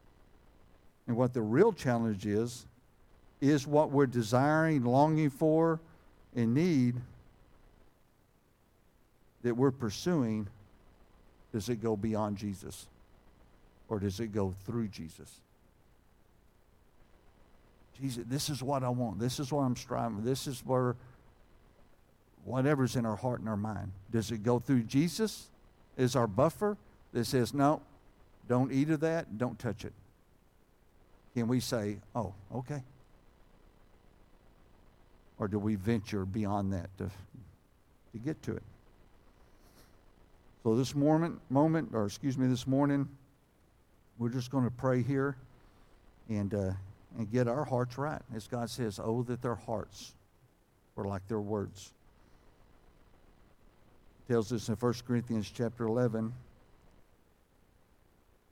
and 1.06 1.16
what 1.16 1.32
the 1.36 1.44
real 1.44 1.74
challenge 1.74 2.26
is, 2.26 2.66
is 3.40 3.68
what 3.68 3.92
we're 3.92 4.08
desiring, 4.08 4.84
longing 4.84 5.30
for, 5.30 5.80
and 6.36 6.56
need 6.56 6.96
that 9.44 9.56
we're 9.56 9.70
pursuing, 9.70 10.48
does 11.54 11.70
it 11.70 11.84
go 11.84 11.96
beyond 11.96 12.38
Jesus? 12.38 12.88
Or 13.90 14.00
does 14.00 14.20
it 14.20 14.34
go 14.34 14.56
through 14.66 14.88
Jesus? 14.88 15.42
Jesus, 18.00 18.24
this 18.28 18.50
is 18.50 18.62
what 18.62 18.84
I 18.84 18.90
want. 18.90 19.20
This 19.20 19.40
is 19.40 19.52
what 19.52 19.62
I'm 19.62 19.76
striving. 19.76 20.24
This 20.24 20.48
is 20.48 20.62
where 20.66 20.96
whatever's 22.46 22.96
in 22.96 23.06
our 23.06 23.16
heart 23.16 23.40
and 23.40 23.50
our 23.50 23.58
mind. 23.58 23.92
Does 24.12 24.32
it 24.32 24.44
go 24.44 24.60
through 24.60 24.84
Jesus 24.84 25.50
as 25.98 26.16
our 26.16 26.28
buffer 26.28 26.78
that 27.14 27.26
says, 27.26 27.54
no, 27.54 27.82
don't 28.48 28.72
eat 28.72 28.90
of 28.90 29.02
that, 29.02 29.38
don't 29.38 29.58
touch 29.58 29.84
it? 29.84 29.94
Can 31.34 31.48
we 31.48 31.60
say, 31.60 31.98
oh, 32.16 32.34
okay? 32.54 32.84
Or 35.40 35.48
do 35.48 35.60
we 35.60 35.76
venture 35.76 36.26
beyond 36.26 36.74
that 36.74 36.90
to, 36.98 37.10
to 38.14 38.18
get 38.18 38.42
to 38.44 38.56
it? 38.56 38.64
So 40.64 40.76
this 40.76 40.96
moment, 40.96 41.40
moment, 41.50 41.90
or 41.94 42.06
excuse 42.06 42.38
me, 42.38 42.48
this 42.48 42.68
morning, 42.68 43.08
we're 44.18 44.30
just 44.30 44.52
going 44.52 44.64
to 44.64 44.72
pray 44.72 45.02
here 45.02 45.38
and, 46.30 46.54
uh, 46.54 46.72
and 47.18 47.30
get 47.32 47.48
our 47.48 47.66
hearts 47.66 47.98
right. 47.98 48.22
As 48.34 48.48
God 48.48 48.70
says, 48.70 49.00
oh, 49.04 49.24
that 49.24 49.42
their 49.42 49.56
hearts 49.56 50.14
were 50.96 51.06
like 51.06 51.28
their 51.28 51.42
words. 51.42 51.92
It 54.22 54.32
tells 54.32 54.54
us 54.54 54.70
in 54.70 54.76
1 54.76 54.94
Corinthians 55.08 55.52
chapter 55.54 55.86
11, 55.86 56.32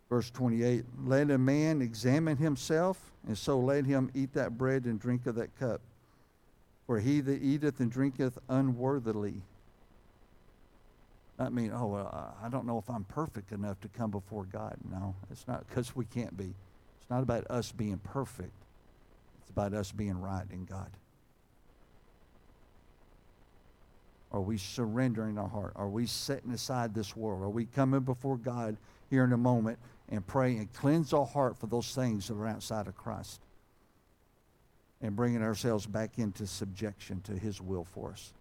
verse 0.10 0.30
28, 0.32 0.84
let 1.06 1.30
a 1.30 1.38
man 1.38 1.82
examine 1.82 2.38
himself, 2.38 3.00
and 3.28 3.38
so 3.38 3.60
let 3.60 3.86
him 3.86 4.10
eat 4.16 4.34
that 4.34 4.58
bread 4.58 4.86
and 4.86 5.00
drink 5.00 5.28
of 5.28 5.36
that 5.36 5.58
cup. 5.60 5.82
For 6.88 7.00
he 7.00 7.22
that 7.22 7.42
eateth 7.42 7.80
and 7.80 7.92
drinketh 7.92 8.38
unworthily. 8.50 9.42
I 11.38 11.50
mean, 11.50 11.72
oh, 11.74 11.88
well, 11.88 12.36
I 12.42 12.48
don't 12.50 12.66
know 12.66 12.78
if 12.78 12.90
I'm 12.90 13.04
perfect 13.04 13.52
enough 13.52 13.80
to 13.82 13.88
come 13.90 14.12
before 14.12 14.46
God. 14.46 14.78
No, 14.90 15.16
it's 15.32 15.48
not 15.48 15.68
because 15.68 15.96
we 15.96 16.06
can't 16.06 16.36
be. 16.38 16.54
It's 17.06 17.12
not 17.12 17.22
about 17.22 17.46
us 17.52 17.72
being 17.72 18.00
perfect. 18.00 18.56
It's 19.42 19.52
about 19.52 19.76
us 19.76 19.92
being 19.92 20.20
right 20.20 20.46
in 20.52 20.66
God. 20.66 20.90
Are 24.32 24.42
we 24.42 24.58
surrendering 24.58 25.38
our 25.38 25.48
heart? 25.48 25.74
Are 25.76 25.88
we 25.88 26.08
setting 26.08 26.50
aside 26.50 26.96
this 26.96 27.16
world? 27.16 27.44
Are 27.44 27.50
we 27.50 27.66
coming 27.66 28.00
before 28.00 28.38
God 28.38 28.76
here 29.12 29.24
in 29.24 29.34
a 29.34 29.38
moment 29.38 29.78
and 30.10 30.26
pray 30.26 30.58
and 30.58 30.74
cleanse 30.74 31.14
our 31.14 31.28
heart 31.28 31.60
for 31.60 31.68
those 31.68 31.94
things 31.94 32.28
that 32.28 32.34
are 32.34 32.48
outside 32.48 32.88
of 32.88 32.98
Christ? 32.98 33.40
And 35.00 35.16
bringing 35.16 35.44
ourselves 35.44 35.86
back 35.86 36.18
into 36.18 36.48
subjection 36.48 37.22
to 37.26 37.34
His 37.34 37.62
will 37.62 37.84
for 37.84 38.14
us. 38.14 38.34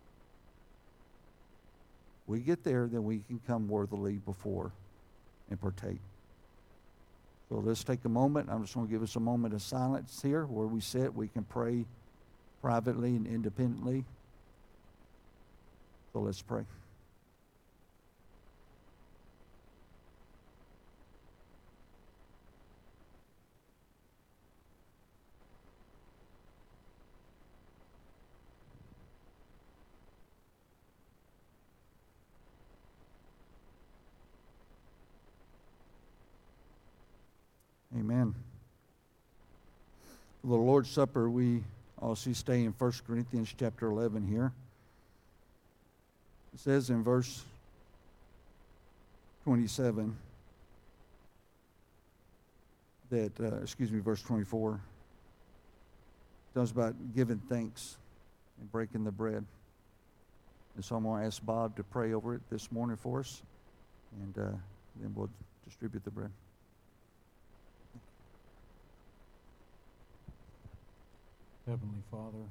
We 2.27 2.41
get 2.41 2.65
there, 2.65 2.87
then 2.87 3.05
we 3.05 3.19
can 3.19 3.43
come 3.47 3.69
worthily 3.69 4.15
before 4.15 4.73
and 5.51 5.61
partake. 5.61 6.01
So 7.49 7.57
let's 7.57 7.85
take 7.85 8.05
a 8.05 8.09
moment. 8.09 8.49
I'm 8.51 8.63
just 8.63 8.75
going 8.75 8.87
to 8.87 8.93
give 8.93 9.03
us 9.03 9.17
a 9.17 9.21
moment 9.21 9.55
of 9.55 9.63
silence 9.63 10.21
here 10.23 10.45
where 10.47 10.67
we 10.67 10.81
sit. 10.81 11.15
We 11.15 11.29
can 11.29 11.45
pray 11.45 11.85
privately 12.63 13.11
and 13.11 13.27
independently. 13.27 14.05
So 16.13 16.21
let's 16.21 16.43
pray. 16.43 16.65
Amen. 37.97 38.35
For 38.35 40.15
the 40.45 40.55
Lord's 40.55 40.91
Supper, 40.91 41.31
we 41.31 41.63
also 41.99 42.33
stay 42.33 42.65
in 42.65 42.73
1 42.73 42.93
Corinthians 43.07 43.55
chapter 43.59 43.87
11 43.87 44.27
here. 44.27 44.53
It 46.53 46.61
says 46.61 46.91
in 46.91 47.03
verse 47.03 47.43
27 49.45 50.15
that, 53.11 53.33
uh, 53.41 53.57
excuse 53.63 53.91
me, 53.91 54.01
verse 54.01 54.23
24, 54.23 54.79
tells 56.53 56.71
about 56.71 56.95
giving 57.17 57.41
thanks 57.49 57.97
and 58.61 58.71
breaking 58.71 59.05
the 59.05 59.11
bread. 59.11 59.45
And 60.77 60.85
so 60.85 60.97
I'm 60.97 61.05
going 61.05 61.23
to 61.23 61.27
ask 61.27 61.45
Bob 61.45 61.75
to 61.77 61.83
pray 61.83 62.13
over 62.13 62.35
it 62.35 62.43
this 62.51 62.71
morning 62.71 62.97
for 62.97 63.21
us, 63.21 63.43
and 64.23 64.39
uh, 64.39 64.57
then 65.01 65.13
we'll 65.15 65.31
distribute 65.67 66.05
the 66.05 66.11
bread. 66.11 66.31
Heavenly 71.65 72.05
Father, 72.13 72.45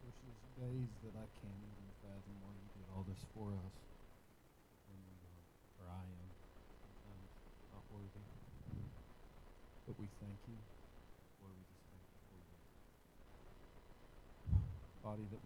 there's 0.00 0.16
these 0.24 0.40
days 0.56 0.88
that 1.04 1.12
I 1.12 1.28
can't 1.36 1.60
even 1.68 1.88
fathom 2.00 2.32
why 2.40 2.56
you 2.56 2.68
did 2.80 2.88
all 2.96 3.04
this 3.04 3.20
for 3.36 3.52
us. 3.52 3.76
When 4.88 5.04
we 5.04 5.20
are, 5.20 5.44
or 5.84 5.92
I 5.92 6.00
am, 6.00 6.28
sometimes 6.80 7.28
not 7.76 7.84
worthy. 7.92 8.24
But 9.84 10.00
we 10.00 10.08
thank 10.16 10.40
you. 10.48 10.56
Lord, 11.44 11.52
we 11.60 11.64
just 11.68 11.84
thank 11.92 12.08
you 12.08 12.20
for 12.32 12.40
your 12.40 12.56
body 15.04 15.28
that 15.28 15.44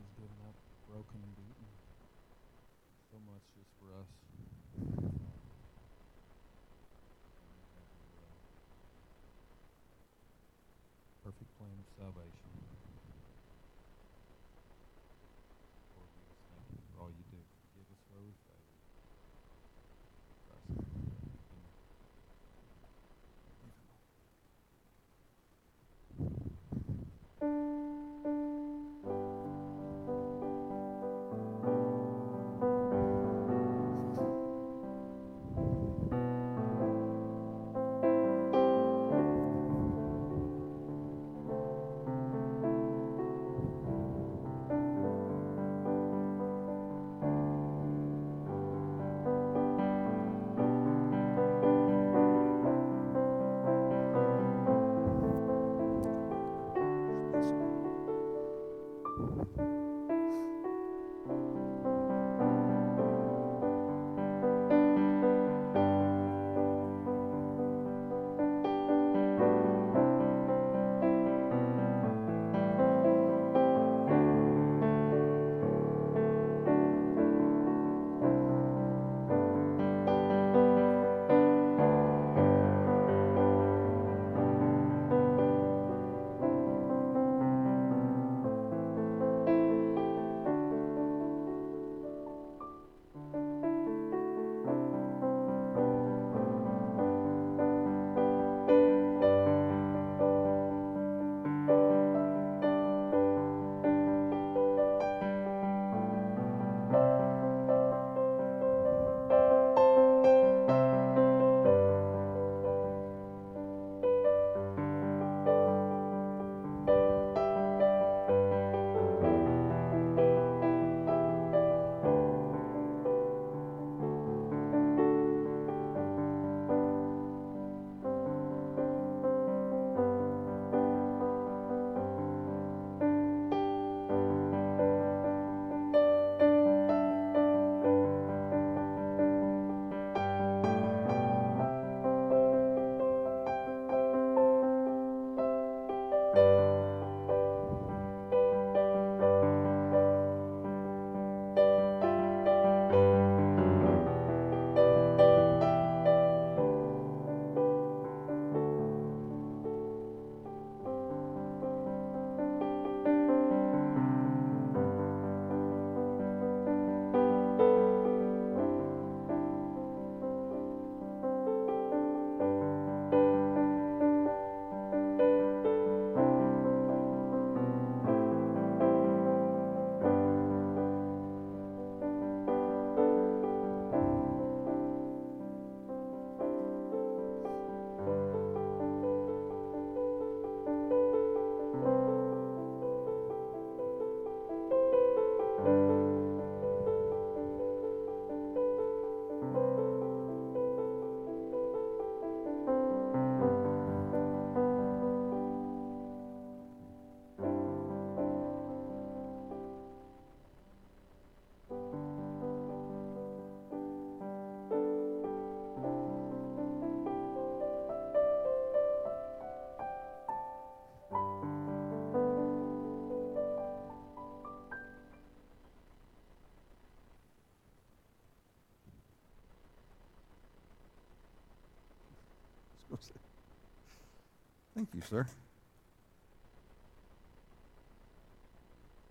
Thank 234.85 235.03
you, 235.03 235.09
sir. 235.09 235.27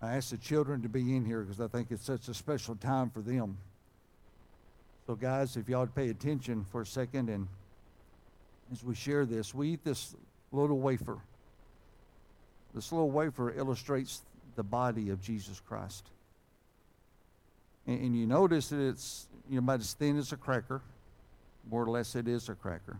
I 0.04 0.18
asked 0.18 0.30
the 0.30 0.38
children 0.38 0.84
to 0.84 0.90
be 0.90 1.16
in 1.16 1.26
here 1.26 1.42
because 1.42 1.60
I 1.60 1.68
think 1.68 1.88
it's 1.90 2.06
such 2.06 2.28
a 2.28 2.34
special 2.34 2.76
time 2.76 3.10
for 3.10 3.22
them. 3.22 3.58
So, 5.08 5.16
guys, 5.16 5.58
if 5.58 5.68
y'all 5.68 5.80
would 5.80 5.96
pay 5.96 6.10
attention 6.10 6.64
for 6.72 6.82
a 6.82 6.86
second, 6.86 7.30
and 7.30 7.48
as 8.72 8.84
we 8.84 8.94
share 8.94 9.26
this, 9.26 9.56
we 9.56 9.70
eat 9.70 9.84
this 9.84 10.16
little 10.52 10.80
wafer. 10.80 11.18
This 12.76 12.92
little 12.92 13.10
wafer 13.10 13.52
illustrates 13.52 14.22
the 14.56 14.64
body 14.64 15.10
of 15.10 15.22
Jesus 15.22 15.60
Christ. 15.60 16.06
And, 17.88 18.00
and 18.00 18.16
you 18.16 18.28
notice 18.28 18.70
that 18.70 18.80
it's 18.80 19.28
you 19.50 19.56
know, 19.56 19.60
about 19.60 19.80
as 19.80 19.94
thin 19.94 20.20
as 20.20 20.32
a 20.34 20.38
cracker, 20.38 20.82
more 21.68 21.84
or 21.84 21.90
less, 21.90 22.16
it 22.16 22.28
is 22.28 22.48
a 22.48 22.54
cracker. 22.54 23.00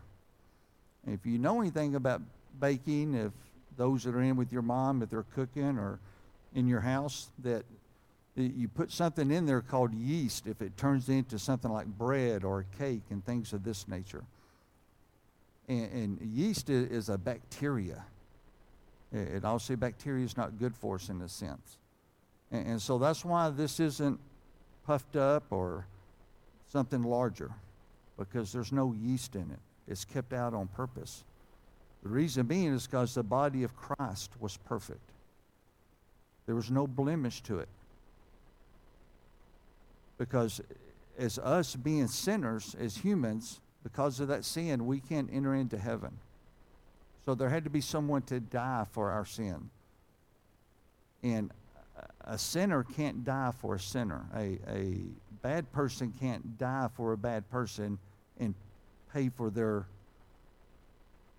And 1.06 1.14
if 1.14 1.24
you 1.24 1.38
know 1.38 1.60
anything 1.60 1.94
about 1.94 2.22
baking, 2.60 3.14
if 3.14 3.32
those 3.76 4.04
that 4.04 4.14
are 4.14 4.22
in 4.22 4.36
with 4.36 4.52
your 4.52 4.62
mom, 4.62 5.02
if 5.02 5.10
they're 5.10 5.24
cooking 5.34 5.78
or 5.78 5.98
in 6.54 6.68
your 6.68 6.80
house, 6.80 7.30
that 7.40 7.64
you 8.36 8.68
put 8.68 8.90
something 8.90 9.30
in 9.30 9.46
there 9.46 9.60
called 9.60 9.94
yeast 9.94 10.46
if 10.46 10.60
it 10.60 10.76
turns 10.76 11.08
into 11.08 11.38
something 11.38 11.70
like 11.70 11.86
bread 11.86 12.42
or 12.44 12.66
cake 12.78 13.02
and 13.10 13.24
things 13.24 13.52
of 13.52 13.62
this 13.62 13.86
nature. 13.86 14.24
And, 15.68 15.92
and 15.92 16.20
yeast 16.20 16.68
is, 16.68 17.08
a 17.08 17.16
bacteria. 17.16 18.04
It 19.12 19.44
also 19.44 19.76
bacteria 19.76 20.24
is 20.24 20.36
not 20.36 20.58
good 20.58 20.74
for 20.76 20.96
us 20.96 21.08
in 21.08 21.20
a 21.22 21.28
sense. 21.28 21.78
And, 22.50 22.66
and 22.66 22.82
so 22.82 22.98
that's 22.98 23.24
why 23.24 23.50
this 23.50 23.78
isn't 23.78 24.18
puffed 24.84 25.16
up 25.16 25.44
or 25.50 25.86
something 26.70 27.02
larger 27.02 27.52
because 28.18 28.52
there's 28.52 28.72
no 28.72 28.92
yeast 28.92 29.36
in 29.36 29.50
it. 29.50 29.60
It's 29.86 30.04
kept 30.04 30.32
out 30.32 30.54
on 30.54 30.66
purpose. 30.68 31.24
The 32.04 32.10
reason 32.10 32.46
being 32.46 32.74
is 32.74 32.86
because 32.86 33.14
the 33.14 33.22
body 33.22 33.64
of 33.64 33.74
Christ 33.74 34.30
was 34.38 34.58
perfect. 34.58 35.00
There 36.46 36.54
was 36.54 36.70
no 36.70 36.86
blemish 36.86 37.40
to 37.44 37.58
it. 37.58 37.68
Because 40.18 40.60
as 41.18 41.38
us 41.38 41.74
being 41.74 42.06
sinners, 42.06 42.76
as 42.78 42.98
humans, 42.98 43.60
because 43.82 44.20
of 44.20 44.28
that 44.28 44.44
sin, 44.44 44.86
we 44.86 45.00
can't 45.00 45.30
enter 45.32 45.54
into 45.54 45.78
heaven. 45.78 46.18
So 47.24 47.34
there 47.34 47.48
had 47.48 47.64
to 47.64 47.70
be 47.70 47.80
someone 47.80 48.20
to 48.22 48.38
die 48.38 48.84
for 48.92 49.10
our 49.10 49.24
sin. 49.24 49.70
And 51.22 51.50
a 52.20 52.36
sinner 52.36 52.84
can't 52.84 53.24
die 53.24 53.52
for 53.58 53.76
a 53.76 53.80
sinner. 53.80 54.26
A, 54.36 54.58
a 54.68 54.98
bad 55.42 55.72
person 55.72 56.12
can't 56.20 56.58
die 56.58 56.88
for 56.94 57.12
a 57.12 57.16
bad 57.16 57.48
person 57.50 57.98
and 58.38 58.54
pay 59.10 59.30
for 59.30 59.48
their 59.48 59.86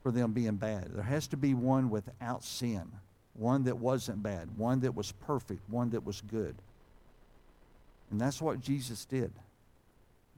for 0.05 0.11
them 0.11 0.33
being 0.33 0.57
bad. 0.57 0.91
There 0.93 1.01
has 1.01 1.25
to 1.29 1.35
be 1.35 1.55
one 1.55 1.89
without 1.89 2.43
sin, 2.43 2.91
one 3.33 3.63
that 3.63 3.79
wasn't 3.79 4.21
bad, 4.21 4.55
one 4.55 4.81
that 4.81 4.93
was 4.93 5.11
perfect, 5.11 5.67
one 5.67 5.89
that 5.89 6.05
was 6.05 6.21
good. 6.21 6.53
And 8.11 8.21
that's 8.21 8.39
what 8.39 8.61
Jesus 8.61 9.03
did. 9.03 9.31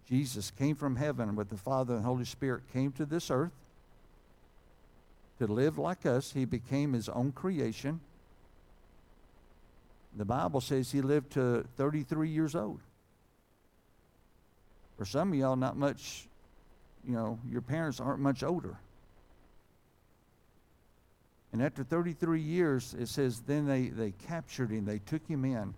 Jesus 0.08 0.52
came 0.52 0.78
from 0.78 0.96
heaven 0.96 1.36
with 1.36 1.50
the 1.50 1.58
Father 1.58 1.96
and 1.96 2.06
Holy 2.06 2.24
Spirit, 2.24 2.62
came 2.72 2.94
to 2.94 3.06
this 3.06 3.30
earth 3.30 3.52
to 5.40 5.48
live 5.48 5.78
like 5.78 6.06
us. 6.06 6.32
He 6.32 6.46
became 6.46 6.94
his 6.94 7.10
own 7.10 7.34
creation. 7.34 8.00
The 10.16 10.24
Bible 10.24 10.62
says 10.62 10.94
he 10.94 11.02
lived 11.02 11.34
to 11.34 11.66
33 11.76 12.30
years 12.30 12.56
old. 12.56 12.80
For 14.98 15.04
some 15.04 15.34
of 15.34 15.38
y'all, 15.38 15.58
not 15.58 15.76
much, 15.76 16.30
you 17.06 17.12
know, 17.12 17.38
your 17.52 17.60
parents 17.60 18.00
aren't 18.00 18.22
much 18.22 18.44
older. 18.44 18.78
And 21.54 21.62
after 21.62 21.84
33 21.84 22.42
years, 22.42 22.96
it 23.00 23.08
says, 23.08 23.42
then 23.48 23.66
they, 23.68 23.88
they 23.88 24.12
captured 24.12 24.70
him, 24.70 24.86
they 24.86 25.00
took 25.00 25.26
him 25.28 25.46
in, 25.46 25.74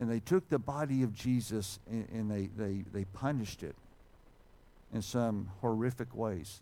and 0.00 0.10
they 0.10 0.20
took 0.20 0.48
the 0.48 0.58
body 0.58 1.02
of 1.02 1.14
Jesus 1.14 1.78
and, 1.88 2.08
and 2.12 2.30
they, 2.30 2.48
they, 2.56 2.84
they 2.92 3.04
punished 3.04 3.62
it 3.62 3.76
in 4.92 5.02
some 5.02 5.50
horrific 5.60 6.14
ways. 6.14 6.60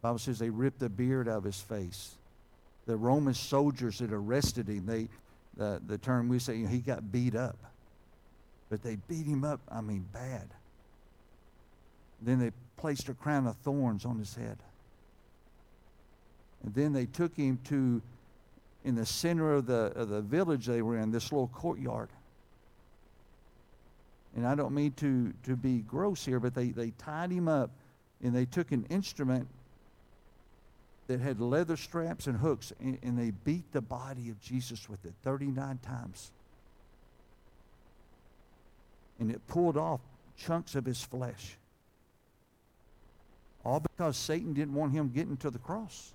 The 0.00 0.08
Bible 0.08 0.18
says 0.18 0.38
they 0.38 0.50
ripped 0.50 0.80
the 0.80 0.88
beard 0.88 1.28
out 1.28 1.38
of 1.38 1.44
his 1.44 1.60
face. 1.60 2.16
The 2.86 2.96
Roman 2.96 3.34
soldiers 3.34 3.98
that 3.98 4.12
arrested 4.12 4.68
him, 4.68 4.86
they, 4.86 5.08
the, 5.56 5.80
the 5.86 5.98
term 5.98 6.28
we 6.28 6.38
say, 6.38 6.56
you 6.56 6.64
know, 6.64 6.70
he 6.70 6.80
got 6.80 7.10
beat 7.10 7.34
up. 7.34 7.56
But 8.68 8.82
they 8.82 8.96
beat 9.08 9.26
him 9.26 9.44
up, 9.44 9.60
I 9.70 9.80
mean, 9.80 10.06
bad. 10.12 10.48
Then 12.20 12.40
they 12.40 12.50
placed 12.76 13.08
a 13.08 13.14
crown 13.14 13.46
of 13.46 13.56
thorns 13.58 14.04
on 14.04 14.18
his 14.18 14.34
head. 14.34 14.58
And 16.64 16.74
then 16.74 16.92
they 16.92 17.06
took 17.06 17.36
him 17.36 17.58
to, 17.64 18.02
in 18.84 18.94
the 18.94 19.06
center 19.06 19.54
of 19.54 19.66
the, 19.66 19.92
of 19.94 20.08
the 20.08 20.20
village 20.20 20.66
they 20.66 20.82
were 20.82 20.98
in, 20.98 21.10
this 21.10 21.32
little 21.32 21.48
courtyard. 21.48 22.08
And 24.34 24.46
I 24.46 24.54
don't 24.54 24.74
mean 24.74 24.92
to, 24.98 25.32
to 25.44 25.56
be 25.56 25.78
gross 25.78 26.24
here, 26.24 26.38
but 26.38 26.54
they, 26.54 26.68
they 26.68 26.90
tied 26.98 27.30
him 27.30 27.48
up 27.48 27.70
and 28.22 28.34
they 28.34 28.44
took 28.44 28.70
an 28.72 28.84
instrument 28.90 29.48
that 31.06 31.20
had 31.20 31.40
leather 31.40 31.76
straps 31.76 32.26
and 32.26 32.38
hooks 32.38 32.72
and, 32.80 32.98
and 33.02 33.18
they 33.18 33.30
beat 33.44 33.72
the 33.72 33.80
body 33.80 34.28
of 34.28 34.40
Jesus 34.40 34.88
with 34.88 35.04
it 35.04 35.14
39 35.22 35.78
times. 35.78 36.32
And 39.18 39.30
it 39.30 39.46
pulled 39.46 39.76
off 39.76 40.00
chunks 40.36 40.74
of 40.74 40.84
his 40.84 41.02
flesh. 41.02 41.56
All 43.64 43.80
because 43.80 44.16
Satan 44.16 44.52
didn't 44.52 44.74
want 44.74 44.92
him 44.92 45.08
getting 45.08 45.36
to 45.38 45.50
the 45.50 45.58
cross. 45.58 46.12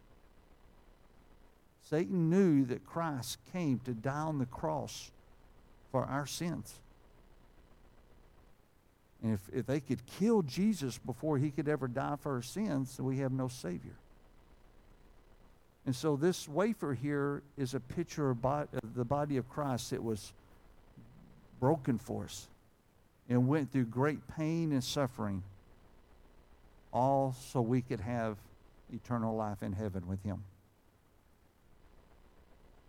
Satan 1.92 2.30
knew 2.30 2.64
that 2.66 2.86
Christ 2.86 3.38
came 3.52 3.80
to 3.80 3.92
die 3.92 4.12
on 4.12 4.40
the 4.40 4.46
cross 4.46 5.12
for 5.92 6.06
our 6.06 6.26
sins. 6.26 6.74
And 9.22 9.34
if, 9.34 9.42
if 9.54 9.66
they 9.66 9.82
could 9.82 10.06
kill 10.06 10.42
Jesus 10.42 10.98
before 10.98 11.38
he 11.38 11.52
could 11.52 11.68
ever 11.68 11.90
die 11.90 12.16
for 12.22 12.36
our 12.36 12.42
sins, 12.42 12.96
then 12.96 13.06
we 13.06 13.18
have 13.18 13.34
no 13.34 13.50
Savior. 13.50 13.98
And 15.86 15.94
so 15.94 16.16
this 16.16 16.48
wafer 16.48 16.94
here 16.94 17.44
is 17.58 17.74
a 17.74 17.80
picture 17.82 18.30
of, 18.30 18.44
of 18.46 18.96
the 18.96 19.06
body 19.06 19.36
of 19.36 19.50
Christ 19.50 19.90
that 19.90 20.02
was 20.02 20.32
broken 21.60 21.98
for 21.98 22.24
us 22.24 22.48
and 23.28 23.50
went 23.50 23.72
through 23.72 23.86
great 23.86 24.26
pain 24.30 24.72
and 24.72 24.84
suffering, 24.84 25.44
all 26.94 27.36
so 27.52 27.60
we 27.60 27.82
could 27.82 28.00
have 28.00 28.38
eternal 28.94 29.36
life 29.36 29.62
in 29.62 29.74
heaven 29.74 30.08
with 30.08 30.24
him. 30.24 30.44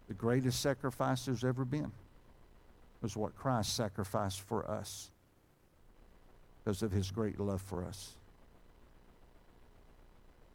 The 0.09 0.15
greatest 0.15 0.61
sacrifice 0.61 1.27
there's 1.27 1.45
ever 1.45 1.65
been 1.65 1.93
was 3.01 3.17
what 3.17 3.37
Christ 3.37 3.75
sacrificed 3.75 4.41
for 4.41 4.69
us 4.71 5.11
because 6.65 6.83
of 6.83 6.93
his 6.93 7.11
great 7.11 7.41
love 7.41 7.61
for 7.61 7.85
us. 7.85 8.15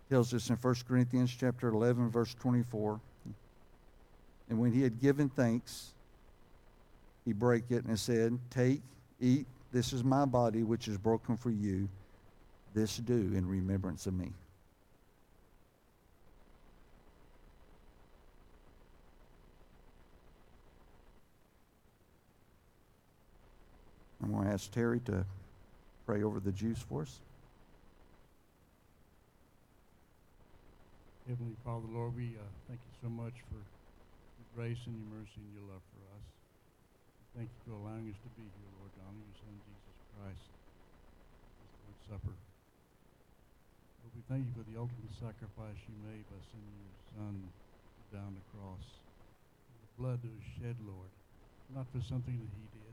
tells 0.10 0.34
us 0.34 0.50
in 0.50 0.56
1 0.56 0.76
Corinthians 0.88 1.36
chapter 1.38 1.68
11 1.68 2.10
verse 2.10 2.34
24 2.36 3.00
and 4.50 4.60
when 4.60 4.72
he 4.72 4.82
had 4.82 5.02
given 5.02 5.28
thanks 5.28 5.94
he 7.26 7.34
brake 7.34 7.66
it 7.70 7.84
and 7.86 8.00
said 8.00 8.40
take 8.50 8.82
eat 9.20 9.46
this 9.74 9.92
is 9.92 10.04
my 10.04 10.24
body 10.24 10.64
which 10.64 10.88
is 10.88 10.98
broken 10.98 11.36
for 11.36 11.50
you 11.50 11.90
this 12.74 12.98
do 12.98 13.34
in 13.36 13.46
remembrance 13.46 14.08
of 14.08 14.14
me 14.14 14.32
I'm 24.22 24.32
going 24.32 24.46
to 24.46 24.54
ask 24.54 24.72
Terry 24.72 25.00
to 25.02 25.26
pray 26.06 26.24
over 26.24 26.40
the 26.40 26.52
juice 26.52 26.80
for 26.80 27.04
us. 27.04 27.22
Heavenly 31.28 31.60
Father, 31.64 31.86
Lord, 31.92 32.16
we 32.16 32.40
uh, 32.40 32.48
thank 32.72 32.80
you 32.88 32.94
so 33.04 33.12
much 33.12 33.36
for 33.52 33.60
your 34.40 34.48
grace 34.56 34.80
and 34.88 34.96
your 34.96 35.12
mercy 35.12 35.44
and 35.44 35.52
your 35.52 35.68
love 35.68 35.84
for 35.92 36.00
us. 36.16 36.24
Thank 37.36 37.52
you 37.52 37.60
for 37.68 37.76
allowing 37.76 38.08
us 38.08 38.18
to 38.24 38.32
be 38.34 38.48
here, 38.48 38.72
Lord, 38.80 38.90
to 38.96 39.02
honor 39.04 39.22
your 39.22 39.38
Son, 39.44 39.54
Jesus 39.62 39.98
Christ, 40.16 40.48
this 41.60 41.74
Lord's 41.84 42.02
Supper. 42.08 42.34
Lord, 44.00 44.14
we 44.16 44.24
thank 44.32 44.48
you 44.48 44.56
for 44.56 44.64
the 44.64 44.80
ultimate 44.80 45.12
sacrifice 45.20 45.78
you 45.86 45.94
made 46.00 46.24
by 46.32 46.40
sending 46.48 46.80
your 46.80 46.96
Son 47.12 47.52
down 48.10 48.40
the 48.40 48.48
cross. 48.56 49.04
The 49.84 49.92
blood 50.00 50.24
that 50.24 50.32
was 50.32 50.48
shed, 50.58 50.80
Lord, 50.80 51.12
not 51.68 51.92
for 51.92 52.00
something 52.00 52.40
that 52.40 52.52
he 52.56 52.66
did, 52.72 52.87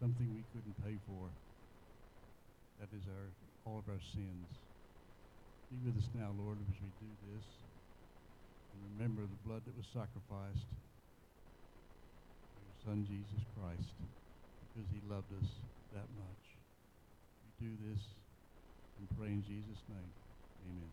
something 0.00 0.32
we 0.32 0.48
couldn't 0.56 0.80
pay 0.80 0.96
for. 1.06 1.28
That 2.80 2.88
is 2.96 3.04
our 3.04 3.28
all 3.68 3.78
of 3.78 3.86
our 3.92 4.00
sins. 4.00 4.48
Be 5.68 5.76
with 5.84 6.00
us 6.00 6.08
now, 6.16 6.32
Lord, 6.32 6.56
as 6.64 6.80
we 6.80 6.88
do 6.96 7.12
this. 7.28 7.44
And 8.72 8.80
remember 8.96 9.22
the 9.28 9.36
blood 9.46 9.62
that 9.68 9.76
was 9.76 9.86
sacrificed 9.92 10.72
by 12.56 12.64
your 12.64 12.78
Son 12.82 13.04
Jesus 13.04 13.44
Christ, 13.52 13.92
because 14.64 14.88
he 14.88 15.04
loved 15.04 15.30
us 15.36 15.60
that 15.92 16.08
much. 16.16 16.44
We 17.44 17.52
do 17.60 17.76
this 17.92 18.00
and 18.96 19.04
pray 19.18 19.28
in 19.28 19.44
Jesus' 19.44 19.84
name. 19.86 20.16
Amen. 20.64 20.90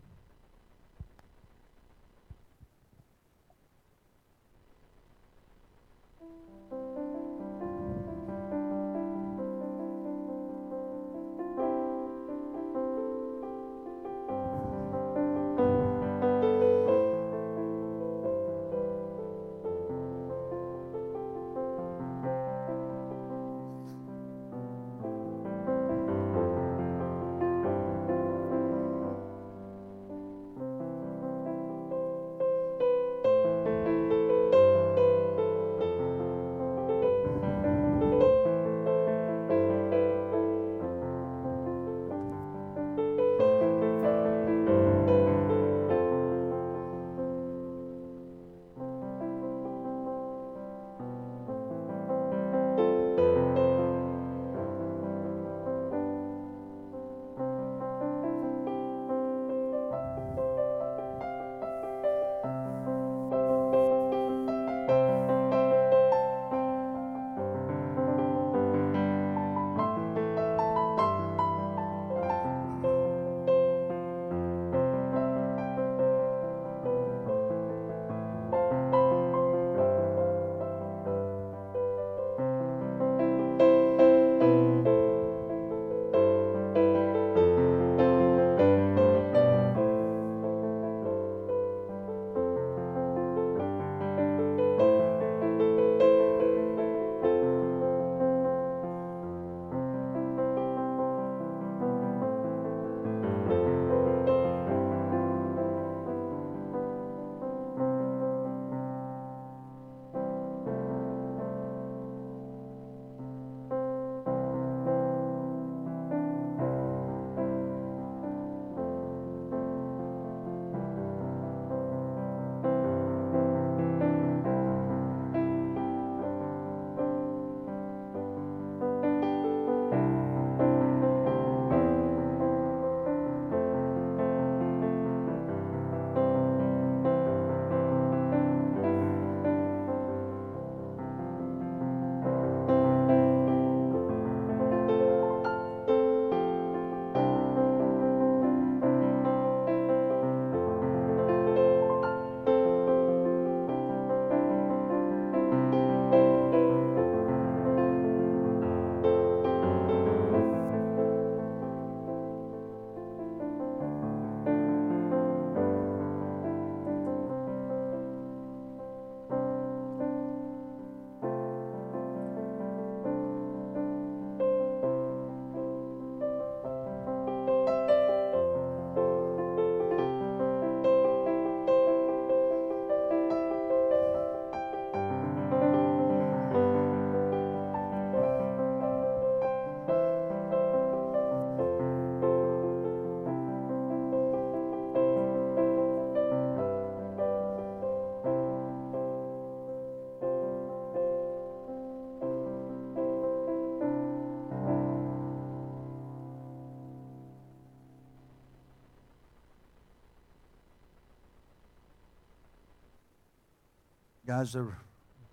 Guys, 214.28 214.52
the 214.52 214.68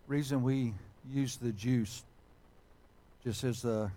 reason 0.07 0.45
we 0.45 0.73
use 1.13 1.35
the 1.35 1.51
juice, 1.51 2.05
just 3.25 3.43
as 3.43 3.61
the 3.61 3.91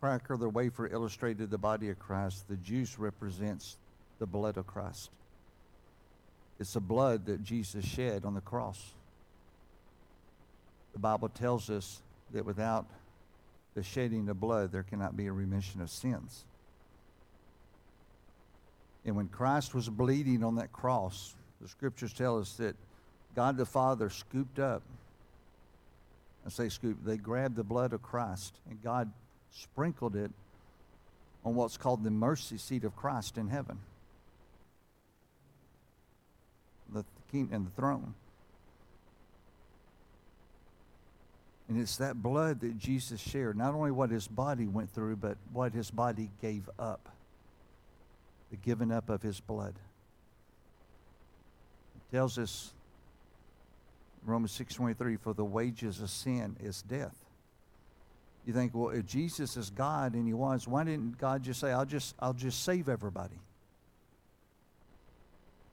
cracker, 0.00 0.38
the 0.38 0.48
wafer 0.48 0.86
illustrated 0.86 1.50
the 1.50 1.58
body 1.58 1.90
of 1.90 1.98
Christ, 1.98 2.48
the 2.48 2.56
juice 2.56 2.98
represents 2.98 3.76
the 4.20 4.26
blood 4.26 4.56
of 4.56 4.66
Christ. 4.66 5.10
It's 6.58 6.72
the 6.72 6.80
blood 6.80 7.26
that 7.26 7.44
Jesus 7.44 7.84
shed 7.84 8.24
on 8.24 8.32
the 8.32 8.40
cross. 8.40 8.94
The 10.94 10.98
Bible 10.98 11.28
tells 11.28 11.68
us 11.68 12.00
that 12.32 12.46
without 12.46 12.86
the 13.74 13.82
shedding 13.82 14.30
of 14.30 14.40
blood, 14.40 14.72
there 14.72 14.84
cannot 14.84 15.14
be 15.14 15.26
a 15.26 15.32
remission 15.32 15.82
of 15.82 15.90
sins. 15.90 16.46
And 19.04 19.14
when 19.14 19.28
Christ 19.28 19.74
was 19.74 19.90
bleeding 19.90 20.42
on 20.42 20.54
that 20.54 20.72
cross, 20.72 21.34
the 21.60 21.68
scriptures 21.68 22.14
tell 22.14 22.38
us 22.38 22.54
that 22.54 22.76
God 23.34 23.56
the 23.56 23.66
Father 23.66 24.10
scooped 24.10 24.58
up, 24.58 24.82
I 26.46 26.50
say 26.50 26.68
scoop, 26.68 26.98
they 27.04 27.16
grabbed 27.16 27.56
the 27.56 27.64
blood 27.64 27.92
of 27.92 28.02
Christ 28.02 28.54
and 28.68 28.82
God 28.82 29.10
sprinkled 29.50 30.16
it 30.16 30.30
on 31.44 31.54
what's 31.54 31.76
called 31.76 32.04
the 32.04 32.10
mercy 32.10 32.58
seat 32.58 32.84
of 32.84 32.96
Christ 32.96 33.38
in 33.38 33.48
heaven. 33.48 33.78
The 36.92 37.04
king 37.30 37.48
and 37.52 37.66
the 37.66 37.70
throne. 37.70 38.14
And 41.68 41.80
it's 41.80 41.96
that 41.96 42.22
blood 42.22 42.60
that 42.60 42.78
Jesus 42.78 43.20
shared, 43.20 43.56
not 43.56 43.74
only 43.74 43.90
what 43.90 44.10
his 44.10 44.28
body 44.28 44.66
went 44.66 44.90
through, 44.90 45.16
but 45.16 45.38
what 45.52 45.72
his 45.72 45.90
body 45.90 46.30
gave 46.42 46.68
up. 46.78 47.08
The 48.50 48.56
giving 48.56 48.92
up 48.92 49.08
of 49.08 49.22
his 49.22 49.40
blood. 49.40 49.74
It 51.96 52.14
tells 52.14 52.38
us 52.38 52.72
Romans 54.24 54.52
6:23 54.52 55.16
for 55.16 55.34
the 55.34 55.44
wages 55.44 56.00
of 56.00 56.10
sin 56.10 56.56
is 56.60 56.82
death. 56.82 57.16
You 58.46 58.52
think, 58.52 58.74
well, 58.74 58.90
if 58.90 59.06
Jesus 59.06 59.56
is 59.56 59.70
God 59.70 60.14
and 60.14 60.26
he 60.26 60.34
was, 60.34 60.68
why 60.68 60.84
didn't 60.84 61.18
God 61.18 61.42
just 61.42 61.60
say, 61.60 61.72
I'll 61.72 61.86
just 61.86 62.14
I'll 62.18 62.34
just 62.34 62.62
save 62.62 62.88
everybody? 62.88 63.38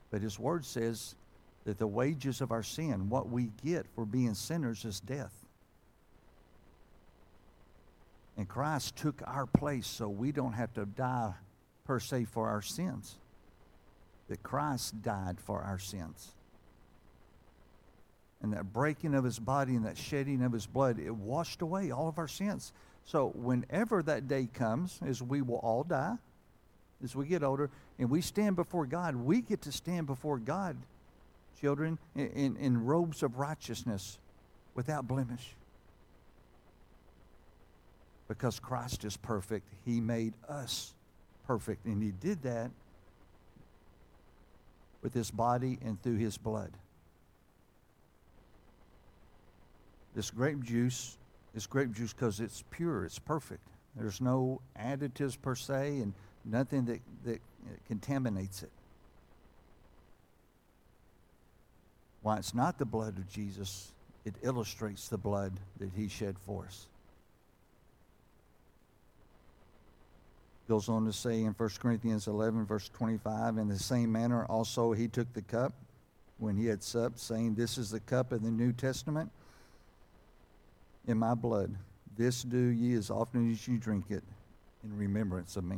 But 0.09 0.21
his 0.21 0.37
word 0.37 0.65
says 0.65 1.15
that 1.63 1.77
the 1.77 1.87
wages 1.87 2.41
of 2.41 2.51
our 2.51 2.63
sin, 2.63 3.09
what 3.09 3.29
we 3.29 3.51
get 3.63 3.85
for 3.95 4.05
being 4.05 4.33
sinners 4.33 4.83
is 4.83 4.99
death. 4.99 5.33
And 8.37 8.47
Christ 8.47 8.95
took 8.95 9.21
our 9.25 9.45
place 9.45 9.87
so 9.87 10.09
we 10.09 10.31
don't 10.31 10.53
have 10.53 10.73
to 10.73 10.85
die 10.85 11.33
per 11.85 11.99
se 11.99 12.25
for 12.25 12.49
our 12.49 12.61
sins. 12.61 13.17
That 14.29 14.43
Christ 14.43 15.01
died 15.01 15.39
for 15.39 15.61
our 15.61 15.79
sins. 15.79 16.33
And 18.41 18.53
that 18.53 18.73
breaking 18.73 19.13
of 19.13 19.23
his 19.23 19.37
body 19.37 19.75
and 19.75 19.85
that 19.85 19.97
shedding 19.97 20.41
of 20.41 20.51
his 20.51 20.65
blood, 20.65 20.99
it 20.99 21.13
washed 21.13 21.61
away 21.61 21.91
all 21.91 22.07
of 22.07 22.17
our 22.17 22.27
sins. 22.27 22.73
So 23.05 23.27
whenever 23.35 24.01
that 24.03 24.27
day 24.27 24.47
comes, 24.51 24.99
as 25.05 25.21
we 25.21 25.41
will 25.41 25.57
all 25.57 25.83
die, 25.83 26.17
as 27.03 27.15
we 27.15 27.27
get 27.27 27.43
older, 27.43 27.69
and 27.99 28.09
we 28.09 28.21
stand 28.21 28.55
before 28.55 28.85
God, 28.85 29.15
we 29.15 29.41
get 29.41 29.61
to 29.63 29.71
stand 29.71 30.07
before 30.07 30.37
God, 30.39 30.77
children, 31.59 31.99
in, 32.15 32.27
in, 32.29 32.57
in 32.57 32.85
robes 32.85 33.21
of 33.21 33.37
righteousness 33.37 34.17
without 34.73 35.07
blemish 35.07 35.55
because 38.31 38.61
Christ 38.61 39.03
is 39.03 39.17
perfect. 39.17 39.67
He 39.83 39.99
made 39.99 40.33
us 40.47 40.93
perfect. 41.45 41.85
And 41.85 42.01
He 42.01 42.11
did 42.11 42.43
that 42.43 42.71
with 45.01 45.13
His 45.13 45.29
body 45.29 45.77
and 45.83 46.01
through 46.01 46.15
His 46.15 46.37
blood. 46.37 46.71
This 50.15 50.29
grape 50.29 50.63
juice 50.63 51.17
is 51.55 51.67
grape 51.67 51.91
juice 51.91 52.13
because 52.13 52.39
it's 52.39 52.63
pure, 52.71 53.05
it's 53.05 53.19
perfect. 53.19 53.65
There's 53.95 54.21
no 54.21 54.61
additives 54.79 55.39
per 55.41 55.55
se 55.55 55.97
and 55.97 56.13
nothing 56.45 56.85
that, 56.85 56.99
that 57.25 57.41
contaminates 57.87 58.63
it. 58.63 58.71
Why 62.21 62.37
it's 62.37 62.53
not 62.53 62.77
the 62.77 62.85
blood 62.85 63.17
of 63.17 63.29
Jesus, 63.29 63.91
it 64.25 64.35
illustrates 64.43 65.07
the 65.07 65.17
blood 65.17 65.53
that 65.79 65.89
He 65.95 66.07
shed 66.07 66.35
for 66.45 66.65
us. 66.65 66.87
goes 70.71 70.87
on 70.87 71.03
to 71.03 71.11
say 71.11 71.43
in 71.43 71.51
1 71.51 71.69
Corinthians 71.81 72.27
11, 72.27 72.65
verse 72.65 72.89
25, 72.93 73.57
in 73.57 73.67
the 73.67 73.77
same 73.77 74.09
manner 74.09 74.45
also 74.45 74.93
he 74.93 75.05
took 75.05 75.33
the 75.33 75.41
cup 75.41 75.73
when 76.37 76.55
he 76.55 76.65
had 76.65 76.81
supped, 76.81 77.19
saying, 77.19 77.55
This 77.55 77.77
is 77.77 77.91
the 77.91 77.99
cup 77.99 78.31
of 78.31 78.41
the 78.41 78.51
New 78.51 78.71
Testament 78.71 79.29
in 81.07 81.17
my 81.17 81.33
blood. 81.33 81.75
This 82.17 82.43
do 82.43 82.57
ye 82.57 82.93
as 82.95 83.09
often 83.09 83.51
as 83.51 83.67
you 83.67 83.77
drink 83.77 84.05
it 84.09 84.23
in 84.83 84.97
remembrance 84.97 85.55
of 85.55 85.63
me. 85.63 85.77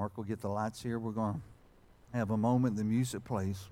Mark 0.00 0.16
will 0.16 0.24
get 0.24 0.40
the 0.40 0.48
lights 0.48 0.82
here. 0.82 0.98
We're 0.98 1.10
going 1.10 1.34
to 1.34 2.16
have 2.16 2.30
a 2.30 2.36
moment. 2.36 2.76
The 2.76 2.84
music 2.84 3.22
plays. 3.22 3.68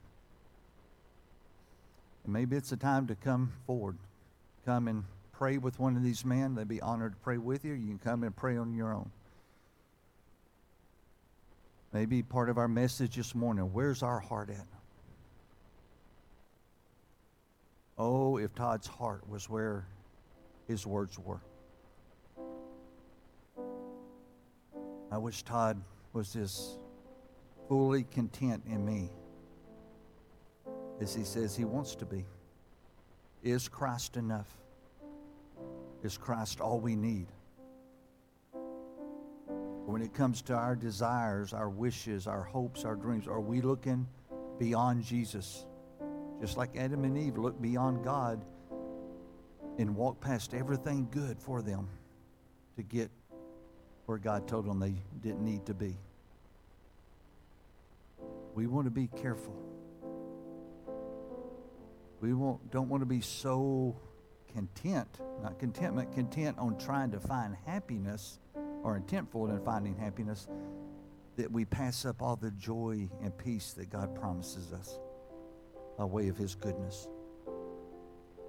And 2.25 2.35
maybe 2.35 2.55
it's 2.55 2.71
a 2.71 2.77
time 2.77 3.07
to 3.07 3.15
come 3.15 3.51
forward. 3.67 3.97
Come 4.67 4.89
and 4.89 5.05
pray 5.33 5.57
with 5.57 5.79
one 5.79 5.97
of 5.97 6.03
these 6.03 6.27
men. 6.27 6.55
They'd 6.55 6.69
be 6.69 6.83
honored 6.83 7.13
to 7.13 7.19
pray 7.21 7.39
with 7.39 7.65
you. 7.65 7.73
You 7.73 7.87
can 7.87 7.99
come 7.99 8.25
and 8.25 8.37
pray 8.37 8.59
on 8.59 8.75
your 8.75 8.93
own. 8.93 9.11
Maybe 11.93 12.23
part 12.23 12.51
of 12.51 12.59
our 12.59 12.69
message 12.69 13.17
this 13.17 13.35
morning 13.35 13.73
where's 13.73 14.03
our 14.03 14.21
heart 14.21 14.51
at? 14.51 14.67
Oh, 17.97 18.37
if 18.37 18.55
Todd's 18.55 18.87
heart 18.87 19.29
was 19.29 19.49
where 19.49 19.87
his 20.67 20.87
words 20.87 21.19
were. 21.19 21.41
I 25.11 25.17
wish 25.17 25.43
Todd 25.43 25.83
was 26.13 26.37
as 26.37 26.79
fully 27.67 28.05
content 28.05 28.63
in 28.67 28.85
me 28.85 29.11
as 31.01 31.15
he 31.15 31.25
says 31.25 31.57
he 31.57 31.65
wants 31.65 31.95
to 31.97 32.05
be. 32.05 32.25
Is 33.43 33.69
Christ 33.69 34.17
enough? 34.17 34.49
Is 36.03 36.19
Christ 36.19 36.61
all 36.61 36.81
we 36.81 36.95
need? 36.97 37.29
When 39.89 40.03
it 40.03 40.13
comes 40.13 40.43
to 40.43 40.55
our 40.55 40.77
desires, 40.77 41.55
our 41.55 41.71
wishes, 41.71 42.27
our 42.27 42.43
hopes, 42.43 42.85
our 42.85 42.95
dreams, 42.95 43.27
are 43.27 43.41
we 43.41 43.63
looking 43.63 44.07
beyond 44.59 45.03
Jesus? 45.03 45.65
Just 46.43 46.59
like 46.59 46.77
Adam 46.77 47.05
and 47.05 47.17
Eve 47.17 47.39
looked 47.39 47.63
beyond 47.63 48.05
God 48.05 48.45
and 49.79 49.97
walked 49.97 50.21
past 50.21 50.53
everything 50.53 51.09
good 51.11 51.41
for 51.41 51.63
them 51.63 51.89
to 52.77 52.83
get 52.83 53.11
where 54.05 54.19
God 54.19 54.47
told 54.47 54.67
them 54.67 54.79
they 54.79 54.93
didn't 55.23 55.43
need 55.43 55.65
to 55.65 55.73
be. 55.73 55.97
We 58.55 58.67
want 58.67 58.85
to 58.85 58.91
be 58.91 59.07
careful 59.07 59.57
we 62.21 62.29
don't 62.29 62.89
want 62.89 63.01
to 63.01 63.07
be 63.07 63.21
so 63.21 63.97
content, 64.53 65.09
not 65.43 65.59
contentment, 65.59 66.13
content 66.13 66.59
on 66.59 66.77
trying 66.79 67.11
to 67.13 67.21
find 67.21 67.57
happiness 67.65 68.39
or 68.83 68.99
intentful 68.99 69.51
in 69.51 69.65
finding 69.65 69.97
happiness, 69.97 70.49
that 71.37 71.51
we 71.51 71.65
pass 71.65 72.05
up 72.05 72.23
all 72.23 72.37
the 72.37 72.51
joy 72.53 73.09
and 73.23 73.37
peace 73.39 73.73
that 73.73 73.91
God 73.91 74.15
promises 74.15 74.73
us 74.73 74.99
by 75.97 76.05
way 76.05 76.29
of 76.29 76.37
His 76.37 76.55
goodness. 76.55 77.09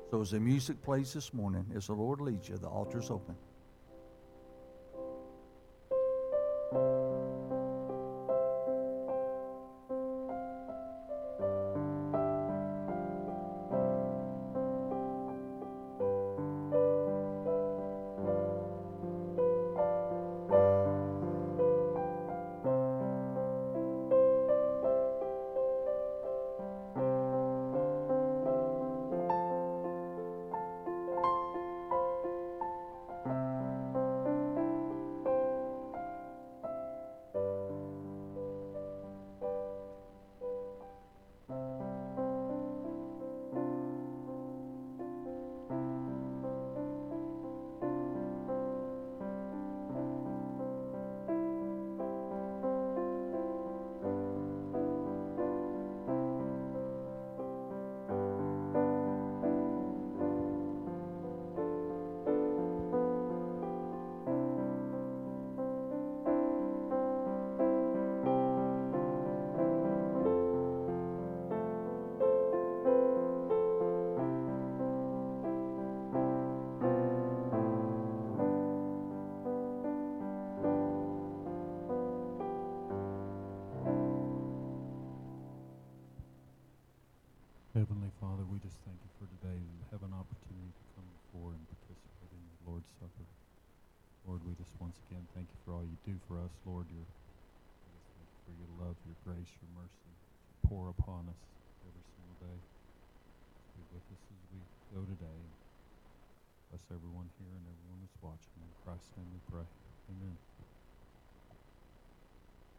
So 0.09 0.21
as 0.21 0.31
the 0.31 0.39
music 0.39 0.81
plays 0.81 1.13
this 1.13 1.33
morning, 1.33 1.65
as 1.75 1.87
the 1.87 1.93
Lord 1.93 2.19
leads 2.19 2.49
you, 2.49 2.57
the 2.57 2.67
altar's 2.67 3.11
open. 3.11 3.35